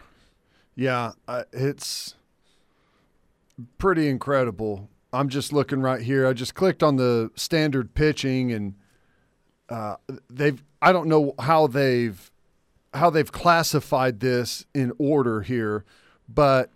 Yeah, 0.74 1.12
uh, 1.28 1.44
it's 1.52 2.14
pretty 3.78 4.08
incredible. 4.08 4.88
I'm 5.12 5.28
just 5.28 5.52
looking 5.52 5.80
right 5.80 6.00
here. 6.00 6.26
I 6.26 6.32
just 6.32 6.54
clicked 6.54 6.82
on 6.82 6.96
the 6.96 7.30
standard 7.34 7.94
pitching, 7.94 8.52
and 8.52 8.74
uh, 9.68 9.96
they've. 10.28 10.62
I 10.82 10.92
don't 10.92 11.08
know 11.08 11.34
how 11.38 11.66
they've 11.66 12.30
how 12.92 13.08
they've 13.10 13.30
classified 13.32 14.20
this 14.20 14.66
in 14.74 14.92
order 14.98 15.40
here, 15.42 15.84
but 16.28 16.70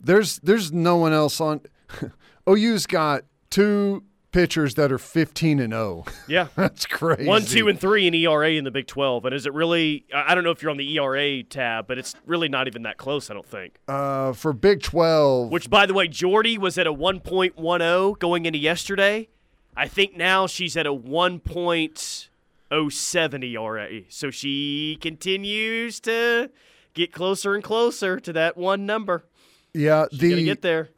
there's 0.00 0.38
there's 0.38 0.72
no 0.72 0.96
one 0.96 1.12
else 1.12 1.40
on. 1.40 1.62
OU's 2.48 2.86
got 2.86 3.24
two 3.50 4.04
pitchers 4.32 4.74
that 4.74 4.92
are 4.92 4.98
15 4.98 5.60
and 5.60 5.72
0. 5.72 6.04
Yeah, 6.26 6.48
that's 6.56 6.84
crazy. 6.86 7.26
One, 7.26 7.44
two, 7.44 7.68
and 7.68 7.80
three 7.80 8.06
in 8.06 8.14
ERA 8.14 8.50
in 8.50 8.64
the 8.64 8.70
Big 8.70 8.86
12. 8.86 9.24
And 9.24 9.34
is 9.34 9.46
it 9.46 9.54
really? 9.54 10.04
I 10.14 10.34
don't 10.34 10.44
know 10.44 10.50
if 10.50 10.62
you're 10.62 10.70
on 10.70 10.76
the 10.76 10.98
ERA 10.98 11.42
tab, 11.42 11.86
but 11.86 11.98
it's 11.98 12.14
really 12.26 12.48
not 12.48 12.66
even 12.66 12.82
that 12.82 12.96
close. 12.98 13.30
I 13.30 13.34
don't 13.34 13.46
think. 13.46 13.76
Uh, 13.88 14.32
for 14.32 14.52
Big 14.52 14.82
12, 14.82 15.50
Which, 15.50 15.70
by 15.70 15.86
the 15.86 15.94
way, 15.94 16.08
Jordy 16.08 16.58
was 16.58 16.76
at 16.78 16.86
a 16.86 16.92
1.10 16.92 18.18
going 18.18 18.46
into 18.46 18.58
yesterday. 18.58 19.28
I 19.76 19.88
think 19.88 20.16
now 20.16 20.46
she's 20.46 20.76
at 20.76 20.86
a 20.86 20.92
1.07 20.92 23.54
ERA. 23.54 24.00
So 24.08 24.30
she 24.30 24.98
continues 25.00 26.00
to 26.00 26.50
get 26.94 27.12
closer 27.12 27.54
and 27.54 27.62
closer 27.62 28.18
to 28.18 28.32
that 28.32 28.56
one 28.56 28.86
number. 28.86 29.24
yeah, 29.72 30.06
She's 30.10 30.20
the 30.20 30.44
get 30.44 30.62
there. 30.62 30.88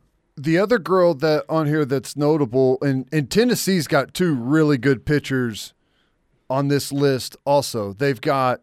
The 0.43 0.59
other 0.59 0.79
girl 0.79 1.15
that 1.15 1.45
on 1.49 1.67
here 1.67 1.85
that's 1.85 2.17
notable, 2.17 2.79
and, 2.81 3.07
and 3.13 3.31
Tennessee's 3.31 3.87
got 3.87 4.15
two 4.15 4.35
really 4.35 4.79
good 4.79 5.05
pitchers 5.05 5.75
on 6.49 6.69
this 6.69 6.91
list. 6.93 7.37
Also, 7.45 7.93
they've 7.93 8.21
got 8.21 8.63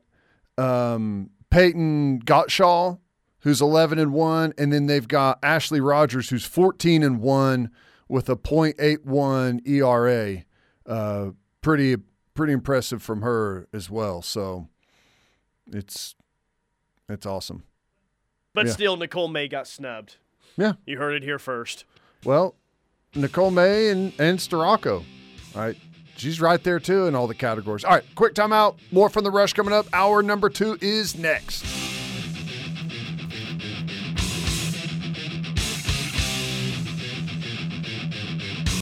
um, 0.58 1.30
Payton 1.52 2.22
Gottshall, 2.24 3.00
who's 3.42 3.62
eleven 3.62 4.00
and 4.00 4.12
one, 4.12 4.54
and 4.58 4.74
then 4.74 4.88
they've 4.88 5.08
got 5.08 5.38
Ashley 5.44 5.80
Rogers, 5.80 6.30
who's 6.30 6.46
fourteen 6.46 7.04
and 7.04 7.20
one 7.22 7.70
with 8.08 8.28
a 8.30 8.36
.81 8.36 9.68
ERA. 9.68 10.44
Uh, 10.86 11.32
pretty 11.62 11.98
pretty 12.34 12.54
impressive 12.54 13.04
from 13.04 13.22
her 13.22 13.68
as 13.72 13.90
well. 13.90 14.22
So 14.22 14.68
it's 15.72 16.16
it's 17.08 17.26
awesome. 17.26 17.64
But 18.54 18.66
Yeah. 18.66 18.72
still, 18.74 18.98
Nicole 18.98 19.28
May 19.28 19.48
got 19.48 19.68
snubbed. 19.68 20.16
Yeah. 20.58 20.74
You 20.86 20.98
heard 20.98 21.16
it 21.16 21.24
here 21.24 21.40
first. 21.40 21.86
Well, 22.26 22.56
Nicole 23.16 23.52
May 23.52 23.90
and, 23.90 24.12
and 24.20 24.40
Storako. 24.40 25.04
All 25.56 25.62
right. 25.62 25.78
She's 26.18 26.42
right 26.42 26.62
there 26.64 26.80
too 26.80 27.06
in 27.06 27.16
all 27.16 27.28
the 27.28 27.36
categories. 27.36 27.84
All 27.84 27.92
right, 27.92 28.04
quick 28.16 28.34
timeout. 28.34 28.78
More 28.92 29.08
from 29.08 29.24
the 29.24 29.30
rush 29.30 29.54
coming 29.54 29.74
up. 29.74 29.86
Hour 29.94 30.24
number 30.24 30.50
two 30.50 30.78
is 30.82 31.16
next. 31.16 31.64